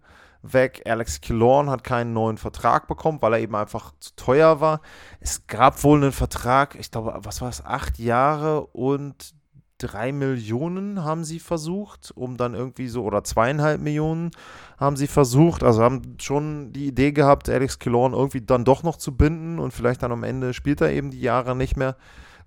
weg. 0.53 0.83
Alex 0.87 1.21
Killorn 1.21 1.71
hat 1.71 1.85
keinen 1.85 2.13
neuen 2.13 2.39
Vertrag 2.39 2.87
bekommen, 2.87 3.19
weil 3.21 3.35
er 3.35 3.41
eben 3.41 3.55
einfach 3.55 3.93
zu 4.01 4.15
teuer 4.17 4.61
war. 4.61 4.81
Es 5.21 5.47
gab 5.47 5.83
wohl 5.85 6.03
einen 6.03 6.13
Vertrag, 6.13 6.75
ich 6.75 6.91
glaube, 6.91 7.17
was 7.23 7.41
war 7.41 7.49
es, 7.49 7.65
acht 7.65 7.99
Jahre 7.99 8.67
und 8.67 9.35
drei 9.79 10.13
Millionen 10.13 11.05
haben 11.05 11.25
sie 11.25 11.39
versucht, 11.39 12.13
um 12.15 12.37
dann 12.37 12.55
irgendwie 12.55 12.89
so, 12.89 13.05
oder 13.05 13.25
zweieinhalb 13.25 13.81
Millionen 13.81 14.31
haben 14.79 14.97
sie 14.97 15.07
versucht, 15.07 15.63
also 15.63 15.83
haben 15.83 16.17
schon 16.21 16.73
die 16.73 16.87
Idee 16.87 17.13
gehabt, 17.13 17.49
Alex 17.49 17.79
Killorn 17.79 18.15
irgendwie 18.15 18.41
dann 18.41 18.65
doch 18.65 18.83
noch 18.83 18.97
zu 18.97 19.17
binden 19.17 19.59
und 19.59 19.73
vielleicht 19.73 20.03
dann 20.03 20.13
am 20.13 20.25
Ende 20.25 20.55
spielt 20.55 20.81
er 20.81 20.93
eben 20.93 21.11
die 21.11 21.21
Jahre 21.21 21.55
nicht 21.55 21.77
mehr. 21.77 21.97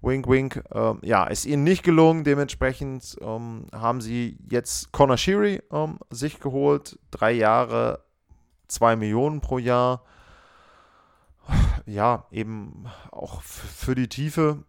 Wink, 0.02 0.28
wink. 0.28 0.64
Ähm, 0.72 1.00
ja, 1.02 1.26
ist 1.26 1.46
ihnen 1.46 1.64
nicht 1.64 1.84
gelungen. 1.84 2.24
Dementsprechend 2.24 3.18
ähm, 3.22 3.66
haben 3.74 4.02
sie 4.02 4.38
jetzt 4.50 4.92
Connor 4.92 5.18
Sheary 5.18 5.62
ähm, 5.72 6.00
sich 6.10 6.40
geholt. 6.40 6.98
Drei 7.12 7.32
Jahre, 7.32 8.04
zwei 8.68 8.96
Millionen 8.96 9.42
pro 9.42 9.58
Jahr. 9.58 10.04
Ja, 11.86 12.26
eben 12.32 12.86
auch 13.12 13.42
für 13.42 13.96
die 13.96 14.08
Tiefe. 14.08 14.64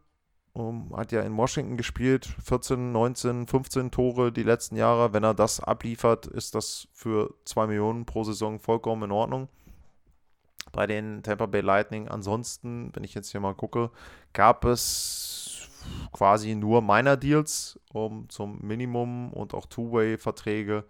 Um, 0.52 0.96
hat 0.96 1.12
ja 1.12 1.20
in 1.20 1.36
Washington 1.36 1.76
gespielt, 1.76 2.26
14, 2.44 2.90
19, 2.90 3.46
15 3.46 3.92
Tore 3.92 4.32
die 4.32 4.42
letzten 4.42 4.74
Jahre. 4.74 5.12
Wenn 5.12 5.22
er 5.22 5.32
das 5.32 5.60
abliefert, 5.60 6.26
ist 6.26 6.56
das 6.56 6.88
für 6.92 7.34
2 7.44 7.68
Millionen 7.68 8.04
pro 8.04 8.24
Saison 8.24 8.58
vollkommen 8.58 9.04
in 9.04 9.12
Ordnung. 9.12 9.48
Bei 10.72 10.86
den 10.86 11.22
Tampa 11.22 11.46
Bay 11.46 11.60
Lightning 11.60 12.08
ansonsten, 12.08 12.90
wenn 12.94 13.04
ich 13.04 13.14
jetzt 13.14 13.30
hier 13.30 13.40
mal 13.40 13.54
gucke, 13.54 13.90
gab 14.32 14.64
es 14.64 15.68
quasi 16.12 16.54
nur 16.54 16.82
Minor 16.82 17.16
Deals 17.16 17.78
um, 17.92 18.28
zum 18.28 18.58
Minimum 18.60 19.32
und 19.32 19.54
auch 19.54 19.66
Two-Way-Verträge. 19.66 20.84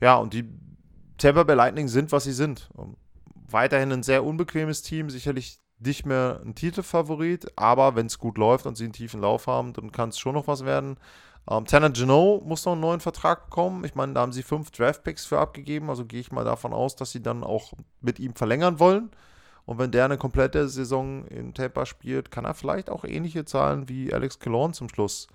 Ja, 0.00 0.16
und 0.16 0.34
die 0.34 0.48
Tampa 1.18 1.42
Bay 1.44 1.56
Lightning 1.56 1.88
sind, 1.88 2.12
was 2.12 2.24
sie 2.24 2.32
sind. 2.32 2.68
Um, 2.74 2.96
weiterhin 3.48 3.92
ein 3.92 4.02
sehr 4.02 4.24
unbequemes 4.24 4.82
Team, 4.82 5.10
sicherlich 5.10 5.60
nicht 5.78 6.06
mehr 6.06 6.40
ein 6.44 6.54
Titelfavorit, 6.54 7.52
aber 7.56 7.96
wenn 7.96 8.06
es 8.06 8.18
gut 8.18 8.38
läuft 8.38 8.66
und 8.66 8.76
sie 8.76 8.84
einen 8.84 8.92
tiefen 8.92 9.20
Lauf 9.20 9.46
haben, 9.46 9.72
dann 9.72 9.92
kann 9.92 10.10
es 10.10 10.18
schon 10.18 10.34
noch 10.34 10.46
was 10.46 10.64
werden. 10.64 10.96
Ähm, 11.50 11.66
Tanner 11.66 11.90
Geno 11.90 12.42
muss 12.44 12.64
noch 12.64 12.72
einen 12.72 12.80
neuen 12.80 13.00
Vertrag 13.00 13.46
bekommen. 13.46 13.84
Ich 13.84 13.94
meine, 13.94 14.12
da 14.12 14.20
haben 14.20 14.32
sie 14.32 14.42
fünf 14.42 14.70
Draftpicks 14.70 15.26
für 15.26 15.38
abgegeben, 15.38 15.90
also 15.90 16.04
gehe 16.04 16.20
ich 16.20 16.32
mal 16.32 16.44
davon 16.44 16.72
aus, 16.72 16.96
dass 16.96 17.10
sie 17.10 17.22
dann 17.22 17.44
auch 17.44 17.72
mit 18.00 18.20
ihm 18.20 18.34
verlängern 18.34 18.78
wollen. 18.78 19.10
Und 19.64 19.78
wenn 19.78 19.92
der 19.92 20.04
eine 20.04 20.18
komplette 20.18 20.68
Saison 20.68 21.26
in 21.26 21.54
Tampa 21.54 21.86
spielt, 21.86 22.30
kann 22.30 22.44
er 22.44 22.54
vielleicht 22.54 22.90
auch 22.90 23.04
ähnliche 23.04 23.44
Zahlen 23.44 23.88
wie 23.88 24.12
Alex 24.12 24.38
Killorn 24.40 24.72
zum 24.72 24.88
Schluss 24.88 25.28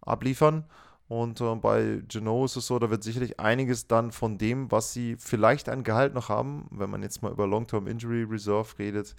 abliefern. 0.00 0.64
Und 1.06 1.40
äh, 1.40 1.54
bei 1.56 2.02
Geno 2.08 2.44
ist 2.46 2.56
es 2.56 2.66
so, 2.66 2.78
da 2.78 2.88
wird 2.88 3.02
sicherlich 3.02 3.38
einiges 3.38 3.86
dann 3.86 4.10
von 4.10 4.38
dem, 4.38 4.70
was 4.70 4.92
sie 4.92 5.16
vielleicht 5.18 5.68
an 5.68 5.84
Gehalt 5.84 6.14
noch 6.14 6.30
haben, 6.30 6.66
wenn 6.70 6.88
man 6.88 7.02
jetzt 7.02 7.22
mal 7.22 7.32
über 7.32 7.46
Long-Term 7.46 7.86
Injury 7.86 8.22
Reserve 8.24 8.78
redet, 8.78 9.14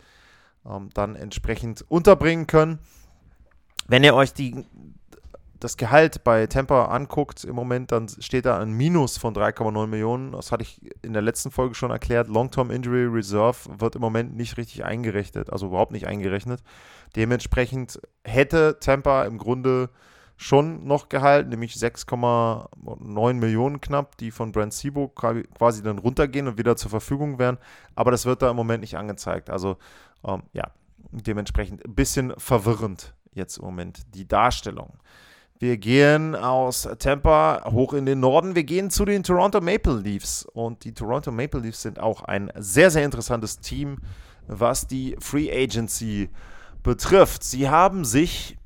ähm, 0.66 0.90
dann 0.94 1.16
entsprechend 1.16 1.86
unterbringen 1.88 2.48
können. 2.48 2.80
Wenn 3.88 4.04
ihr 4.04 4.16
euch 4.16 4.34
die, 4.34 4.66
das 5.66 5.78
Gehalt 5.78 6.24
bei 6.24 6.46
Tampa 6.46 6.86
anguckt 6.86 7.44
im 7.44 7.56
Moment, 7.56 7.92
dann 7.92 8.08
steht 8.08 8.46
da 8.46 8.60
ein 8.60 8.72
Minus 8.72 9.18
von 9.18 9.34
3,9 9.34 9.88
Millionen. 9.88 10.34
Das 10.34 10.52
hatte 10.52 10.62
ich 10.62 10.80
in 11.02 11.14
der 11.14 11.24
letzten 11.24 11.50
Folge 11.50 11.74
schon 11.74 11.90
erklärt. 11.90 12.28
Long-Term 12.28 12.70
Injury 12.70 13.06
Reserve 13.06 13.58
wird 13.80 13.96
im 13.96 14.02
Moment 14.02 14.36
nicht 14.36 14.58
richtig 14.58 14.86
eingerechnet, 14.86 15.52
also 15.52 15.66
überhaupt 15.66 15.92
nicht 15.92 16.06
eingerechnet. 16.06 16.62
Dementsprechend 17.16 18.00
hätte 18.24 18.78
Tampa 18.80 19.24
im 19.24 19.40
Grunde 19.40 19.90
schon 20.38 20.86
noch 20.86 21.10
gehalten, 21.10 21.50
nämlich 21.50 21.74
6,9 21.74 23.34
Millionen 23.34 23.82
knapp, 23.82 24.18
die 24.18 24.30
von 24.30 24.52
Brent 24.52 24.74
Sibo 24.74 25.08
quasi 25.08 25.82
dann 25.82 25.98
runtergehen 25.98 26.48
und 26.48 26.60
wieder 26.60 26.76
zur 26.76 26.92
Verfügung 26.92 27.40
wären. 27.40 27.58
Aber 27.96 28.12
das 28.12 28.28
wird 28.28 28.44
da 28.44 28.52
im 28.52 28.56
Moment 28.56 28.82
nicht 28.82 28.98
angezeigt. 28.98 29.50
Also 29.50 29.78
ähm, 30.24 30.44
ja, 30.54 30.70
dementsprechend 31.10 31.84
ein 31.84 31.96
bisschen 31.96 32.36
verwirrend 32.38 33.16
jetzt 33.32 33.58
im 33.58 33.66
Moment 33.66 34.14
die 34.14 34.28
Darstellung. 34.28 35.00
Wir 35.58 35.78
gehen 35.78 36.36
aus 36.36 36.88
Tampa 37.00 37.64
hoch 37.72 37.94
in 37.94 38.06
den 38.06 38.20
Norden. 38.20 38.56
Wir 38.56 38.66
gehen 38.66 38.90
zu 38.90 39.06
den 39.06 39.24
Toronto 39.24 39.62
Maple 39.62 40.00
Leafs. 40.00 40.46
Und 40.54 40.84
die 40.84 40.94
Toronto 40.94 41.32
Maple 41.32 41.62
Leafs 41.62 41.82
sind 41.82 41.98
auch 41.98 42.24
ein 42.24 42.52
sehr, 42.58 42.92
sehr 42.92 43.06
interessantes 43.06 43.60
Team, 43.60 44.00
was 44.48 44.86
die 44.86 45.16
Free 45.20 45.50
Agency 45.50 46.30
betrifft. 46.84 47.44
Sie 47.44 47.70
haben 47.70 48.04
sich 48.04 48.58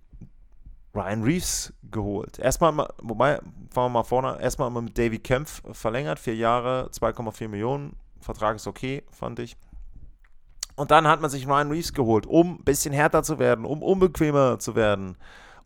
Ryan 0.96 1.24
Reeves 1.24 1.74
geholt. 1.92 2.40
Erstmal, 2.40 2.90
wobei, 3.02 3.36
fangen 3.70 3.86
wir 3.86 3.90
mal 3.90 4.04
vorne, 4.04 4.42
erstmal 4.42 4.72
mit 4.72 4.98
Davy 4.98 5.20
Kempf 5.20 5.62
verlängert, 5.72 6.18
vier 6.18 6.36
Jahre, 6.36 6.90
2,4 6.92 7.48
Millionen. 7.48 7.96
Vertrag 8.20 8.56
ist 8.56 8.68
okay, 8.68 9.04
fand 9.12 9.40
ich. 9.40 9.56
Und 10.76 10.92
dann 10.92 11.08
hat 11.08 11.22
man 11.22 11.30
sich 11.30 11.48
Ryan 11.48 11.70
Reeves 11.72 11.94
geholt, 11.94 12.26
um 12.26 12.56
ein 12.56 12.64
bisschen 12.64 12.94
härter 12.94 13.22
zu 13.22 13.38
werden, 13.38 13.66
um 13.66 13.84
unbequemer 13.84 14.60
zu 14.60 14.76
werden, 14.76 15.18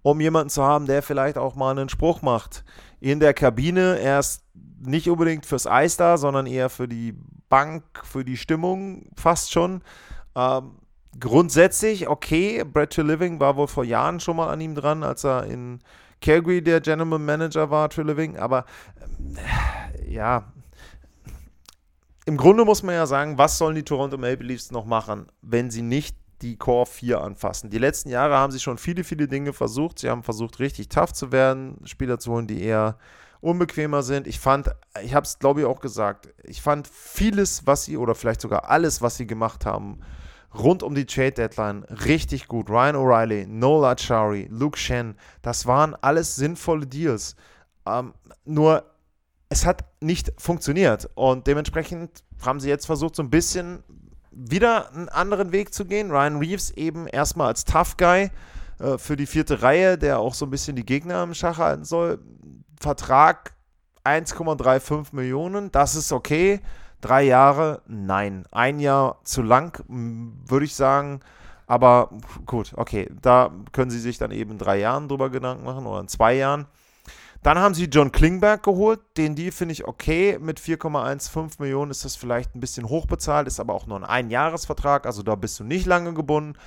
um 0.03 0.21
jemanden 0.21 0.49
zu 0.49 0.63
haben, 0.63 0.85
der 0.85 1.01
vielleicht 1.01 1.37
auch 1.37 1.55
mal 1.55 1.71
einen 1.71 1.89
Spruch 1.89 2.21
macht. 2.21 2.63
In 2.99 3.19
der 3.19 3.33
Kabine, 3.33 3.99
er 3.99 4.19
ist 4.19 4.43
nicht 4.79 5.09
unbedingt 5.09 5.45
fürs 5.45 5.65
Eis 5.65 5.97
da, 5.97 6.17
sondern 6.17 6.45
eher 6.45 6.69
für 6.69 6.87
die 6.87 7.17
Bank, 7.49 7.83
für 8.03 8.23
die 8.23 8.37
Stimmung 8.37 9.07
fast 9.15 9.51
schon. 9.51 9.81
Ähm, 10.35 10.75
grundsätzlich, 11.19 12.07
okay, 12.07 12.63
Brad 12.63 12.91
Treliving 12.91 13.39
war 13.39 13.55
wohl 13.55 13.67
vor 13.67 13.85
Jahren 13.85 14.19
schon 14.19 14.35
mal 14.35 14.49
an 14.49 14.61
ihm 14.61 14.75
dran, 14.75 15.03
als 15.03 15.23
er 15.23 15.45
in 15.45 15.79
Calgary 16.21 16.61
der 16.61 16.81
General 16.81 17.19
Manager 17.19 17.69
war, 17.69 17.89
Treliving, 17.89 18.37
aber 18.37 18.65
äh, 19.35 20.11
ja, 20.11 20.51
im 22.25 22.37
Grunde 22.37 22.63
muss 22.63 22.83
man 22.83 22.95
ja 22.95 23.05
sagen, 23.05 23.37
was 23.37 23.57
sollen 23.57 23.75
die 23.75 23.83
Toronto 23.83 24.17
Maple 24.17 24.47
Leafs 24.47 24.71
noch 24.71 24.85
machen, 24.85 25.27
wenn 25.41 25.69
sie 25.69 25.81
nicht 25.81 26.15
die 26.43 26.57
Core 26.57 26.85
4 26.85 27.21
anfassen? 27.21 27.69
Die 27.69 27.79
letzten 27.79 28.09
Jahre 28.09 28.35
haben 28.35 28.51
sie 28.51 28.59
schon 28.59 28.77
viele, 28.77 29.03
viele 29.03 29.27
Dinge 29.27 29.53
versucht. 29.53 29.99
Sie 29.99 30.09
haben 30.09 30.23
versucht, 30.23 30.59
richtig 30.59 30.89
tough 30.89 31.13
zu 31.13 31.31
werden, 31.31 31.77
Spieler 31.85 32.19
zu 32.19 32.31
holen, 32.31 32.47
die 32.47 32.61
eher 32.61 32.97
unbequemer 33.41 34.03
sind. 34.03 34.27
Ich 34.27 34.39
fand, 34.39 34.69
ich 35.01 35.13
habe 35.13 35.25
es 35.25 35.39
glaube 35.39 35.61
ich 35.61 35.65
auch 35.65 35.81
gesagt, 35.81 36.33
ich 36.43 36.61
fand 36.61 36.87
vieles, 36.87 37.65
was 37.65 37.85
sie, 37.85 37.97
oder 37.97 38.15
vielleicht 38.15 38.41
sogar 38.41 38.69
alles, 38.69 39.01
was 39.01 39.17
sie 39.17 39.27
gemacht 39.27 39.65
haben, 39.65 39.99
rund 40.53 40.83
um 40.83 40.95
die 40.95 41.05
Trade 41.05 41.31
Deadline 41.31 41.83
richtig 41.83 42.47
gut. 42.47 42.69
Ryan 42.69 42.95
O'Reilly, 42.95 43.47
Noel 43.47 43.85
Achari, 43.85 44.47
Luke 44.49 44.77
Shen, 44.77 45.15
das 45.41 45.65
waren 45.65 45.95
alles 45.95 46.35
sinnvolle 46.35 46.85
Deals. 46.85 47.35
Ähm, 47.85 48.13
nur 48.45 48.85
es 49.49 49.65
hat 49.65 49.85
nicht 50.01 50.33
funktioniert. 50.37 51.09
Und 51.15 51.47
dementsprechend 51.47 52.23
haben 52.43 52.59
sie 52.59 52.69
jetzt 52.69 52.85
versucht, 52.85 53.15
so 53.15 53.23
ein 53.23 53.29
bisschen 53.29 53.83
wieder 54.35 54.91
einen 54.93 55.09
anderen 55.09 55.51
Weg 55.51 55.73
zu 55.73 55.85
gehen. 55.85 56.11
Ryan 56.11 56.37
Reeves 56.37 56.71
eben 56.71 57.07
erstmal 57.07 57.47
als 57.47 57.65
Tough 57.65 57.97
Guy 57.97 58.29
äh, 58.79 58.97
für 58.97 59.15
die 59.15 59.25
vierte 59.25 59.61
Reihe, 59.61 59.97
der 59.97 60.19
auch 60.19 60.33
so 60.33 60.45
ein 60.45 60.49
bisschen 60.49 60.75
die 60.75 60.85
Gegner 60.85 61.23
im 61.23 61.33
Schach 61.33 61.57
halten 61.57 61.85
soll. 61.85 62.19
Vertrag 62.79 63.53
1,35 64.03 65.15
Millionen, 65.15 65.71
das 65.71 65.95
ist 65.95 66.11
okay. 66.11 66.59
Drei 67.01 67.23
Jahre, 67.23 67.81
nein. 67.85 68.45
Ein 68.51 68.79
Jahr 68.79 69.19
zu 69.23 69.41
lang, 69.41 69.83
würde 69.87 70.65
ich 70.65 70.75
sagen. 70.75 71.19
Aber 71.67 72.09
gut, 72.45 72.73
okay, 72.75 73.09
da 73.21 73.51
können 73.71 73.91
Sie 73.91 73.99
sich 73.99 74.17
dann 74.17 74.31
eben 74.31 74.51
in 74.51 74.57
drei 74.57 74.79
Jahren 74.79 75.07
drüber 75.07 75.29
Gedanken 75.29 75.65
machen 75.65 75.85
oder 75.85 76.01
in 76.01 76.07
zwei 76.07 76.35
Jahren. 76.35 76.65
Dann 77.43 77.59
haben 77.59 77.73
sie 77.73 77.85
John 77.85 78.13
Klingberg 78.13 78.63
geholt. 78.63 79.01
Den 79.17 79.35
Deal 79.35 79.51
finde 79.51 79.73
ich 79.73 79.85
okay. 79.85 80.39
Mit 80.39 80.61
4,15 80.61 81.61
Millionen 81.61 81.91
ist 81.91 82.05
das 82.05 82.15
vielleicht 82.15 82.55
ein 82.55 82.61
bisschen 82.61 82.87
hochbezahlt, 82.87 83.47
ist 83.47 83.59
aber 83.59 83.73
auch 83.73 83.85
nur 83.85 83.97
ein 83.97 84.05
Einjahresvertrag, 84.05 85.05
also 85.05 85.23
da 85.23 85.35
bist 85.35 85.59
du 85.59 85.65
nicht 85.65 85.85
lange 85.85 86.13
gebunden. 86.13 86.57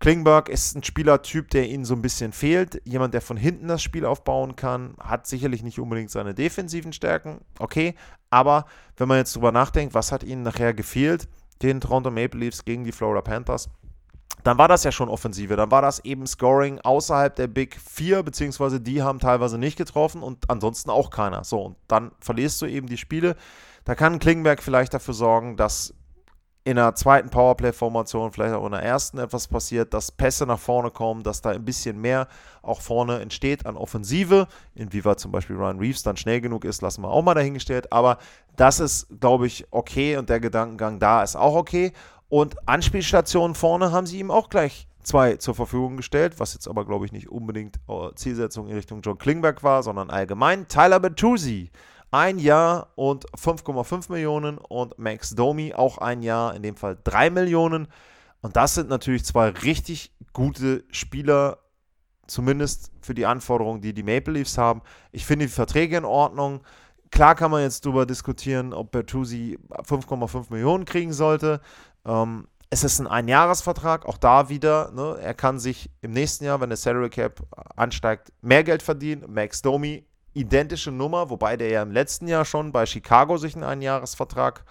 Klingberg 0.00 0.48
ist 0.48 0.74
ein 0.74 0.82
Spielertyp, 0.82 1.50
der 1.50 1.68
ihnen 1.68 1.84
so 1.84 1.94
ein 1.94 2.02
bisschen 2.02 2.32
fehlt. 2.32 2.82
Jemand, 2.84 3.14
der 3.14 3.20
von 3.20 3.36
hinten 3.36 3.68
das 3.68 3.80
Spiel 3.80 4.04
aufbauen 4.04 4.56
kann, 4.56 4.96
hat 4.98 5.28
sicherlich 5.28 5.62
nicht 5.62 5.78
unbedingt 5.78 6.10
seine 6.10 6.34
defensiven 6.34 6.92
Stärken. 6.92 7.40
Okay, 7.60 7.94
aber 8.28 8.66
wenn 8.96 9.06
man 9.06 9.18
jetzt 9.18 9.36
drüber 9.36 9.52
nachdenkt, 9.52 9.94
was 9.94 10.10
hat 10.10 10.24
ihnen 10.24 10.42
nachher 10.42 10.74
gefehlt, 10.74 11.28
den 11.62 11.80
Toronto 11.80 12.10
Maple 12.10 12.40
Leafs 12.40 12.64
gegen 12.64 12.82
die 12.82 12.90
Florida 12.90 13.22
Panthers, 13.22 13.70
dann 14.42 14.58
war 14.58 14.68
das 14.68 14.84
ja 14.84 14.92
schon 14.92 15.08
Offensive. 15.08 15.56
Dann 15.56 15.70
war 15.70 15.82
das 15.82 16.04
eben 16.04 16.26
Scoring 16.26 16.80
außerhalb 16.80 17.34
der 17.34 17.46
Big 17.46 17.80
4, 17.80 18.22
beziehungsweise 18.22 18.80
die 18.80 19.02
haben 19.02 19.18
teilweise 19.18 19.58
nicht 19.58 19.78
getroffen 19.78 20.22
und 20.22 20.50
ansonsten 20.50 20.90
auch 20.90 21.10
keiner. 21.10 21.44
So, 21.44 21.62
und 21.62 21.76
dann 21.88 22.12
verlierst 22.20 22.60
du 22.60 22.66
eben 22.66 22.86
die 22.86 22.98
Spiele. 22.98 23.36
Da 23.84 23.94
kann 23.94 24.18
Klingenberg 24.18 24.62
vielleicht 24.62 24.94
dafür 24.94 25.14
sorgen, 25.14 25.56
dass 25.56 25.94
in 26.66 26.76
der 26.76 26.94
zweiten 26.94 27.28
Powerplay-Formation, 27.28 28.32
vielleicht 28.32 28.54
auch 28.54 28.64
in 28.64 28.72
der 28.72 28.82
ersten 28.82 29.18
etwas 29.18 29.48
passiert, 29.48 29.92
dass 29.92 30.10
Pässe 30.10 30.46
nach 30.46 30.58
vorne 30.58 30.90
kommen, 30.90 31.22
dass 31.22 31.42
da 31.42 31.50
ein 31.50 31.64
bisschen 31.64 32.00
mehr 32.00 32.26
auch 32.62 32.80
vorne 32.80 33.20
entsteht 33.20 33.66
an 33.66 33.76
Offensive. 33.76 34.48
Inwieweit 34.74 35.20
zum 35.20 35.30
Beispiel 35.30 35.56
Ryan 35.56 35.78
Reeves 35.78 36.02
dann 36.02 36.16
schnell 36.16 36.40
genug 36.40 36.64
ist, 36.64 36.80
lassen 36.80 37.02
wir 37.02 37.10
auch 37.10 37.22
mal 37.22 37.34
dahingestellt. 37.34 37.92
Aber 37.92 38.16
das 38.56 38.80
ist, 38.80 39.08
glaube 39.20 39.46
ich, 39.46 39.66
okay 39.72 40.16
und 40.16 40.30
der 40.30 40.40
Gedankengang 40.40 40.98
da 40.98 41.22
ist 41.22 41.36
auch 41.36 41.54
okay. 41.54 41.92
Und 42.28 42.68
Anspielstationen 42.68 43.54
vorne 43.54 43.92
haben 43.92 44.06
sie 44.06 44.18
ihm 44.18 44.30
auch 44.30 44.48
gleich 44.48 44.88
zwei 45.02 45.36
zur 45.36 45.54
Verfügung 45.54 45.96
gestellt, 45.96 46.34
was 46.38 46.54
jetzt 46.54 46.66
aber, 46.66 46.84
glaube 46.84 47.04
ich, 47.04 47.12
nicht 47.12 47.28
unbedingt 47.28 47.76
äh, 47.88 48.14
Zielsetzung 48.14 48.68
in 48.68 48.74
Richtung 48.74 49.02
John 49.02 49.18
Klingberg 49.18 49.62
war, 49.62 49.82
sondern 49.82 50.10
allgemein. 50.10 50.66
Tyler 50.68 51.00
Bertuzzi, 51.00 51.70
ein 52.10 52.38
Jahr 52.38 52.88
und 52.94 53.26
5,5 53.32 54.10
Millionen 54.10 54.58
und 54.58 54.98
Max 54.98 55.34
Domi 55.34 55.74
auch 55.74 55.98
ein 55.98 56.22
Jahr, 56.22 56.54
in 56.54 56.62
dem 56.62 56.76
Fall 56.76 56.98
3 57.04 57.30
Millionen. 57.30 57.88
Und 58.40 58.56
das 58.56 58.74
sind 58.74 58.88
natürlich 58.88 59.24
zwei 59.24 59.50
richtig 59.50 60.12
gute 60.32 60.84
Spieler 60.90 61.58
Zumindest 62.26 62.90
für 63.02 63.14
die 63.14 63.26
Anforderungen, 63.26 63.82
die 63.82 63.92
die 63.92 64.02
Maple 64.02 64.34
Leafs 64.34 64.56
haben. 64.56 64.80
Ich 65.12 65.26
finde 65.26 65.46
die 65.46 65.52
Verträge 65.52 65.96
in 65.96 66.04
Ordnung. 66.04 66.60
Klar 67.10 67.34
kann 67.34 67.50
man 67.50 67.62
jetzt 67.62 67.84
darüber 67.84 68.06
diskutieren, 68.06 68.72
ob 68.72 68.92
Bertuzzi 68.92 69.58
5,5 69.70 70.46
Millionen 70.50 70.84
kriegen 70.84 71.12
sollte. 71.12 71.60
Ähm, 72.04 72.46
es 72.70 72.82
ist 72.82 72.98
ein 72.98 73.06
Einjahresvertrag, 73.06 74.06
auch 74.06 74.18
da 74.18 74.48
wieder. 74.48 74.90
Ne, 74.92 75.16
er 75.20 75.34
kann 75.34 75.58
sich 75.58 75.90
im 76.02 76.10
nächsten 76.10 76.44
Jahr, 76.44 76.60
wenn 76.60 76.70
der 76.70 76.76
Salary 76.76 77.10
Cap 77.10 77.42
ansteigt, 77.76 78.32
mehr 78.42 78.64
Geld 78.64 78.82
verdienen. 78.82 79.24
Max 79.28 79.62
Domi, 79.62 80.04
identische 80.32 80.90
Nummer, 80.90 81.30
wobei 81.30 81.56
der 81.56 81.70
ja 81.70 81.82
im 81.82 81.92
letzten 81.92 82.26
Jahr 82.26 82.44
schon 82.44 82.72
bei 82.72 82.86
Chicago 82.86 83.36
sich 83.36 83.54
einen 83.54 83.64
Einjahresvertrag 83.64 84.64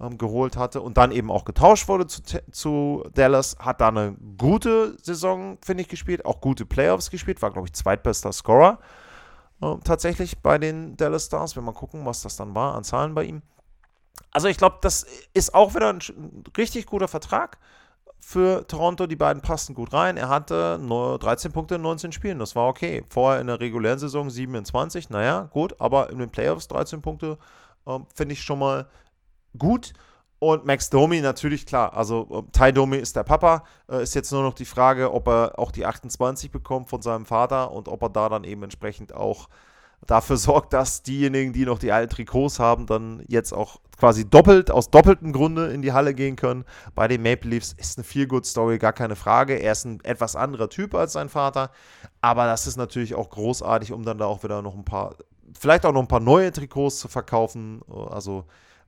ähm, 0.00 0.16
geholt 0.16 0.56
hatte 0.56 0.80
und 0.80 0.96
dann 0.96 1.12
eben 1.12 1.30
auch 1.30 1.44
getauscht 1.44 1.88
wurde 1.88 2.06
zu, 2.06 2.22
zu 2.50 3.04
Dallas. 3.14 3.56
Hat 3.58 3.80
da 3.80 3.88
eine 3.88 4.16
gute 4.38 4.96
Saison, 5.02 5.58
finde 5.62 5.82
ich, 5.82 5.88
gespielt, 5.88 6.24
auch 6.24 6.40
gute 6.40 6.64
Playoffs 6.64 7.10
gespielt, 7.10 7.42
war, 7.42 7.50
glaube 7.50 7.68
ich, 7.68 7.74
zweitbester 7.74 8.32
Scorer 8.32 8.78
äh, 9.62 9.76
tatsächlich 9.84 10.40
bei 10.40 10.58
den 10.58 10.96
Dallas 10.96 11.26
Stars. 11.26 11.56
Wenn 11.56 11.64
wir 11.64 11.72
mal 11.72 11.78
gucken, 11.78 12.04
was 12.04 12.22
das 12.22 12.36
dann 12.36 12.54
war 12.54 12.74
an 12.74 12.84
Zahlen 12.84 13.14
bei 13.14 13.24
ihm. 13.24 13.42
Also 14.30 14.48
ich 14.48 14.56
glaube, 14.56 14.78
das 14.80 15.06
ist 15.34 15.54
auch 15.54 15.74
wieder 15.74 15.92
ein, 15.92 16.00
richtig 16.56 16.86
guter 16.86 17.08
Vertrag 17.08 17.58
für 18.18 18.66
Toronto. 18.66 19.06
Die 19.06 19.16
beiden 19.16 19.42
passten 19.42 19.74
gut 19.74 19.92
rein. 19.92 20.16
Er 20.16 20.28
hatte 20.28 20.78
nur 20.80 21.18
13 21.18 21.52
Punkte 21.52 21.74
in 21.74 21.82
19 21.82 22.12
Spielen. 22.12 22.38
Das 22.38 22.56
war 22.56 22.68
okay. 22.68 23.04
Vorher 23.10 23.40
in 23.40 23.48
der 23.48 23.60
regulären 23.60 23.98
Saison 23.98 24.30
27. 24.30 25.10
Naja, 25.10 25.48
gut. 25.52 25.78
Aber 25.80 26.10
in 26.10 26.18
den 26.18 26.30
Playoffs 26.30 26.68
13 26.68 27.02
Punkte 27.02 27.38
äh, 27.86 27.98
finde 28.14 28.32
ich 28.32 28.42
schon 28.42 28.58
mal 28.58 28.88
gut. 29.58 29.92
Und 30.38 30.64
Max 30.64 30.90
Domi 30.90 31.20
natürlich 31.20 31.66
klar. 31.66 31.94
Also 31.94 32.46
äh, 32.48 32.50
Ty 32.52 32.72
Domi 32.72 32.96
ist 32.96 33.14
der 33.14 33.24
Papa. 33.24 33.64
Äh, 33.88 34.02
ist 34.02 34.14
jetzt 34.14 34.32
nur 34.32 34.42
noch 34.42 34.54
die 34.54 34.64
Frage, 34.64 35.12
ob 35.12 35.28
er 35.28 35.58
auch 35.58 35.70
die 35.70 35.84
28 35.84 36.50
bekommt 36.50 36.88
von 36.88 37.02
seinem 37.02 37.26
Vater 37.26 37.70
und 37.70 37.88
ob 37.88 38.02
er 38.02 38.08
da 38.08 38.28
dann 38.28 38.44
eben 38.44 38.62
entsprechend 38.62 39.14
auch 39.14 39.48
dafür 40.06 40.36
sorgt, 40.36 40.72
dass 40.72 41.02
diejenigen, 41.02 41.52
die 41.52 41.64
noch 41.64 41.78
die 41.78 41.92
alten 41.92 42.14
Trikots 42.14 42.58
haben, 42.58 42.86
dann 42.86 43.24
jetzt 43.28 43.52
auch 43.52 43.80
quasi 43.98 44.28
doppelt, 44.28 44.70
aus 44.70 44.90
doppeltem 44.90 45.32
Grunde 45.32 45.66
in 45.68 45.82
die 45.82 45.92
Halle 45.92 46.14
gehen 46.14 46.36
können. 46.36 46.64
Bei 46.94 47.06
den 47.06 47.22
Maple 47.22 47.50
Leafs 47.50 47.72
ist 47.72 47.98
eine 47.98 48.04
viel 48.04 48.26
good 48.26 48.44
Story, 48.44 48.78
gar 48.78 48.92
keine 48.92 49.14
Frage. 49.14 49.54
Er 49.54 49.72
ist 49.72 49.84
ein 49.84 50.00
etwas 50.02 50.34
anderer 50.34 50.68
Typ 50.68 50.94
als 50.94 51.12
sein 51.12 51.28
Vater, 51.28 51.70
aber 52.20 52.46
das 52.46 52.66
ist 52.66 52.76
natürlich 52.76 53.14
auch 53.14 53.30
großartig, 53.30 53.92
um 53.92 54.04
dann 54.04 54.18
da 54.18 54.26
auch 54.26 54.42
wieder 54.42 54.60
noch 54.60 54.74
ein 54.74 54.84
paar, 54.84 55.14
vielleicht 55.58 55.86
auch 55.86 55.92
noch 55.92 56.00
ein 56.00 56.08
paar 56.08 56.20
neue 56.20 56.50
Trikots 56.50 56.98
zu 56.98 57.08
verkaufen. 57.08 57.80
Also 58.10 58.44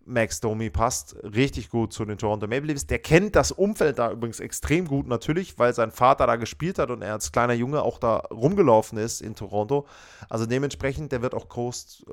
Max 0.07 0.41
Domi 0.41 0.71
passt 0.71 1.17
richtig 1.23 1.71
gut 1.71 1.93
zu 1.93 2.05
den 2.05 2.19
Toronto 2.19 2.47
Maple 2.47 2.69
Leafs. 2.69 2.87
Der 2.87 2.99
kennt 2.99 3.37
das 3.37 3.53
Umfeld 3.53 3.99
da 3.99 4.11
übrigens 4.11 4.41
extrem 4.41 4.87
gut, 4.87 5.07
natürlich, 5.07 5.59
weil 5.59 5.75
sein 5.75 5.91
Vater 5.91 6.27
da 6.27 6.37
gespielt 6.37 6.79
hat 6.79 6.91
und 6.91 7.03
er 7.03 7.15
als 7.15 7.33
kleiner 7.33 7.55
Junge 7.55 7.83
auch 7.83 7.99
da 7.99 8.17
rumgelaufen 8.31 8.99
ist 8.99 9.21
in 9.21 9.35
Toronto. 9.35 9.87
Also 10.29 10.47
dementsprechend, 10.47 11.13
der 11.13 11.23
wird 11.23 11.35
auch 11.35 11.49
groß, 11.49 12.07
äh, 12.09 12.13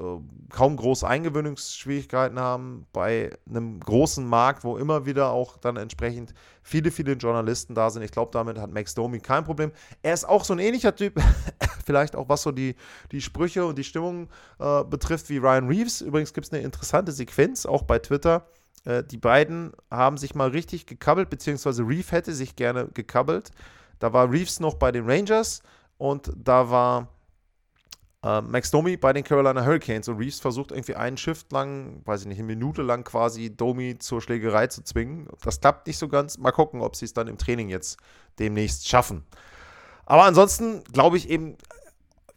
kaum 0.50 0.78
große 0.78 1.08
Eingewöhnungsschwierigkeiten 1.08 2.40
haben 2.40 2.88
bei 2.94 3.32
einem 3.50 3.80
großen 3.80 4.26
Markt, 4.26 4.64
wo 4.64 4.78
immer 4.78 5.06
wieder 5.06 5.32
auch 5.32 5.58
dann 5.58 5.78
entsprechend 5.78 6.34
viele, 6.64 6.92
viele 6.92 7.14
Journalisten 7.14 7.76
da 7.76 7.90
sind. 7.90 8.04
Ich 8.04 8.12
glaube, 8.12 8.32
damit 8.32 8.58
hat 8.58 8.72
Max 8.72 8.94
Domi 8.94 9.20
kein 9.20 9.44
Problem. 9.44 9.72
Er 10.02 10.14
ist 10.14 10.28
auch 10.28 10.44
so 10.44 10.54
ein 10.54 10.60
ähnlicher 10.60 10.96
Typ, 10.96 11.20
vielleicht 11.86 12.16
auch 12.16 12.30
was 12.30 12.44
so 12.44 12.52
die, 12.52 12.76
die 13.12 13.22
Sprüche 13.22 13.66
und 13.66 13.78
die 13.78 13.84
Stimmung 13.84 14.30
äh, 14.60 14.84
betrifft, 14.84 15.30
wie 15.30 15.38
Ryan 15.38 15.68
Reeves. 15.68 16.02
Übrigens 16.02 16.34
gibt 16.34 16.48
es 16.48 16.54
eine 16.54 16.62
interessante 16.62 17.12
Sequenz, 17.12 17.66
auch 17.66 17.81
bei 17.84 18.00
Twitter. 18.00 18.48
Äh, 18.86 19.04
die 19.04 19.18
beiden 19.18 19.74
haben 19.90 20.18
sich 20.18 20.36
mal 20.36 20.50
richtig 20.50 20.86
gekabbelt, 20.86 21.30
beziehungsweise 21.30 21.84
Reeves 21.84 22.12
hätte 22.12 22.34
sich 22.34 22.56
gerne 22.56 22.88
gekabbelt. 22.94 23.52
Da 24.00 24.14
war 24.14 24.32
Reeves 24.32 24.60
noch 24.60 24.76
bei 24.76 24.92
den 24.92 25.10
Rangers 25.10 25.62
und 25.98 26.32
da 26.36 26.70
war 26.70 27.08
äh, 28.24 28.42
Max 28.42 28.72
Domi 28.72 28.98
bei 28.98 29.14
den 29.14 29.24
Carolina 29.24 29.66
Hurricanes 29.66 30.08
und 30.08 30.18
Reeves 30.18 30.40
versucht 30.40 30.72
irgendwie 30.72 30.96
einen 30.96 31.18
Shift 31.18 31.52
lang, 31.52 32.02
weiß 32.06 32.22
ich 32.22 32.28
nicht, 32.28 32.40
eine 32.40 32.48
Minute 32.48 32.82
lang 32.82 33.04
quasi 33.04 33.56
Domi 33.56 33.98
zur 33.98 34.22
Schlägerei 34.22 34.68
zu 34.68 34.84
zwingen. 34.84 35.28
Das 35.44 35.60
klappt 35.60 35.88
nicht 35.88 35.98
so 35.98 36.08
ganz. 36.08 36.38
Mal 36.38 36.52
gucken, 36.52 36.82
ob 36.82 36.96
sie 36.96 37.06
es 37.06 37.14
dann 37.14 37.28
im 37.28 37.38
Training 37.38 37.70
jetzt 37.70 38.00
demnächst 38.40 38.88
schaffen. 38.88 39.26
Aber 40.06 40.24
ansonsten 40.24 40.84
glaube 40.92 41.18
ich 41.18 41.30
eben, 41.30 41.58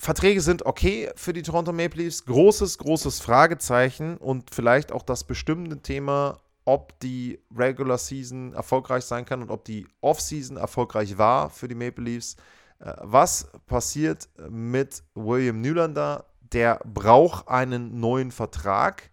Verträge 0.04 0.42
sind 0.42 0.66
okay 0.66 1.10
für 1.16 1.32
die 1.32 1.40
Toronto 1.40 1.72
Maple 1.72 2.02
Leafs. 2.02 2.26
Großes, 2.26 2.76
großes 2.76 3.20
Fragezeichen 3.20 4.18
und 4.18 4.54
vielleicht 4.54 4.92
auch 4.92 5.00
das 5.00 5.24
bestimmende 5.24 5.80
Thema, 5.80 6.40
ob 6.66 7.00
die 7.00 7.40
Regular 7.56 7.96
Season 7.96 8.52
erfolgreich 8.52 9.04
sein 9.06 9.24
kann 9.24 9.40
und 9.40 9.50
ob 9.50 9.64
die 9.64 9.86
Offseason 10.02 10.58
erfolgreich 10.58 11.16
war 11.16 11.48
für 11.48 11.68
die 11.68 11.74
Maple 11.74 12.04
Leafs. 12.04 12.36
Äh, 12.80 12.92
was 13.00 13.50
passiert 13.64 14.28
mit 14.50 15.02
William 15.14 15.62
Nylander? 15.62 16.26
Der 16.52 16.80
braucht 16.84 17.48
einen 17.48 17.98
neuen 17.98 18.30
Vertrag 18.30 19.10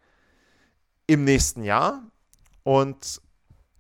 im 1.08 1.24
nächsten 1.24 1.64
Jahr 1.64 2.04
und 2.64 3.22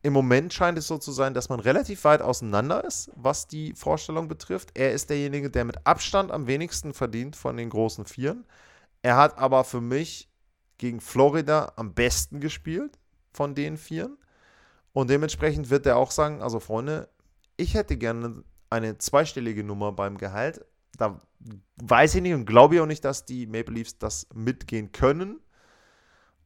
im 0.03 0.13
Moment 0.13 0.51
scheint 0.53 0.77
es 0.77 0.87
so 0.87 0.97
zu 0.97 1.11
sein, 1.11 1.33
dass 1.33 1.49
man 1.49 1.59
relativ 1.59 2.03
weit 2.05 2.21
auseinander 2.21 2.83
ist, 2.83 3.11
was 3.15 3.47
die 3.47 3.73
Vorstellung 3.73 4.27
betrifft. 4.27 4.71
Er 4.73 4.93
ist 4.93 5.09
derjenige, 5.09 5.51
der 5.51 5.63
mit 5.63 5.85
Abstand 5.85 6.31
am 6.31 6.47
wenigsten 6.47 6.93
verdient 6.93 7.35
von 7.35 7.57
den 7.57 7.69
großen 7.69 8.05
Vieren. 8.05 8.45
Er 9.03 9.17
hat 9.17 9.37
aber 9.37 9.63
für 9.63 9.81
mich 9.81 10.29
gegen 10.77 11.01
Florida 11.01 11.73
am 11.75 11.93
besten 11.93 12.39
gespielt 12.39 12.97
von 13.31 13.53
den 13.53 13.77
Vieren. 13.77 14.17
Und 14.93 15.09
dementsprechend 15.09 15.69
wird 15.69 15.85
er 15.85 15.97
auch 15.97 16.11
sagen, 16.11 16.41
also 16.41 16.59
Freunde, 16.59 17.07
ich 17.55 17.75
hätte 17.75 17.95
gerne 17.95 18.43
eine 18.71 18.97
zweistellige 18.97 19.63
Nummer 19.63 19.91
beim 19.91 20.17
Gehalt. 20.17 20.65
Da 20.97 21.19
weiß 21.77 22.15
ich 22.15 22.21
nicht 22.21 22.33
und 22.33 22.45
glaube 22.45 22.75
ich 22.75 22.81
auch 22.81 22.87
nicht, 22.87 23.05
dass 23.05 23.25
die 23.25 23.45
Maple 23.45 23.75
Leafs 23.75 23.99
das 23.99 24.27
mitgehen 24.33 24.91
können. 24.91 25.39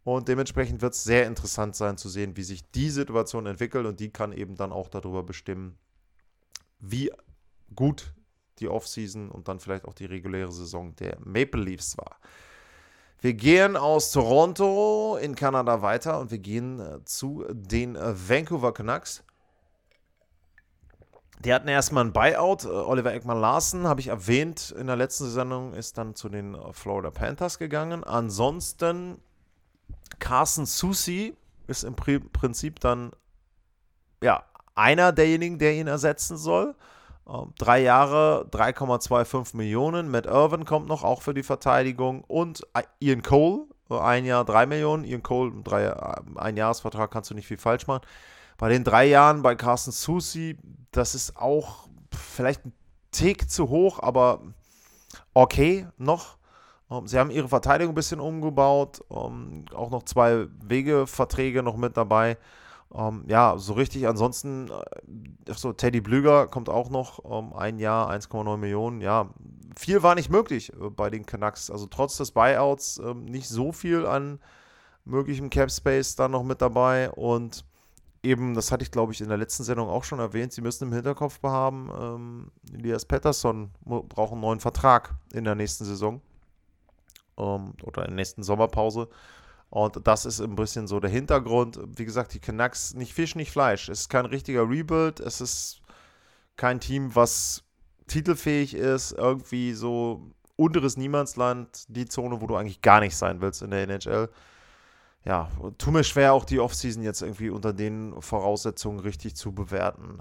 Und 0.05 0.27
dementsprechend 0.27 0.83
wird 0.83 0.93
es 0.93 1.03
sehr 1.03 1.25
interessant 1.25 1.75
sein 1.75 1.97
zu 1.97 2.09
sehen, 2.09 2.37
wie 2.37 2.43
sich 2.43 2.69
die 2.69 2.91
Situation 2.91 3.47
entwickelt 3.47 3.87
und 3.87 3.99
die 3.99 4.11
kann 4.11 4.33
eben 4.33 4.55
dann 4.55 4.71
auch 4.71 4.87
darüber 4.87 5.23
bestimmen, 5.23 5.79
wie 6.79 7.11
gut 7.75 8.13
die 8.59 8.67
Offseason 8.67 9.31
und 9.31 9.47
dann 9.47 9.59
vielleicht 9.59 9.85
auch 9.85 9.95
die 9.95 10.05
reguläre 10.05 10.51
Saison 10.51 10.95
der 10.97 11.17
Maple 11.21 11.59
Leafs 11.59 11.97
war. 11.97 12.19
Wir 13.19 13.33
gehen 13.33 13.75
aus 13.75 14.11
Toronto 14.11 15.17
in 15.19 15.33
Kanada 15.33 15.81
weiter 15.81 16.19
und 16.19 16.29
wir 16.29 16.37
gehen 16.37 16.79
äh, 16.79 17.03
zu 17.03 17.43
den 17.49 17.95
äh, 17.95 18.13
Vancouver 18.29 18.75
Canucks. 18.75 19.23
Die 21.39 21.51
hatten 21.51 21.67
erstmal 21.67 22.05
ein 22.05 22.13
Buyout. 22.13 22.65
Äh, 22.65 22.67
Oliver 22.67 23.11
Ekman 23.11 23.41
Larsen, 23.41 23.87
habe 23.87 24.01
ich 24.01 24.09
erwähnt, 24.09 24.69
in 24.77 24.85
der 24.85 24.97
letzten 24.97 25.31
Sendung 25.31 25.73
ist 25.73 25.97
dann 25.97 26.13
zu 26.13 26.29
den 26.29 26.55
Florida 26.73 27.09
Panthers 27.09 27.57
gegangen. 27.57 28.03
Ansonsten 28.03 29.19
Carson 30.19 30.65
Susi 30.65 31.35
ist 31.67 31.83
im 31.83 31.95
Prinzip 31.95 32.79
dann 32.79 33.11
ja, 34.23 34.43
einer 34.75 35.11
derjenigen, 35.11 35.59
der 35.59 35.73
ihn 35.73 35.87
ersetzen 35.87 36.37
soll. 36.37 36.75
Ähm, 37.27 37.53
drei 37.57 37.81
Jahre, 37.81 38.47
3,25 38.51 39.55
Millionen. 39.55 40.09
Matt 40.09 40.25
Irvin 40.25 40.65
kommt 40.65 40.87
noch, 40.87 41.03
auch 41.03 41.21
für 41.21 41.33
die 41.33 41.43
Verteidigung. 41.43 42.23
Und 42.23 42.65
Ian 42.99 43.23
Cole, 43.23 43.65
ein 43.89 44.25
Jahr, 44.25 44.45
drei 44.45 44.65
Millionen. 44.65 45.03
Ian 45.05 45.23
Cole, 45.23 45.51
drei, 45.63 45.91
ein 46.35 46.57
Jahresvertrag 46.57 47.11
kannst 47.11 47.29
du 47.31 47.35
nicht 47.35 47.47
viel 47.47 47.57
falsch 47.57 47.87
machen. 47.87 48.05
Bei 48.57 48.69
den 48.69 48.83
drei 48.83 49.05
Jahren 49.05 49.41
bei 49.41 49.55
Carson 49.55 49.91
Susi, 49.91 50.57
das 50.91 51.13
ist 51.15 51.35
auch 51.35 51.89
vielleicht 52.11 52.65
ein 52.65 52.73
Tick 53.11 53.49
zu 53.49 53.69
hoch, 53.69 53.99
aber 53.99 54.41
okay 55.33 55.87
noch. 55.97 56.37
Ähm, 56.89 57.07
sie 57.07 57.19
haben 57.19 57.31
ihre 57.31 57.47
Verteidigung 57.47 57.93
ein 57.93 57.95
bisschen 57.95 58.19
umgebaut, 58.19 59.01
um, 59.07 59.65
ähm, 59.69 59.75
auch 59.75 59.89
noch 59.89 60.03
zwei 60.03 60.47
Wegeverträge 60.63 61.63
noch 61.63 61.77
mit 61.77 61.97
dabei. 61.97 62.37
Ähm, 62.93 63.23
ja, 63.27 63.55
so 63.57 63.73
richtig. 63.73 64.07
Ansonsten, 64.07 64.69
äh, 64.69 65.53
so 65.53 65.73
Teddy 65.73 66.01
Blüger 66.01 66.47
kommt 66.47 66.69
auch 66.69 66.89
noch 66.89 67.53
ein 67.55 67.79
Jahr, 67.79 68.09
1,9 68.09 68.57
Millionen. 68.57 69.01
Ja, 69.01 69.29
viel 69.77 70.03
war 70.03 70.15
nicht 70.15 70.29
möglich 70.29 70.71
äh, 70.73 70.89
bei 70.89 71.09
den 71.09 71.25
Canucks. 71.25 71.69
Also 71.69 71.87
trotz 71.87 72.17
des 72.17 72.31
Buyouts 72.31 73.01
nicht 73.15 73.49
so 73.49 73.71
viel 73.71 74.05
an 74.05 74.39
möglichem 75.05 75.49
Cap 75.49 75.71
Space 75.71 76.15
dann 76.15 76.31
noch 76.31 76.43
mit 76.43 76.61
dabei. 76.61 77.11
Und 77.11 77.65
eben, 78.23 78.53
das 78.53 78.71
hatte 78.71 78.83
ich 78.83 78.91
glaube 78.91 79.13
ich 79.13 79.21
in 79.21 79.29
der 79.29 79.37
letzten 79.37 79.63
Sendung 79.63 79.87
auch 79.89 80.03
schon 80.03 80.19
erwähnt, 80.19 80.51
sie 80.53 80.61
müssen 80.61 80.85
im 80.85 80.93
Hinterkopf 80.93 81.39
behaben, 81.39 81.89
ähm, 81.99 82.51
Elias 82.73 83.05
Pettersson 83.05 83.71
braucht 83.83 84.31
einen 84.31 84.41
neuen 84.41 84.59
Vertrag 84.59 85.13
in 85.33 85.43
der 85.43 85.55
nächsten 85.55 85.85
Saison 85.85 86.21
ähm, 87.37 87.73
oder 87.83 88.03
in 88.03 88.09
der 88.09 88.15
nächsten 88.15 88.43
Sommerpause. 88.43 89.09
Und 89.69 90.07
das 90.07 90.25
ist 90.25 90.39
ein 90.39 90.55
bisschen 90.55 90.87
so 90.87 90.99
der 90.99 91.09
Hintergrund. 91.09 91.79
Wie 91.97 92.05
gesagt, 92.05 92.33
die 92.33 92.39
Canucks, 92.39 92.93
nicht 92.93 93.13
Fisch, 93.13 93.35
nicht 93.35 93.51
Fleisch. 93.51 93.89
Es 93.89 94.01
ist 94.01 94.09
kein 94.09 94.25
richtiger 94.25 94.69
Rebuild. 94.69 95.19
Es 95.19 95.41
ist 95.41 95.81
kein 96.55 96.79
Team, 96.79 97.15
was 97.15 97.63
titelfähig 98.07 98.73
ist. 98.73 99.11
Irgendwie 99.11 99.73
so 99.73 100.31
unteres 100.55 100.97
Niemandsland, 100.97 101.85
die 101.89 102.05
Zone, 102.05 102.41
wo 102.41 102.47
du 102.47 102.55
eigentlich 102.55 102.81
gar 102.81 103.01
nicht 103.01 103.17
sein 103.17 103.41
willst 103.41 103.61
in 103.61 103.71
der 103.71 103.83
NHL. 103.83 104.29
Ja, 105.25 105.49
tu 105.77 105.91
mir 105.91 106.03
schwer, 106.03 106.33
auch 106.33 106.45
die 106.45 106.59
Offseason 106.59 107.03
jetzt 107.03 107.21
irgendwie 107.21 107.49
unter 107.49 107.73
den 107.73 108.21
Voraussetzungen 108.21 108.99
richtig 108.99 109.35
zu 109.35 109.53
bewerten. 109.53 110.19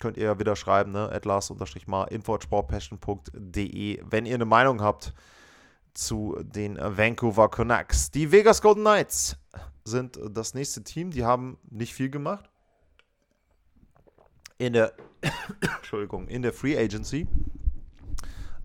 könnt 0.00 0.16
ihr 0.16 0.24
ja 0.24 0.38
wieder 0.38 0.56
schreiben, 0.56 0.92
ne? 0.92 1.10
atlas-mar.info.sportpassion.de, 1.10 4.02
wenn 4.04 4.26
ihr 4.26 4.34
eine 4.34 4.44
Meinung 4.44 4.82
habt 4.82 5.14
zu 5.98 6.36
den 6.42 6.78
Vancouver 6.78 7.50
Canucks. 7.50 8.10
Die 8.12 8.30
Vegas 8.30 8.62
Golden 8.62 8.82
Knights 8.82 9.36
sind 9.84 10.16
das 10.30 10.54
nächste 10.54 10.84
Team. 10.84 11.10
Die 11.10 11.24
haben 11.24 11.58
nicht 11.68 11.92
viel 11.92 12.08
gemacht. 12.08 12.48
In 14.58 14.74
der, 14.74 14.92
Entschuldigung, 15.76 16.28
in 16.28 16.42
der 16.42 16.52
Free 16.52 16.78
Agency. 16.78 17.26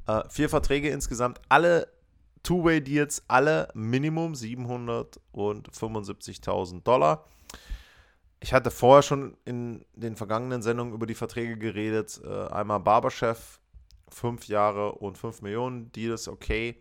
Äh, 0.05 0.21
vier 0.29 0.47
Verträge 0.47 0.89
insgesamt, 0.89 1.41
alle 1.49 1.87
Two-Way-Deals, 2.43 3.23
alle 3.27 3.67
Minimum 3.73 4.33
775.000 4.33 6.83
Dollar. 6.83 7.25
Ich 8.41 8.53
hatte 8.53 8.69
vorher 8.69 9.01
schon 9.01 9.35
in 9.45 9.83
den 9.95 10.15
vergangenen 10.15 10.61
Sendungen 10.61 10.93
über 10.93 11.07
die 11.07 11.15
Verträge 11.15 11.57
geredet. 11.57 12.21
Äh, 12.23 12.45
einmal 12.49 12.79
Barberchef, 12.79 13.59
fünf 14.07 14.47
Jahre 14.47 14.91
und 14.91 15.17
5 15.17 15.41
Millionen, 15.41 15.91
Deals 15.93 16.27
okay. 16.27 16.79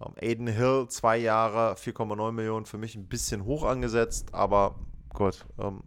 Ähm, 0.00 0.14
Aiden 0.20 0.46
Hill, 0.46 0.86
zwei 0.88 1.16
Jahre, 1.18 1.74
4,9 1.74 2.32
Millionen, 2.32 2.66
für 2.66 2.78
mich 2.78 2.94
ein 2.94 3.08
bisschen 3.08 3.44
hoch 3.44 3.64
angesetzt, 3.64 4.34
aber 4.34 4.76
gut. 5.12 5.46
Ähm, 5.58 5.82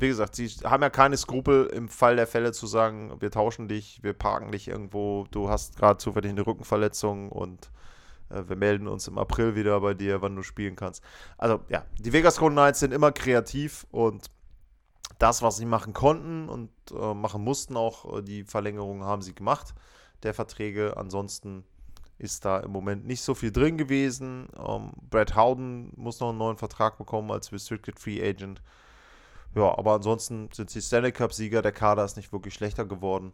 wie 0.00 0.08
gesagt, 0.08 0.36
sie 0.36 0.46
haben 0.64 0.82
ja 0.82 0.90
keine 0.90 1.16
Skrupel 1.16 1.66
im 1.66 1.88
Fall 1.88 2.16
der 2.16 2.28
Fälle 2.28 2.52
zu 2.52 2.66
sagen, 2.66 3.16
wir 3.18 3.30
tauschen 3.30 3.66
dich, 3.66 4.00
wir 4.02 4.12
parken 4.12 4.52
dich 4.52 4.68
irgendwo, 4.68 5.26
du 5.30 5.48
hast 5.48 5.76
gerade 5.76 5.98
zufällig 5.98 6.30
eine 6.30 6.46
Rückenverletzung 6.46 7.30
und 7.32 7.70
äh, 8.30 8.42
wir 8.46 8.56
melden 8.56 8.86
uns 8.86 9.08
im 9.08 9.18
April 9.18 9.56
wieder 9.56 9.80
bei 9.80 9.94
dir, 9.94 10.22
wann 10.22 10.36
du 10.36 10.42
spielen 10.42 10.76
kannst. 10.76 11.02
Also 11.36 11.60
ja, 11.68 11.84
die 11.98 12.12
Vegas 12.12 12.38
Golden 12.38 12.56
Knights 12.56 12.80
sind 12.80 12.92
immer 12.92 13.10
kreativ 13.10 13.86
und 13.90 14.30
das, 15.18 15.42
was 15.42 15.56
sie 15.56 15.66
machen 15.66 15.94
konnten 15.94 16.48
und 16.48 16.70
äh, 16.92 17.14
machen 17.14 17.42
mussten, 17.42 17.76
auch 17.76 18.18
äh, 18.18 18.22
die 18.22 18.44
Verlängerungen 18.44 19.04
haben 19.04 19.22
sie 19.22 19.34
gemacht, 19.34 19.74
der 20.22 20.32
Verträge. 20.32 20.96
Ansonsten 20.96 21.64
ist 22.18 22.44
da 22.44 22.60
im 22.60 22.72
Moment 22.72 23.06
nicht 23.06 23.22
so 23.22 23.34
viel 23.34 23.52
drin 23.52 23.78
gewesen. 23.78 24.48
Ähm, 24.58 24.92
Brad 25.08 25.36
Howden 25.36 25.92
muss 25.96 26.20
noch 26.20 26.30
einen 26.30 26.38
neuen 26.38 26.56
Vertrag 26.56 26.98
bekommen 26.98 27.30
als 27.30 27.52
Restricted 27.52 27.98
Free 27.98 28.20
Agent. 28.20 28.60
Ja, 29.54 29.76
aber 29.78 29.94
ansonsten 29.94 30.48
sind 30.52 30.70
sie 30.70 30.82
Stanley 30.82 31.12
Cup-Sieger. 31.12 31.62
Der 31.62 31.72
Kader 31.72 32.04
ist 32.04 32.16
nicht 32.16 32.32
wirklich 32.32 32.54
schlechter 32.54 32.84
geworden. 32.84 33.32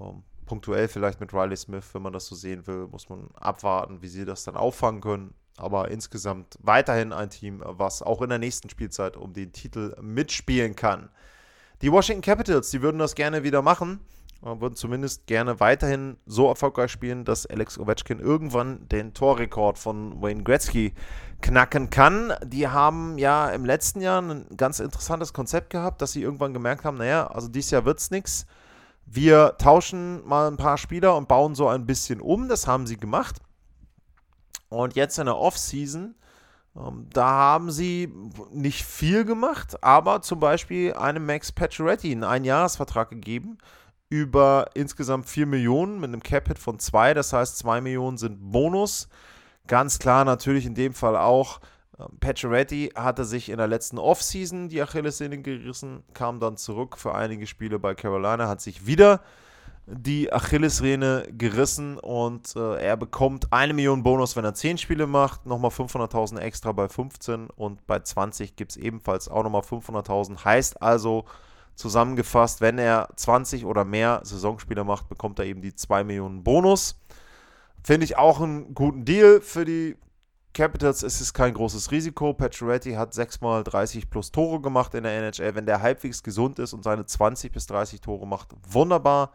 Ähm, 0.00 0.22
punktuell 0.46 0.88
vielleicht 0.88 1.20
mit 1.20 1.32
Riley 1.32 1.56
Smith, 1.56 1.84
wenn 1.92 2.02
man 2.02 2.12
das 2.12 2.26
so 2.26 2.34
sehen 2.34 2.66
will, 2.66 2.88
muss 2.88 3.08
man 3.08 3.28
abwarten, 3.34 4.02
wie 4.02 4.08
sie 4.08 4.24
das 4.24 4.44
dann 4.44 4.56
auffangen 4.56 5.00
können. 5.00 5.34
Aber 5.56 5.90
insgesamt 5.90 6.58
weiterhin 6.60 7.12
ein 7.12 7.30
Team, 7.30 7.62
was 7.64 8.02
auch 8.02 8.22
in 8.22 8.28
der 8.28 8.38
nächsten 8.38 8.70
Spielzeit 8.70 9.16
um 9.16 9.32
den 9.32 9.52
Titel 9.52 9.94
mitspielen 10.00 10.76
kann. 10.76 11.10
Die 11.82 11.92
Washington 11.92 12.22
Capitals, 12.22 12.70
die 12.70 12.82
würden 12.82 12.98
das 12.98 13.14
gerne 13.14 13.42
wieder 13.42 13.62
machen 13.62 14.00
würden 14.40 14.76
zumindest 14.76 15.26
gerne 15.26 15.58
weiterhin 15.58 16.16
so 16.24 16.48
erfolgreich 16.48 16.92
spielen, 16.92 17.24
dass 17.24 17.46
Alex 17.46 17.78
Ovechkin 17.78 18.20
irgendwann 18.20 18.88
den 18.88 19.12
Torrekord 19.12 19.78
von 19.78 20.22
Wayne 20.22 20.44
Gretzky 20.44 20.94
knacken 21.40 21.90
kann. 21.90 22.32
Die 22.44 22.68
haben 22.68 23.18
ja 23.18 23.50
im 23.50 23.64
letzten 23.64 24.00
Jahr 24.00 24.22
ein 24.22 24.46
ganz 24.56 24.78
interessantes 24.78 25.32
Konzept 25.32 25.70
gehabt, 25.70 26.00
dass 26.02 26.12
sie 26.12 26.22
irgendwann 26.22 26.54
gemerkt 26.54 26.84
haben, 26.84 26.98
naja, 26.98 27.26
also 27.26 27.48
dieses 27.48 27.72
Jahr 27.72 27.84
wird 27.84 27.98
es 27.98 28.10
nichts. 28.10 28.46
Wir 29.06 29.56
tauschen 29.58 30.26
mal 30.26 30.48
ein 30.48 30.56
paar 30.56 30.78
Spieler 30.78 31.16
und 31.16 31.28
bauen 31.28 31.54
so 31.54 31.66
ein 31.66 31.86
bisschen 31.86 32.20
um. 32.20 32.48
Das 32.48 32.66
haben 32.66 32.86
sie 32.86 32.96
gemacht. 32.96 33.36
Und 34.68 34.94
jetzt 34.96 35.18
in 35.18 35.26
der 35.26 35.38
Offseason, 35.38 36.14
ähm, 36.76 37.06
da 37.12 37.26
haben 37.26 37.70
sie 37.70 38.12
nicht 38.52 38.84
viel 38.84 39.24
gemacht, 39.24 39.82
aber 39.82 40.20
zum 40.22 40.40
Beispiel 40.40 40.92
einem 40.92 41.24
Max 41.24 41.50
Pacioretty 41.50 42.12
einen 42.12 42.24
Einjahresvertrag 42.24 43.10
gegeben 43.10 43.58
über 44.10 44.70
insgesamt 44.74 45.28
4 45.28 45.46
Millionen 45.46 46.00
mit 46.00 46.08
einem 46.08 46.22
Cap-Hit 46.22 46.58
von 46.58 46.78
2. 46.78 47.14
Das 47.14 47.32
heißt, 47.32 47.58
2 47.58 47.80
Millionen 47.80 48.16
sind 48.16 48.52
Bonus. 48.52 49.08
Ganz 49.66 49.98
klar 49.98 50.24
natürlich 50.24 50.64
in 50.66 50.74
dem 50.74 50.94
Fall 50.94 51.16
auch, 51.16 51.60
äh, 51.98 52.04
Pacioretty 52.20 52.92
hatte 52.94 53.24
sich 53.24 53.50
in 53.50 53.58
der 53.58 53.66
letzten 53.66 53.98
Offseason 53.98 54.68
die 54.68 54.80
Achillessehne 54.80 55.38
gerissen, 55.42 56.02
kam 56.14 56.40
dann 56.40 56.56
zurück 56.56 56.96
für 56.96 57.14
einige 57.14 57.46
Spiele 57.46 57.78
bei 57.78 57.94
Carolina, 57.94 58.48
hat 58.48 58.60
sich 58.60 58.86
wieder 58.86 59.20
die 59.90 60.32
Achillessehne 60.32 61.26
gerissen 61.30 61.98
und 61.98 62.54
äh, 62.56 62.82
er 62.82 62.96
bekommt 62.96 63.52
eine 63.52 63.72
Million 63.72 64.02
Bonus, 64.02 64.36
wenn 64.36 64.44
er 64.44 64.54
10 64.54 64.78
Spiele 64.78 65.06
macht, 65.06 65.46
nochmal 65.46 65.70
500.000 65.70 66.38
extra 66.38 66.72
bei 66.72 66.88
15 66.88 67.48
und 67.48 67.86
bei 67.86 68.00
20 68.00 68.54
gibt 68.56 68.72
es 68.72 68.76
ebenfalls 68.76 69.28
auch 69.28 69.42
nochmal 69.42 69.62
500.000. 69.62 70.44
Heißt 70.44 70.82
also, 70.82 71.24
Zusammengefasst, 71.78 72.60
wenn 72.60 72.76
er 72.76 73.08
20 73.14 73.64
oder 73.64 73.84
mehr 73.84 74.20
Saisonspiele 74.24 74.82
macht, 74.82 75.08
bekommt 75.08 75.38
er 75.38 75.44
eben 75.44 75.62
die 75.62 75.76
2 75.76 76.02
Millionen 76.02 76.42
Bonus. 76.42 77.00
Finde 77.84 78.04
ich 78.04 78.18
auch 78.18 78.40
einen 78.40 78.74
guten 78.74 79.04
Deal 79.04 79.40
für 79.40 79.64
die 79.64 79.96
Capitals. 80.54 81.04
Es 81.04 81.20
ist 81.20 81.34
kein 81.34 81.54
großes 81.54 81.92
Risiko. 81.92 82.34
Pacioretty 82.34 82.94
hat 82.94 83.14
6 83.14 83.42
mal 83.42 83.62
30 83.62 84.10
plus 84.10 84.32
Tore 84.32 84.60
gemacht 84.60 84.92
in 84.94 85.04
der 85.04 85.12
NHL. 85.12 85.54
Wenn 85.54 85.66
der 85.66 85.80
halbwegs 85.80 86.24
gesund 86.24 86.58
ist 86.58 86.72
und 86.72 86.82
seine 86.82 87.06
20 87.06 87.52
bis 87.52 87.68
30 87.68 88.00
Tore 88.00 88.26
macht, 88.26 88.48
wunderbar. 88.68 89.30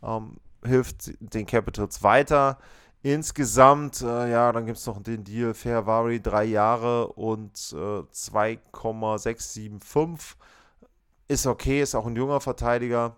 Ähm, 0.00 0.36
hilft 0.64 1.10
den 1.18 1.44
Capitals 1.44 2.04
weiter. 2.04 2.58
Insgesamt, 3.02 4.00
äh, 4.00 4.30
ja, 4.30 4.52
dann 4.52 4.64
gibt 4.64 4.78
es 4.78 4.86
noch 4.86 5.02
den 5.02 5.24
Deal 5.24 5.54
Fair 5.54 5.86
Vary, 5.86 6.22
drei 6.22 6.44
Jahre 6.44 7.08
und 7.08 7.74
äh, 7.76 8.04
2,675 8.12 10.36
ist 11.30 11.46
okay, 11.46 11.80
ist 11.80 11.94
auch 11.94 12.06
ein 12.06 12.16
junger 12.16 12.40
Verteidiger. 12.40 13.16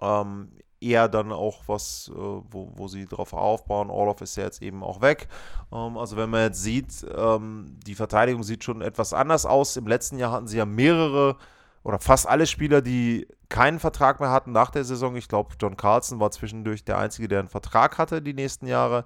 Ähm, 0.00 0.50
eher 0.80 1.08
dann 1.08 1.30
auch 1.30 1.64
was, 1.66 2.10
äh, 2.10 2.16
wo, 2.16 2.72
wo 2.74 2.88
sie 2.88 3.04
drauf 3.06 3.34
aufbauen. 3.34 3.90
Orloff 3.90 4.22
ist 4.22 4.36
ja 4.36 4.44
jetzt 4.44 4.62
eben 4.62 4.82
auch 4.82 5.02
weg. 5.02 5.28
Ähm, 5.72 5.98
also 5.98 6.16
wenn 6.16 6.30
man 6.30 6.44
jetzt 6.44 6.62
sieht, 6.62 7.06
ähm, 7.14 7.78
die 7.86 7.94
Verteidigung 7.94 8.42
sieht 8.42 8.64
schon 8.64 8.80
etwas 8.80 9.12
anders 9.12 9.44
aus. 9.44 9.76
Im 9.76 9.86
letzten 9.86 10.18
Jahr 10.18 10.32
hatten 10.32 10.46
sie 10.46 10.56
ja 10.56 10.64
mehrere 10.64 11.36
oder 11.82 11.98
fast 11.98 12.26
alle 12.26 12.46
Spieler, 12.46 12.80
die 12.80 13.28
keinen 13.50 13.78
Vertrag 13.78 14.18
mehr 14.18 14.30
hatten 14.30 14.52
nach 14.52 14.70
der 14.70 14.84
Saison. 14.84 15.16
Ich 15.16 15.28
glaube, 15.28 15.54
John 15.60 15.76
Carlson 15.76 16.18
war 16.18 16.30
zwischendurch 16.30 16.84
der 16.84 16.96
Einzige, 16.96 17.28
der 17.28 17.40
einen 17.40 17.48
Vertrag 17.48 17.98
hatte 17.98 18.22
die 18.22 18.34
nächsten 18.34 18.66
Jahre. 18.66 19.04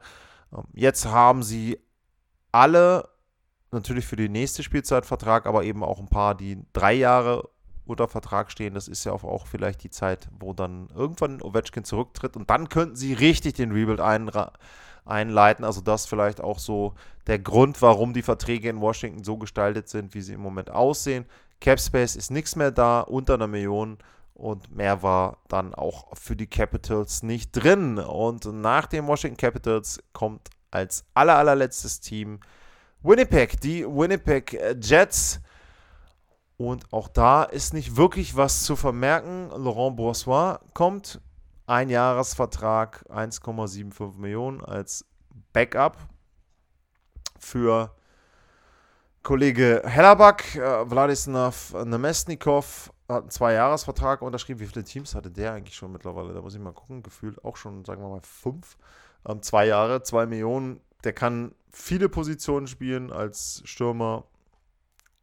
Ähm, 0.52 0.62
jetzt 0.74 1.06
haben 1.06 1.42
sie 1.42 1.80
alle 2.52 3.08
natürlich 3.72 4.06
für 4.06 4.16
die 4.16 4.28
nächste 4.28 4.62
Spielzeit 4.62 5.06
Vertrag, 5.06 5.46
aber 5.46 5.64
eben 5.64 5.82
auch 5.82 5.98
ein 5.98 6.08
paar, 6.08 6.36
die 6.36 6.64
drei 6.72 6.92
Jahre 6.94 7.48
unter 7.86 8.08
Vertrag 8.08 8.50
stehen. 8.50 8.74
Das 8.74 8.88
ist 8.88 9.04
ja 9.04 9.12
auch, 9.12 9.46
vielleicht 9.46 9.82
die 9.82 9.90
Zeit, 9.90 10.28
wo 10.38 10.52
dann 10.52 10.88
irgendwann 10.94 11.42
Ovechkin 11.42 11.84
zurücktritt 11.84 12.36
und 12.36 12.50
dann 12.50 12.68
könnten 12.68 12.96
sie 12.96 13.12
richtig 13.12 13.54
den 13.54 13.72
Rebuild 13.72 14.00
ein, 14.00 14.30
einleiten. 15.04 15.64
Also 15.64 15.80
das 15.80 16.06
vielleicht 16.06 16.40
auch 16.40 16.58
so 16.58 16.94
der 17.26 17.38
Grund, 17.38 17.82
warum 17.82 18.12
die 18.12 18.22
Verträge 18.22 18.68
in 18.68 18.80
Washington 18.80 19.24
so 19.24 19.36
gestaltet 19.36 19.88
sind, 19.88 20.14
wie 20.14 20.22
sie 20.22 20.34
im 20.34 20.40
Moment 20.40 20.70
aussehen. 20.70 21.26
Capspace 21.60 22.16
ist 22.16 22.30
nichts 22.30 22.56
mehr 22.56 22.70
da, 22.70 23.00
unter 23.00 23.34
einer 23.34 23.46
Million 23.46 23.98
und 24.34 24.74
mehr 24.74 25.02
war 25.02 25.38
dann 25.48 25.74
auch 25.74 26.16
für 26.16 26.36
die 26.36 26.48
Capitals 26.48 27.22
nicht 27.22 27.52
drin. 27.52 27.98
Und 27.98 28.44
nach 28.46 28.86
den 28.86 29.06
Washington 29.06 29.36
Capitals 29.36 30.00
kommt 30.12 30.50
als 30.70 31.04
aller, 31.14 31.36
allerletztes 31.36 32.00
Team 32.00 32.40
Winnipeg, 33.02 33.60
die 33.60 33.84
Winnipeg 33.84 34.58
Jets. 34.80 35.40
Und 36.56 36.92
auch 36.92 37.08
da 37.08 37.42
ist 37.42 37.74
nicht 37.74 37.96
wirklich 37.96 38.36
was 38.36 38.62
zu 38.62 38.76
vermerken. 38.76 39.50
Laurent 39.50 39.96
Boursois 39.96 40.58
kommt. 40.72 41.20
Ein 41.66 41.88
Jahresvertrag, 41.88 43.04
1,75 43.08 44.16
Millionen 44.18 44.62
als 44.62 45.06
Backup 45.52 45.96
für 47.38 47.94
Kollege 49.22 49.82
Hellerback. 49.84 50.56
Äh, 50.56 50.90
Wladislav 50.90 51.72
Nemesnikov 51.84 52.92
hat 53.08 53.22
einen 53.22 53.30
Zwei-Jahres-Vertrag 53.30 54.20
unterschrieben. 54.20 54.60
Wie 54.60 54.66
viele 54.66 54.84
Teams 54.84 55.14
hatte 55.14 55.30
der 55.30 55.54
eigentlich 55.54 55.74
schon 55.74 55.92
mittlerweile? 55.92 56.34
Da 56.34 56.42
muss 56.42 56.54
ich 56.54 56.60
mal 56.60 56.72
gucken. 56.72 57.02
Gefühlt 57.02 57.42
auch 57.44 57.56
schon, 57.56 57.84
sagen 57.86 58.02
wir 58.02 58.10
mal, 58.10 58.20
fünf. 58.20 58.76
Ähm, 59.26 59.42
zwei 59.42 59.66
Jahre, 59.66 60.02
zwei 60.02 60.26
Millionen. 60.26 60.80
Der 61.04 61.14
kann 61.14 61.54
viele 61.70 62.10
Positionen 62.10 62.66
spielen 62.66 63.10
als 63.10 63.62
Stürmer 63.64 64.24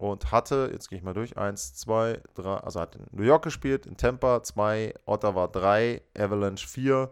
und 0.01 0.31
hatte, 0.31 0.69
jetzt 0.73 0.89
gehe 0.89 0.97
ich 0.97 1.03
mal 1.03 1.13
durch, 1.13 1.37
1, 1.37 1.75
2, 1.75 2.21
3, 2.33 2.57
also 2.57 2.79
hat 2.79 2.95
in 2.95 3.05
New 3.11 3.23
York 3.23 3.43
gespielt, 3.43 3.85
in 3.85 3.97
Tampa 3.97 4.41
2, 4.41 4.95
Ottawa 5.05 5.47
3, 5.47 6.01
Avalanche 6.17 6.67
4, 6.67 7.11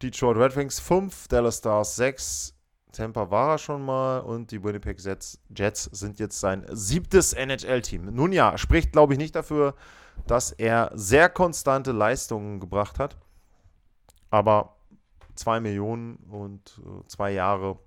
Detroit 0.00 0.36
Red 0.36 0.56
Wings 0.56 0.78
5, 0.78 1.26
Dallas 1.26 1.58
Stars 1.58 1.96
6, 1.96 2.54
Tampa 2.92 3.32
war 3.32 3.54
er 3.54 3.58
schon 3.58 3.84
mal 3.84 4.20
und 4.20 4.52
die 4.52 4.62
Winnipeg 4.62 5.00
Jets, 5.04 5.40
Jets 5.56 5.84
sind 5.84 6.20
jetzt 6.20 6.38
sein 6.38 6.64
siebtes 6.70 7.32
NHL-Team. 7.32 8.14
Nun 8.14 8.30
ja, 8.30 8.56
spricht 8.56 8.92
glaube 8.92 9.14
ich 9.14 9.18
nicht 9.18 9.34
dafür, 9.34 9.74
dass 10.28 10.52
er 10.52 10.92
sehr 10.94 11.28
konstante 11.28 11.90
Leistungen 11.90 12.60
gebracht 12.60 13.00
hat, 13.00 13.16
aber 14.30 14.76
2 15.34 15.58
Millionen 15.58 16.18
und 16.30 16.80
2 17.08 17.32
äh, 17.32 17.34
Jahre 17.34 17.80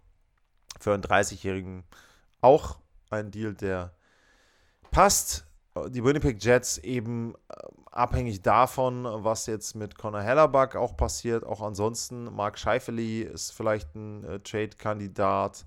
für 0.82 0.93
einen 0.93 1.03
30-Jährigen 1.03 1.86
auch 2.41 2.80
ein 3.09 3.32
Deal, 3.32 3.53
der 3.53 3.93
passt. 4.91 5.45
die 5.89 6.03
Winnipeg 6.03 6.43
Jets 6.43 6.77
eben 6.79 7.33
äh, 7.49 7.55
abhängig 7.91 8.41
davon, 8.41 9.05
was 9.05 9.45
jetzt 9.45 9.75
mit 9.75 9.97
Connor 9.97 10.21
Hellerbuck 10.21 10.75
auch 10.75 10.97
passiert. 10.97 11.45
Auch 11.45 11.61
ansonsten, 11.61 12.33
Mark 12.33 12.57
Scheifele 12.57 13.23
ist 13.23 13.51
vielleicht 13.51 13.95
ein 13.95 14.23
äh, 14.23 14.39
Trade-Kandidat. 14.39 15.65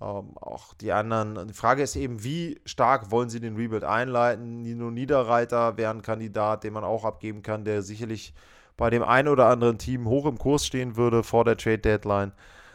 Ähm, 0.00 0.36
auch 0.38 0.74
die 0.74 0.92
anderen. 0.92 1.46
Die 1.48 1.54
Frage 1.54 1.82
ist 1.82 1.96
eben, 1.96 2.24
wie 2.24 2.60
stark 2.64 3.10
wollen 3.10 3.30
sie 3.30 3.40
den 3.40 3.56
Rebuild 3.56 3.84
einleiten? 3.84 4.62
Nino 4.62 4.90
Niederreiter 4.90 5.76
wäre 5.76 5.92
ein 5.92 6.02
Kandidat, 6.02 6.64
den 6.64 6.72
man 6.72 6.84
auch 6.84 7.04
abgeben 7.04 7.42
kann, 7.42 7.64
der 7.64 7.82
sicherlich 7.82 8.34
bei 8.76 8.90
dem 8.90 9.02
einen 9.04 9.28
oder 9.28 9.46
anderen 9.46 9.78
Team 9.78 10.08
hoch 10.08 10.26
im 10.26 10.38
Kurs 10.38 10.66
stehen 10.66 10.96
würde 10.96 11.22
vor 11.22 11.44
der 11.44 11.56
Trade 11.56 11.78
Deadline. 11.78 12.32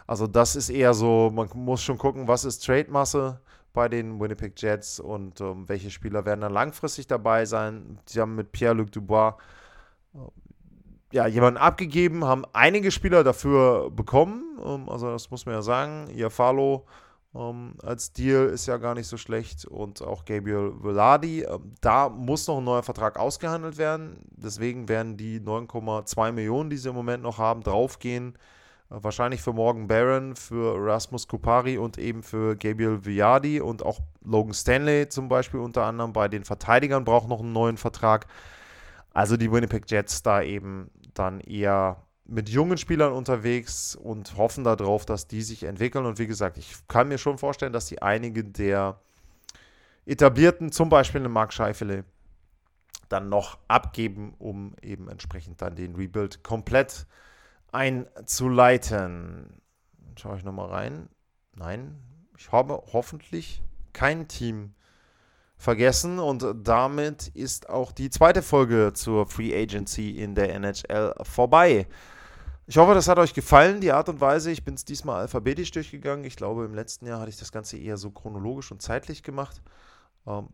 Also 0.08 0.28
das 0.28 0.56
ist 0.56 0.70
eher 0.70 0.94
so, 0.94 1.30
man 1.30 1.50
muss 1.54 1.84
schon 1.84 1.98
gucken, 1.98 2.28
was 2.28 2.46
ist 2.46 2.66
Trade-Masse 2.66 3.40
bei 3.74 3.88
den 3.88 4.20
Winnipeg 4.20 4.54
Jets 4.62 5.00
und 5.00 5.42
ähm, 5.42 5.68
welche 5.68 5.92
Spieler 5.92 6.26
werden 6.26 6.42
dann 6.42 6.54
langfristig 6.54 7.08
dabei 7.08 7.46
sein. 7.46 8.00
Sie 8.06 8.20
haben 8.20 8.36
mit 8.36 8.52
Pierre-Luc 8.52 8.92
Dubois 8.92 9.36
äh, 10.14 10.18
ja, 11.12 11.28
jemanden 11.28 11.58
abgegeben, 11.58 12.26
haben 12.26 12.46
einige 12.54 12.92
Spieler 12.92 13.24
dafür 13.24 13.90
bekommen. 13.92 14.60
Ähm, 14.64 14.90
also 14.90 15.12
das 15.12 15.32
muss 15.32 15.46
man 15.46 15.56
ja 15.56 15.62
sagen. 15.62 16.10
Iafalo 16.16 16.86
ähm, 17.36 17.76
als 17.84 18.12
Deal 18.14 18.48
ist 18.48 18.66
ja 18.66 18.78
gar 18.78 18.96
nicht 18.96 19.08
so 19.08 19.18
schlecht 19.18 19.66
und 19.66 20.02
auch 20.02 20.26
Gabriel 20.26 20.74
Veladi. 20.82 21.44
Ähm, 21.44 21.74
da 21.82 22.10
muss 22.10 22.48
noch 22.48 22.58
ein 22.58 22.64
neuer 22.64 22.84
Vertrag 22.84 23.20
ausgehandelt 23.20 23.78
werden. 23.78 24.18
Deswegen 24.32 24.90
werden 24.90 25.18
die 25.18 25.40
9,2 25.40 26.32
Millionen, 26.32 26.70
die 26.70 26.78
sie 26.78 26.90
im 26.90 26.96
Moment 26.96 27.24
noch 27.24 27.38
haben, 27.38 27.62
draufgehen 27.62 28.38
Wahrscheinlich 28.92 29.44
für 29.44 29.54
Morgan 29.54 29.88
Barron, 29.88 30.36
für 30.36 30.76
Rasmus 30.84 31.28
Kupari 31.28 31.78
und 31.78 32.00
eben 32.00 32.24
für 32.24 32.56
Gabriel 32.56 33.06
Viadi 33.06 33.62
und 33.62 33.86
auch 33.86 34.00
Logan 34.24 34.56
Stanley 34.56 35.08
zum 35.08 35.30
Beispiel 35.30 35.60
unter 35.60 35.84
anderem. 35.84 36.12
Bei 36.12 36.28
den 36.28 36.44
Verteidigern 36.44 37.06
braucht 37.06 37.30
noch 37.30 37.40
einen 37.40 37.54
neuen 37.54 37.78
Vertrag. 37.78 38.26
Also 39.14 39.38
die 39.38 39.52
Winnipeg 39.52 39.90
Jets 39.92 40.24
da 40.24 40.42
eben 40.42 40.90
dann 41.14 41.40
eher 41.40 42.02
mit 42.26 42.50
jungen 42.50 42.80
Spielern 42.80 43.14
unterwegs 43.14 43.96
und 43.96 44.36
hoffen 44.38 44.64
darauf, 44.64 45.06
dass 45.06 45.28
die 45.28 45.44
sich 45.44 45.66
entwickeln. 45.66 46.08
Und 46.08 46.18
wie 46.18 46.28
gesagt, 46.28 46.58
ich 46.58 46.74
kann 46.88 47.10
mir 47.10 47.20
schon 47.20 47.38
vorstellen, 47.38 47.74
dass 47.74 47.86
die 47.86 48.02
einige 48.02 48.44
der 48.44 49.00
etablierten, 50.08 50.72
zum 50.72 50.90
Beispiel 50.90 51.22
einen 51.22 51.32
Mark 51.32 51.54
Scheifele, 51.54 52.06
dann 53.08 53.30
noch 53.30 53.60
abgeben, 53.68 54.34
um 54.40 54.74
eben 54.82 55.10
entsprechend 55.10 55.62
dann 55.62 55.76
den 55.76 55.96
Rebuild 55.96 56.44
komplett 56.44 56.92
zu 56.92 57.06
einzuleiten. 57.72 59.62
Schaue 60.18 60.38
ich 60.38 60.44
nochmal 60.44 60.70
rein. 60.70 61.10
Nein, 61.56 62.02
ich 62.38 62.52
habe 62.52 62.82
hoffentlich 62.94 63.62
kein 63.94 64.28
Team 64.28 64.74
vergessen 65.58 66.20
und 66.20 66.46
damit 66.64 67.28
ist 67.30 67.70
auch 67.70 67.92
die 67.92 68.10
zweite 68.10 68.42
Folge 68.42 68.94
zur 68.94 69.28
Free 69.28 69.54
Agency 69.54 70.12
in 70.12 70.36
der 70.36 70.54
NHL 70.56 71.14
vorbei. 71.24 71.86
Ich 72.66 72.78
hoffe, 72.78 72.94
das 72.94 73.08
hat 73.08 73.18
euch 73.18 73.34
gefallen, 73.34 73.82
die 73.82 73.92
Art 73.92 74.10
und 74.10 74.22
Weise. 74.22 74.52
Ich 74.52 74.64
bin 74.64 74.76
es 74.76 74.86
diesmal 74.86 75.22
alphabetisch 75.22 75.72
durchgegangen. 75.72 76.24
Ich 76.24 76.36
glaube, 76.36 76.66
im 76.66 76.76
letzten 76.76 77.08
Jahr 77.08 77.20
hatte 77.20 77.32
ich 77.32 77.38
das 77.38 77.52
Ganze 77.52 77.78
eher 77.78 77.98
so 77.98 78.12
chronologisch 78.12 78.72
und 78.72 78.82
zeitlich 78.82 79.24
gemacht. 79.24 79.62
Ähm, 80.28 80.50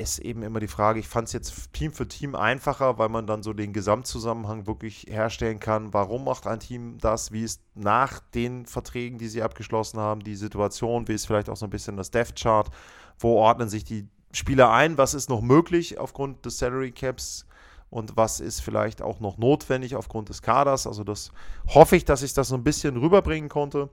ist 0.00 0.18
eben 0.18 0.42
immer 0.42 0.60
die 0.60 0.68
Frage, 0.68 0.98
ich 0.98 1.08
fand 1.08 1.28
es 1.28 1.32
jetzt 1.32 1.72
Team 1.72 1.92
für 1.92 2.08
Team 2.08 2.34
einfacher, 2.34 2.98
weil 2.98 3.10
man 3.10 3.26
dann 3.26 3.42
so 3.42 3.52
den 3.52 3.72
Gesamtzusammenhang 3.72 4.66
wirklich 4.66 5.06
herstellen 5.08 5.60
kann. 5.60 5.92
Warum 5.92 6.24
macht 6.24 6.46
ein 6.46 6.58
Team 6.58 6.98
das? 6.98 7.32
Wie 7.32 7.42
ist 7.42 7.62
nach 7.74 8.20
den 8.34 8.66
Verträgen, 8.66 9.18
die 9.18 9.28
sie 9.28 9.42
abgeschlossen 9.42 10.00
haben, 10.00 10.24
die 10.24 10.36
Situation? 10.36 11.06
Wie 11.06 11.12
ist 11.12 11.26
vielleicht 11.26 11.50
auch 11.50 11.56
so 11.56 11.66
ein 11.66 11.70
bisschen 11.70 11.96
das 11.96 12.10
Death 12.10 12.34
Chart? 12.34 12.70
Wo 13.18 13.36
ordnen 13.36 13.68
sich 13.68 13.84
die 13.84 14.08
Spieler 14.32 14.70
ein? 14.72 14.96
Was 14.96 15.14
ist 15.14 15.28
noch 15.28 15.42
möglich 15.42 15.98
aufgrund 15.98 16.46
des 16.46 16.58
Salary 16.58 16.92
Caps? 16.92 17.46
Und 17.90 18.16
was 18.16 18.40
ist 18.40 18.60
vielleicht 18.60 19.02
auch 19.02 19.20
noch 19.20 19.36
notwendig 19.36 19.96
aufgrund 19.96 20.28
des 20.28 20.42
Kaders? 20.42 20.86
Also 20.86 21.04
das 21.04 21.30
hoffe 21.68 21.96
ich, 21.96 22.04
dass 22.04 22.22
ich 22.22 22.32
das 22.32 22.48
so 22.48 22.54
ein 22.54 22.64
bisschen 22.64 22.96
rüberbringen 22.96 23.50
konnte. 23.50 23.90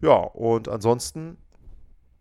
Ja, 0.00 0.14
und 0.14 0.68
ansonsten 0.68 1.38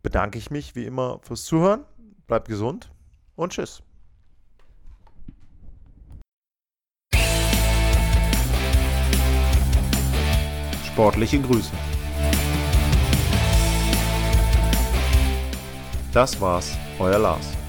bedanke 0.02 0.40
ich 0.40 0.50
mich 0.50 0.76
wie 0.76 0.86
immer 0.86 1.20
fürs 1.22 1.44
Zuhören 1.44 1.86
Bleibt 2.32 2.48
gesund 2.48 2.90
und 3.36 3.52
tschüss. 3.52 3.84
Sportliche 10.86 11.42
Grüße. 11.42 11.74
Das 16.14 16.40
war's, 16.40 16.78
euer 17.00 17.20
Lars. 17.20 17.61